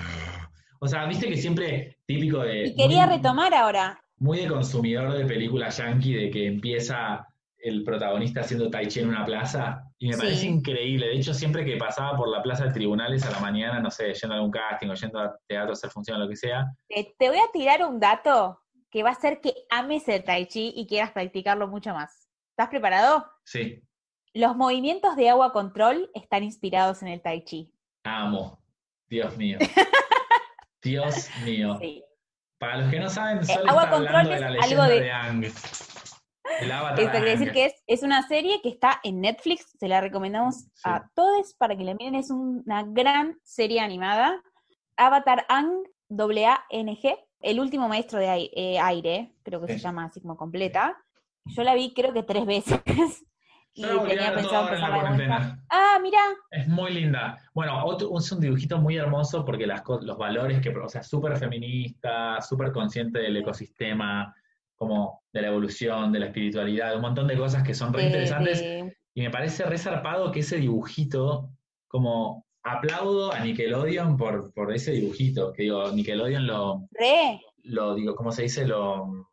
O 0.84 0.88
sea, 0.88 1.06
viste 1.06 1.28
que 1.28 1.36
siempre 1.36 1.98
típico 2.06 2.38
de. 2.40 2.66
y 2.68 2.74
quería 2.74 3.06
muy- 3.06 3.16
retomar 3.16 3.54
ahora. 3.54 4.02
muy 4.18 4.38
de 4.38 4.48
consumidor 4.48 5.12
de 5.12 5.24
películas 5.24 5.76
yankee, 5.78 6.12
de 6.14 6.30
que 6.30 6.46
empieza 6.46 7.24
el 7.58 7.84
protagonista 7.84 8.40
haciendo 8.40 8.68
tai 8.68 8.88
chi 8.88 8.98
en 9.00 9.08
una 9.10 9.24
plaza, 9.24 9.84
y 9.98 10.08
me 10.08 10.14
Sí. 10.14 10.20
parece 10.20 10.46
increíble. 10.46 11.06
De 11.06 11.14
hecho, 11.14 11.32
siempre 11.34 11.64
que 11.64 11.76
pasaba 11.76 12.16
por 12.16 12.28
la 12.28 12.42
plaza 12.42 12.64
de 12.64 12.72
tribunales 12.72 13.24
a 13.24 13.30
la 13.30 13.38
mañana, 13.38 13.78
no 13.78 13.90
sé, 13.92 14.12
yendo 14.12 14.34
a 14.34 14.38
algún 14.38 14.50
casting 14.50 14.88
o 14.88 14.94
yendo 14.94 15.20
a 15.20 15.36
teatro 15.46 15.70
a 15.70 15.72
hacer 15.74 15.90
función 15.90 16.18
lo 16.18 16.28
que 16.28 16.34
sea, 16.34 16.64
Te, 16.88 17.14
te 17.16 17.28
voy 17.28 17.38
a 17.38 17.50
tirar 17.52 17.84
un 17.84 18.00
dato 18.00 18.58
que 18.90 19.04
va 19.04 19.10
a 19.10 19.12
hacer 19.12 19.40
que 19.40 19.54
ames 19.70 20.08
el 20.08 20.24
tai 20.24 20.46
chi 20.46 20.72
y 20.74 20.86
quieras 20.88 21.12
practicarlo 21.12 21.68
mucho 21.68 21.94
más. 21.94 22.28
¿Estás 22.50 22.68
preparado? 22.68 23.24
sí, 23.44 23.80
Los 24.34 24.56
movimientos 24.56 25.14
de 25.14 25.28
agua 25.30 25.52
control 25.52 26.10
están 26.14 26.42
inspirados 26.42 27.02
en 27.02 27.08
el 27.08 27.20
tai 27.22 27.44
chi. 27.44 27.72
amo. 28.02 28.58
Dios 29.08 29.36
mío. 29.36 29.58
Dios 30.82 31.28
mío. 31.44 31.76
Sí. 31.80 32.04
Para 32.58 32.78
los 32.78 32.90
que 32.90 33.00
no 33.00 33.08
saben, 33.10 33.44
Sol 33.44 33.68
agua 33.68 33.84
está 33.84 33.96
control 33.96 34.16
hablando 34.16 34.52
de 34.52 34.58
algo 34.60 34.82
de- 34.84 35.00
de, 35.00 35.10
Ang. 35.10 35.46
Quiere 36.96 37.20
decir 37.30 37.52
que 37.52 37.66
es, 37.66 37.74
es 37.86 38.02
una 38.02 38.26
serie 38.28 38.60
que 38.62 38.68
está 38.68 39.00
en 39.02 39.20
Netflix, 39.20 39.66
se 39.78 39.88
la 39.88 40.00
recomendamos 40.00 40.64
Sí. 40.74 40.82
a 40.84 41.08
todos 41.14 41.54
para 41.54 41.76
que 41.76 41.84
la 41.84 41.94
miren, 41.94 42.14
es 42.14 42.30
una 42.30 42.82
gran 42.84 43.38
serie 43.42 43.80
animada. 43.80 44.40
Avatar 44.96 45.44
Ang, 45.48 45.70
A-N-G, 46.10 47.16
el 47.40 47.58
último 47.60 47.88
maestro 47.88 48.18
de 48.18 48.50
eh, 48.54 48.78
aire, 48.78 49.34
creo 49.42 49.60
que 49.60 49.68
Sí. 49.72 49.78
se 49.78 49.84
llama 49.84 50.04
así 50.04 50.20
como 50.20 50.36
completa. 50.36 50.96
Yo 51.46 51.62
la 51.64 51.74
vi 51.74 51.92
creo 51.94 52.12
que 52.12 52.22
tres 52.22 52.44
veces 52.46 52.80
y 53.74 53.82
Yo 53.82 54.02
tenía 54.02 54.34
pensado 54.34 54.72
en 54.74 54.80
la 54.80 54.94
cuarentena. 54.94 55.64
Ah, 55.70 55.98
mira, 56.02 56.18
Es 56.50 56.68
muy 56.68 56.92
linda. 56.92 57.38
Bueno, 57.54 57.84
otro, 57.86 58.10
es 58.18 58.30
un 58.32 58.40
dibujito 58.40 58.78
muy 58.78 58.96
hermoso 58.96 59.44
porque 59.44 59.66
las, 59.66 59.82
los 60.02 60.18
valores 60.18 60.60
que, 60.60 60.68
o 60.70 60.88
sea, 60.88 61.02
súper 61.02 61.36
feminista, 61.38 62.40
súper 62.42 62.70
consciente 62.72 63.18
del 63.20 63.36
ecosistema, 63.38 64.34
como 64.76 65.22
de 65.32 65.42
la 65.42 65.48
evolución, 65.48 66.12
de 66.12 66.18
la 66.20 66.26
espiritualidad, 66.26 66.94
un 66.96 67.02
montón 67.02 67.26
de 67.28 67.36
cosas 67.38 67.62
que 67.62 67.72
son 67.74 67.92
re 67.92 68.00
de- 68.02 68.06
interesantes. 68.08 68.60
de- 68.60 68.96
Y 69.14 69.22
me 69.22 69.30
parece 69.30 69.64
re 69.64 69.78
zarpado 69.78 70.30
que 70.32 70.40
ese 70.40 70.56
dibujito, 70.56 71.48
como 71.88 72.46
aplaudo 72.62 73.32
a 73.32 73.40
Nickelodeon 73.40 74.16
por, 74.16 74.52
por 74.52 74.72
ese 74.72 74.92
dibujito, 74.92 75.52
que 75.52 75.62
digo, 75.64 75.90
Nickelodeon 75.92 76.46
lo, 76.46 76.88
re, 76.92 77.40
lo 77.64 77.94
digo, 77.94 78.14
¿cómo 78.14 78.32
se 78.32 78.42
dice? 78.42 78.66
Lo, 78.66 79.30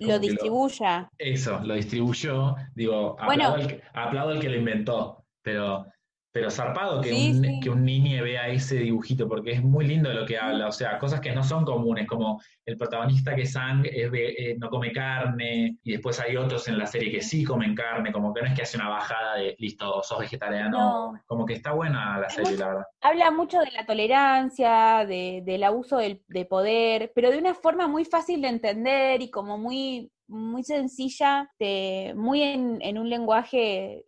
lo 0.00 0.18
distribuya. 0.18 1.08
eso, 1.18 1.60
lo 1.64 1.74
distribuyó, 1.74 2.54
digo, 2.74 3.16
Bueno. 3.24 3.48
aplaudo, 3.48 3.54
al, 3.54 3.82
aplaudo 3.94 4.32
al 4.32 4.40
que 4.40 4.48
lo 4.48 4.56
inventó, 4.56 5.24
pero, 5.42 5.86
pero 6.32 6.50
zarpado 6.50 7.00
que, 7.00 7.10
Sí, 7.12 7.30
un, 7.32 7.44
sí. 7.44 7.60
que 7.60 7.70
un 7.70 7.84
niño 7.84 8.22
vea 8.22 8.46
ese 8.48 8.76
dibujito, 8.76 9.28
porque 9.28 9.50
es 9.52 9.62
muy 9.64 9.86
lindo 9.86 10.12
lo 10.12 10.24
que 10.26 10.38
habla, 10.38 10.68
o 10.68 10.72
sea, 10.72 10.98
cosas 10.98 11.20
que 11.20 11.32
no 11.32 11.42
son 11.42 11.64
comunes, 11.64 12.06
como 12.06 12.40
el 12.64 12.76
protagonista 12.76 13.34
que 13.34 13.42
es 13.42 13.52
Sang 13.52 13.84
es 13.84 14.10
ve- 14.10 14.34
eh, 14.38 14.56
no 14.58 14.70
come 14.70 14.92
carne, 14.92 15.76
y 15.82 15.92
después 15.92 16.20
hay 16.20 16.36
otros 16.36 16.68
en 16.68 16.78
la 16.78 16.86
serie 16.86 17.10
que 17.10 17.20
sí 17.20 17.42
comen 17.44 17.74
carne, 17.74 18.12
como 18.12 18.32
que 18.32 18.42
no 18.42 18.46
es 18.48 18.54
que 18.54 18.62
hace 18.62 18.76
una 18.76 18.88
bajada 18.88 19.36
de, 19.36 19.56
listo, 19.58 20.02
sos 20.04 20.20
vegetariano, 20.20 21.12
No. 21.12 21.20
como 21.26 21.44
que 21.46 21.54
está 21.54 21.72
buena 21.72 22.18
la 22.18 22.30
serie, 22.30 22.56
la 22.56 22.68
verdad. 22.68 22.84
habla 23.00 23.30
mucho 23.32 23.58
de 23.58 23.70
la 23.72 23.84
tolerancia, 23.84 25.04
de- 25.06 25.42
del 25.44 25.64
abuso 25.64 25.98
del, 25.98 26.22
de 26.28 26.44
poder, 26.44 27.12
pero 27.14 27.30
de 27.30 27.38
una 27.38 27.54
forma 27.54 27.88
muy 27.88 28.04
fácil 28.04 28.40
de 28.42 28.48
entender 28.48 29.20
y 29.22 29.30
como 29.30 29.58
muy, 29.58 30.10
muy 30.28 30.62
sencilla, 30.62 31.50
de- 31.58 32.12
muy 32.16 32.42
en, 32.42 32.78
en 32.82 32.98
un 32.98 33.10
lenguaje 33.10 34.04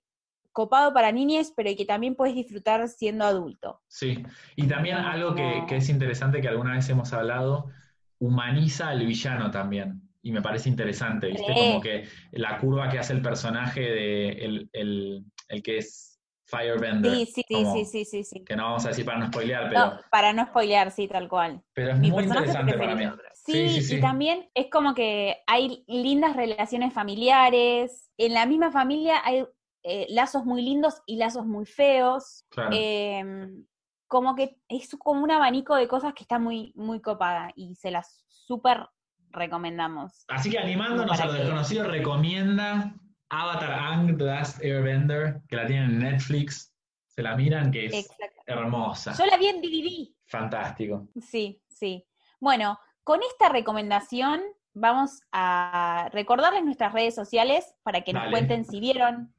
copado 0.53 0.93
para 0.93 1.11
niñas, 1.13 1.53
pero 1.57 1.71
que 1.77 1.85
también 1.85 2.15
puedes 2.15 2.35
disfrutar 2.35 2.87
siendo 2.89 3.25
adulto. 3.25 3.81
Sí, 3.89 4.23
y 4.57 4.67
también 4.69 4.97
algo 4.97 5.35
que, 5.35 5.65
es 5.69 5.89
interesante 5.89 6.41
que 6.41 6.49
alguna 6.49 6.75
vez 6.75 6.89
hemos 6.89 7.13
hablado, 7.13 7.71
humaniza 8.19 8.89
al 8.89 9.05
villano 9.05 9.51
también. 9.51 10.03
Y 10.23 10.31
me 10.31 10.41
parece 10.41 10.69
interesante, 10.69 11.27
¿viste? 11.29 11.53
Como 11.53 11.81
que 11.81 12.07
la 12.31 12.59
curva 12.59 12.89
que 12.89 12.99
hace 13.01 13.13
el 13.13 13.23
personaje 13.23 13.81
de 13.81 14.29
el, 14.29 14.71
el- 14.73 15.25
el 15.49 15.63
que 15.63 15.79
es 15.79 16.21
Firebender, 16.45 17.15
Sí, 17.15 17.27
sí, 17.27 17.33
sí, 17.49 17.55
como- 17.55 17.73
sí, 17.75 17.85
sí, 17.87 18.05
sí, 18.05 18.25
sí. 18.25 18.45
que 18.45 18.55
no 18.57 18.65
vamos 18.65 18.85
a 18.85 18.89
decir 18.89 19.05
para 19.05 19.19
no 19.19 19.27
spoilear, 19.29 19.69
pero, 19.71 19.81
No, 19.87 20.01
para 20.11 20.33
no 20.33 20.45
spoilear, 20.47 20.91
sí, 20.91 21.09
tal 21.09 21.29
cual. 21.29 21.63
pero 21.73 21.93
es 21.93 21.99
Mi 21.99 22.11
muy 22.11 22.25
interesante 22.25 22.75
para 22.75 22.95
mí. 22.95 23.05
preferido. 23.07 23.23
Sí, 23.35 23.53
Sí, 23.53 23.69
sí, 23.71 23.83
sí. 23.83 23.97
y 23.97 24.01
también 24.01 24.49
es 24.55 24.67
como 24.71 24.95
que 24.95 25.39
hay 25.49 25.83
lindas 25.89 26.37
relaciones 26.37 26.93
familiares. 26.93 28.11
En 28.17 28.35
la 28.35 28.47
misma 28.47 28.71
familia 28.71 29.21
hay 29.25 29.45
eh, 29.83 30.07
lazos 30.11 30.45
muy 30.45 30.63
lindos 30.63 31.03
y 31.07 31.17
lazos 31.17 31.47
muy 31.47 31.67
feos. 31.67 32.45
Claro. 32.51 32.71
Em, 32.73 33.65
como 34.07 34.35
que 34.35 34.59
es 34.69 34.95
como 34.99 35.23
un 35.23 35.31
abanico 35.31 35.75
de 35.75 35.89
cosas 35.89 36.13
que 36.15 36.23
está 36.23 36.39
muy, 36.39 36.73
muy 36.77 37.01
copada 37.01 37.51
y 37.57 37.75
se 37.75 37.91
las 37.91 38.23
súper 38.29 38.87
recomendamos. 39.31 40.25
Así 40.29 40.51
que 40.51 40.59
animándonos 40.59 41.19
a 41.19 41.27
lo 41.27 41.33
desconocido, 41.33 41.85
recomienda 41.85 42.95
Avatar 43.31 43.73
Ang, 43.73 44.19
The 44.19 44.25
Last 44.25 44.63
Airbender, 44.63 45.41
que 45.49 45.57
la 45.57 45.67
tienen 45.67 45.93
en 45.93 45.99
Netflix. 46.01 46.75
Se 47.07 47.23
la 47.23 47.35
miran, 47.37 47.71
que 47.71 47.87
es 47.87 47.95
Exacto. 47.95 48.43
hermosa. 48.47 49.15
Yo 49.17 49.27
la 49.27 49.37
vi 49.39 49.47
en 49.47 49.61
DVD. 49.63 50.15
Fantástico. 50.27 51.09
Sí, 51.21 51.63
sí. 51.69 52.07
Bueno, 52.41 52.79
con 53.05 53.21
esta 53.23 53.49
recomendación 53.49 54.43
vamos 54.75 55.23
a 55.33 56.09
recordarles 56.13 56.65
nuestras 56.65 56.93
redes 56.93 57.15
sociales 57.15 57.75
para 57.83 58.03
que 58.03 58.13
nos 58.13 58.31
cuenten 58.31 58.65
si 58.65 58.81
vieron 58.81 59.35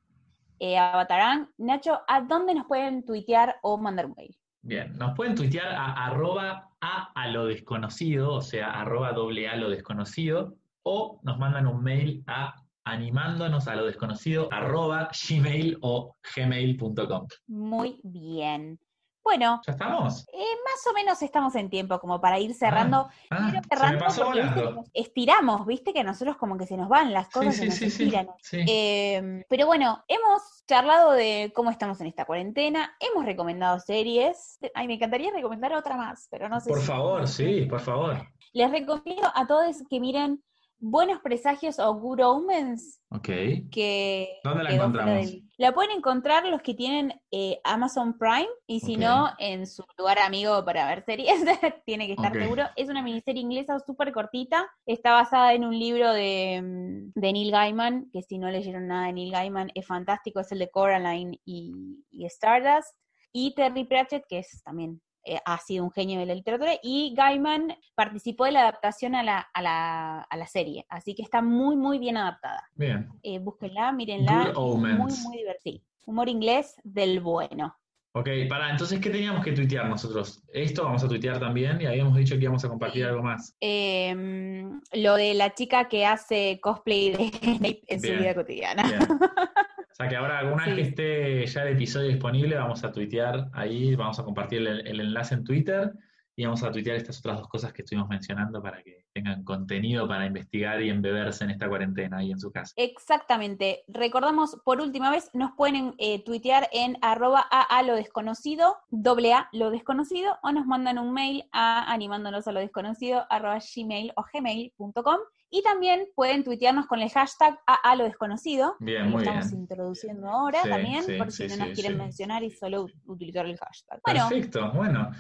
eh, 0.60 0.78
Avatarán. 0.78 1.50
Nacho, 1.58 2.02
¿a 2.08 2.22
dónde 2.22 2.54
nos 2.54 2.66
pueden 2.68 3.06
tuitear 3.06 3.58
o 3.62 3.78
mandar 3.78 4.06
un 4.06 4.14
mail? 4.18 4.36
Bien, 4.62 4.94
nos 4.98 5.16
pueden 5.16 5.36
tuitear 5.36 5.68
a 5.68 6.06
arroba 6.06 6.70
a, 6.80 7.12
a 7.14 7.28
lo 7.28 7.46
desconocido, 7.46 8.34
o 8.34 8.42
sea, 8.42 8.72
arroba 8.72 9.12
doble 9.12 9.50
a 9.50 9.58
lo 9.58 9.70
desconocido, 9.70 10.56
o 10.84 11.20
nos 11.24 11.38
mandan 11.38 11.68
un 11.68 11.84
mail 11.84 12.24
a 12.28 12.56
animándonos 12.86 13.68
a 13.68 13.76
lo 13.76 13.86
desconocido, 13.86 14.50
arroba 14.52 15.10
gmail 15.28 15.78
o 15.82 16.16
gmail.com. 16.36 17.28
Muy 17.48 18.00
bien. 18.04 18.80
Bueno, 19.24 19.62
¿Ya 19.66 19.72
estamos? 19.74 20.28
eh, 20.34 20.38
más 20.66 20.86
o 20.90 20.94
menos 20.94 21.22
estamos 21.22 21.56
en 21.56 21.70
tiempo 21.70 22.00
como 22.00 22.20
para 22.20 22.40
ir 22.40 22.54
cerrando. 22.54 23.08
Ah, 23.30 23.50
se 23.50 23.56
me 23.58 23.62
cerrando 23.70 24.00
pasó 24.06 24.26
viste 24.32 24.42
que 24.42 24.50
volando. 24.56 24.72
nos 24.82 24.90
estiramos, 24.94 25.66
viste 25.66 25.94
que 25.94 26.02
a 26.02 26.04
nosotros 26.04 26.36
como 26.38 26.58
que 26.58 26.66
se 26.66 26.76
nos 26.76 26.90
van 26.90 27.14
las 27.14 27.28
Sí, 27.28 27.32
cosas, 27.34 27.56
se 27.56 27.62
sí, 27.62 27.68
nos 27.68 27.76
sí, 27.78 27.90
sí, 27.90 28.04
estiran. 28.04 28.28
Eh, 28.68 29.46
pero 29.48 29.66
bueno, 29.66 30.04
hemos 30.08 30.64
charlado 30.68 31.12
de 31.14 31.52
cómo 31.56 31.72
estamos 31.72 32.02
en 32.02 32.08
esta 32.08 32.26
cuarentena, 32.26 32.96
hemos 33.00 33.26
recomendado 33.26 33.80
series. 33.80 34.60
Ay, 34.74 34.88
me 34.88 34.96
encantaría 34.96 35.32
recomendar 35.32 35.74
otra 35.74 35.96
más, 35.96 36.28
pero 36.30 36.50
no 36.50 36.60
sé 36.60 36.70
Por 36.70 36.80
si- 36.82 36.86
favor, 36.88 37.28
sí, 37.28 37.62
por 37.66 37.80
favor. 37.80 38.28
Les 38.52 38.70
recomiendo 38.70 39.32
a 39.34 39.48
todos 39.48 39.78
que 39.90 40.00
miren 40.00 40.44
Buenos 40.86 41.22
Presagios 41.22 41.80
o 41.80 41.94
Good 41.94 42.20
Omens, 42.26 43.00
Ok. 43.10 43.30
que 43.72 44.40
¿Dónde 44.44 44.64
la 44.66 44.72
encontramos? 44.72 45.14
del- 45.32 45.44
La 45.58 45.74
pueden 45.74 45.92
encontrar 45.92 46.46
los 46.48 46.62
que 46.62 46.74
tienen 46.74 47.14
eh, 47.32 47.62
Amazon 47.64 48.18
Prime, 48.18 48.50
y 48.68 48.82
si 48.82 48.98
no, 48.98 49.30
en 49.40 49.66
su 49.66 49.86
lugar 49.98 50.20
amigo 50.20 50.66
para 50.66 50.86
ver 50.90 51.06
series, 51.06 51.42
tiene 51.86 52.06
que 52.08 52.14
estar 52.14 52.34
seguro. 52.34 52.66
Es 52.76 52.90
una 52.90 53.02
miniserie 53.02 53.42
inglesa 53.42 53.80
súper 53.80 54.12
cortita, 54.12 54.70
está 54.86 55.14
basada 55.14 55.54
en 55.54 55.64
un 55.64 55.80
libro 55.80 56.12
de, 56.12 56.62
mm, 56.62 57.12
de 57.18 57.32
Neil 57.32 57.52
Gaiman, 57.52 58.10
que 58.12 58.22
si 58.22 58.38
no 58.38 58.50
leyeron 58.52 58.88
nada 58.88 59.06
de 59.08 59.14
Neil 59.14 59.32
Gaiman, 59.32 59.72
es 59.76 59.88
fantástico, 59.88 60.42
es 60.42 60.52
el 60.52 60.60
de 60.60 60.70
Coraline 60.70 61.40
y, 61.46 61.72
y 62.12 62.26
Stardust, 62.26 62.90
y 63.32 63.56
Terry 63.56 63.86
Pratchett, 63.86 64.26
que 64.28 64.40
es 64.40 64.62
también 64.66 65.02
eh, 65.24 65.40
ha 65.46 65.58
sido 65.60 65.84
un 65.84 65.92
genio 65.92 66.20
de 66.20 66.26
la 66.26 66.36
literatura, 66.36 66.74
y 66.82 67.14
Gaiman 67.16 67.76
participó 67.96 68.46
de 68.46 68.52
la 68.52 68.62
adaptación 68.62 69.16
a 69.16 69.24
la, 69.24 69.40
a 69.40 69.62
la, 69.62 70.22
a 70.22 70.38
la 70.38 70.48
serie, 70.48 70.86
así 70.90 71.16
que 71.16 71.22
está 71.22 71.42
muy, 71.42 71.76
muy 71.76 72.00
bien 72.00 72.18
adaptada. 72.18 72.70
Bien. 72.76 73.10
Eh, 73.24 73.40
búsquenla, 73.40 73.92
mírenla. 73.92 74.54
Muy, 74.56 74.94
muy 74.96 75.38
divertida. 75.38 75.84
Humor 76.06 76.30
inglés 76.30 76.76
del 76.84 77.22
bueno. 77.22 77.76
Ok, 78.16 78.30
para, 78.48 78.70
entonces, 78.70 79.00
¿qué 79.00 79.10
teníamos 79.10 79.44
que 79.44 79.54
tuitear 79.54 79.90
nosotros? 79.90 80.44
Esto 80.54 80.84
vamos 80.84 81.04
a 81.04 81.08
tuitear 81.08 81.40
también 81.40 81.82
y 81.82 81.88
habíamos 81.88 82.16
dicho 82.16 82.36
que 82.36 82.44
íbamos 82.44 82.64
a 82.64 82.70
compartir 82.70 83.06
algo 83.06 83.24
más. 83.24 83.56
Em, 83.60 84.80
lo 84.92 85.16
de 85.16 85.34
la 85.34 85.56
chica 85.56 85.90
que 85.90 86.06
hace 86.06 86.60
cosplay 86.62 87.12
de 87.12 87.30
Snape 87.30 87.82
en 87.88 88.00
su 88.00 88.08
Bien. 88.08 88.20
vida 88.20 88.36
cotidiana. 88.36 88.84
Bien. 88.84 89.00
O 89.94 89.96
sea 89.96 90.10
que 90.10 90.16
ahora, 90.16 90.40
alguna 90.40 90.66
vez 90.66 90.76
que 90.76 90.82
esté 90.82 91.46
ya 91.46 91.62
el 91.62 91.76
episodio 91.76 92.10
disponible, 92.10 92.56
vamos 92.56 92.84
a 92.84 92.92
tuitear 92.92 93.50
ahí, 93.54 93.96
vamos 93.96 94.20
a 94.20 94.24
compartir 94.24 94.68
el, 94.68 94.88
el 94.88 95.00
enlace 95.00 95.36
en 95.36 95.44
Twitter 95.44 95.94
y 96.36 96.46
vamos 96.46 96.64
a 96.64 96.72
tuitear 96.72 96.98
estas 96.98 97.20
otras 97.20 97.38
dos 97.38 97.48
cosas 97.48 97.74
que 97.74 97.84
estuvimos 97.84 98.10
mencionando 98.10 98.62
para 98.62 98.82
que 98.82 99.06
tengan 99.14 99.44
contenido 99.44 100.08
para 100.08 100.26
investigar 100.26 100.82
y 100.82 100.90
embeberse 100.90 101.44
en 101.44 101.52
esta 101.52 101.70
cuarentena 101.70 102.18
ahí 102.18 102.32
en 102.32 102.40
su 102.40 102.52
casa. 102.52 102.74
Exactamente. 102.76 103.84
Recordamos 103.88 104.58
por 104.66 104.82
última 104.82 105.12
vez, 105.12 105.30
nos 105.34 105.52
pueden 105.52 105.94
eh, 106.00 106.24
tuitear 106.24 106.70
en 106.74 106.98
arroba 107.02 107.42
a 107.42 107.84
lo 107.84 107.96
desconocido, 107.96 108.78
doble 108.90 109.34
a 109.34 109.48
lo 109.52 109.70
desconocido, 109.70 110.40
o 110.42 110.52
nos 110.52 110.66
mandan 110.66 110.98
un 110.98 111.14
mail 111.14 111.44
a 111.52 111.92
animándonos 111.92 112.48
a 112.48 112.52
lo 112.52 112.62
desconocido 112.62 113.28
arroba 113.30 113.60
gmail 113.60 114.12
o 114.16 114.26
gmail.com. 114.34 115.20
Y 115.56 115.62
también 115.62 116.08
pueden 116.16 116.44
tuitearnos 116.44 116.88
con 116.88 117.00
el 117.00 117.12
hashtag 117.12 117.60
a 117.68 117.96
lo 117.96 118.06
desconocido. 118.06 118.76
Bien, 118.80 119.04
que 119.04 119.10
muy 119.10 119.22
estamos 119.22 119.52
bien. 119.52 119.62
introduciendo 119.62 120.28
ahora 120.28 120.64
Sí, 120.64 120.70
también, 120.70 121.04
sí, 121.04 121.14
por 121.16 121.32
si 121.32 121.44
sí, 121.44 121.50
no 121.50 121.54
sí, 121.54 121.60
nos 121.60 121.70
quieren 121.76 121.92
sí. 121.92 121.98
mencionar 122.00 122.44
y 122.44 122.50
solo 122.50 122.88
utilizar 123.06 123.46
el 123.46 123.56
hashtag. 123.60 124.02
Bueno, 124.04 124.30
Perfecto, 124.30 124.72
bueno. 124.72 125.12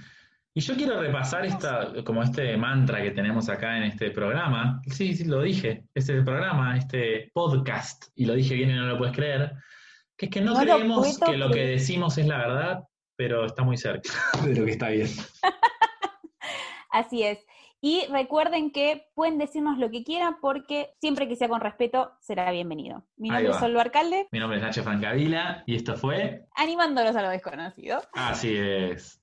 Y 0.55 0.61
yo 0.61 0.75
quiero 0.75 0.99
repasar 0.99 1.45
esta, 1.45 1.93
como 2.03 2.23
este 2.23 2.57
mantra 2.57 3.03
que 3.03 3.11
tenemos 3.11 3.47
acá 3.47 3.77
en 3.77 3.83
este 3.83 4.09
programa. 4.09 4.81
Sí, 4.87 5.15
sí, 5.15 5.25
lo 5.25 5.39
dije. 5.43 5.85
Este 5.93 6.19
programa, 6.23 6.79
este 6.79 7.29
podcast, 7.31 8.05
y 8.15 8.25
lo 8.25 8.33
dije 8.33 8.55
bien 8.55 8.71
y 8.71 8.73
no 8.73 8.87
lo 8.87 8.97
puedes 8.97 9.15
creer, 9.15 9.53
que 10.17 10.25
es 10.25 10.31
que 10.31 10.41
no, 10.41 10.55
creemos 10.55 11.19
que 11.19 11.37
lo 11.37 11.51
que 11.51 11.67
decimos 11.67 12.17
es 12.17 12.25
la 12.25 12.39
verdad, 12.39 12.83
pero 13.15 13.45
está 13.45 13.61
muy 13.61 13.77
cerca 13.77 14.09
de 14.43 14.55
lo 14.55 14.65
que 14.65 14.71
está 14.71 14.89
bien. 14.89 15.09
Así 16.89 17.21
es. 17.21 17.45
Y 17.85 18.05
recuerden 18.09 18.71
que 18.71 19.09
pueden 19.13 19.37
decirnos 19.37 19.77
lo 19.77 19.91
que 19.91 20.05
quieran 20.05 20.37
porque 20.39 20.95
siempre 21.01 21.27
que 21.27 21.35
sea 21.35 21.49
con 21.49 21.59
respeto 21.59 22.13
será 22.21 22.49
bienvenido. 22.49 23.03
Mi 23.17 23.27
nombre 23.27 23.51
es. 23.51 23.57
Solvo 23.57 23.81
Alcalde, 23.81 24.29
Mi 24.31 24.39
nombre 24.39 24.57
es 24.57 24.63
Nacho 24.63 24.83
Francavila 24.83 25.63
y 25.65 25.75
esto 25.75 25.97
fue 25.97 26.45
animándolos 26.55 27.13
a 27.17 27.21
lo 27.21 27.29
desconocido. 27.29 28.01
Así 28.13 28.55
es. 28.55 29.21